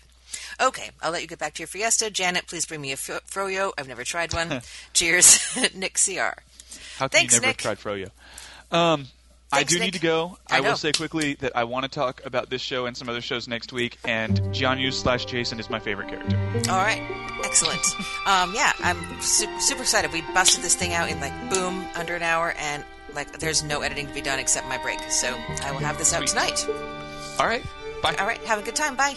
Okay, 0.60 0.90
I'll 1.02 1.10
let 1.10 1.20
you 1.22 1.28
get 1.28 1.40
back 1.40 1.54
to 1.54 1.62
your 1.62 1.66
fiesta. 1.66 2.10
Janet, 2.10 2.46
please 2.46 2.64
bring 2.64 2.80
me 2.80 2.92
a 2.92 2.96
fro- 2.96 3.18
froyo. 3.28 3.72
I've 3.76 3.88
never 3.88 4.04
tried 4.04 4.32
one. 4.32 4.60
Cheers, 4.92 5.58
Nick 5.74 5.94
CR. 5.94 6.38
How 6.96 7.08
can 7.08 7.10
Thanks, 7.10 7.34
you 7.34 7.40
never 7.40 7.48
Nick. 7.50 7.56
tried 7.58 7.78
froyo? 7.78 8.10
Um, 8.70 9.06
I 9.52 9.64
do 9.64 9.74
Nick. 9.80 9.84
need 9.86 9.94
to 9.94 10.00
go. 10.00 10.38
I 10.48 10.58
I, 10.58 10.60
will 10.60 10.76
say 10.76 10.92
quickly 10.92 11.34
that 11.34 11.56
I 11.56 11.64
want 11.64 11.82
to 11.84 11.90
talk 11.90 12.24
about 12.24 12.50
this 12.50 12.62
show 12.62 12.86
and 12.86 12.96
some 12.96 13.08
other 13.08 13.20
shows 13.20 13.46
next 13.48 13.72
week. 13.72 13.98
And 14.04 14.40
Jianyu 14.52 14.92
slash 14.92 15.24
Jason 15.26 15.58
is 15.60 15.68
my 15.68 15.78
favorite 15.80 16.08
character. 16.08 16.36
All 16.70 16.78
right, 16.78 17.02
excellent. 17.44 17.80
Um, 18.26 18.54
yeah, 18.54 18.72
I'm 18.78 18.96
su- 19.20 19.60
super 19.60 19.82
excited. 19.82 20.10
We 20.12 20.22
busted 20.32 20.64
this 20.64 20.74
thing 20.74 20.94
out 20.94 21.10
in 21.10 21.20
like 21.20 21.50
boom 21.50 21.84
under 21.94 22.14
an 22.16 22.22
hour, 22.22 22.52
and 22.56 22.82
like 23.14 23.38
there's 23.38 23.62
no 23.62 23.80
editing 23.82 24.06
to 24.06 24.14
be 24.14 24.20
done 24.20 24.38
except 24.38 24.68
my 24.68 24.78
break. 24.78 25.00
So 25.10 25.34
I 25.62 25.72
will 25.72 25.80
have 25.80 25.98
this 25.98 26.12
out 26.12 26.26
tonight. 26.26 26.66
All 27.38 27.46
right, 27.46 27.64
bye. 28.02 28.14
All 28.18 28.26
right, 28.26 28.40
have 28.44 28.58
a 28.58 28.62
good 28.62 28.76
time. 28.76 28.96
Bye. 28.96 29.16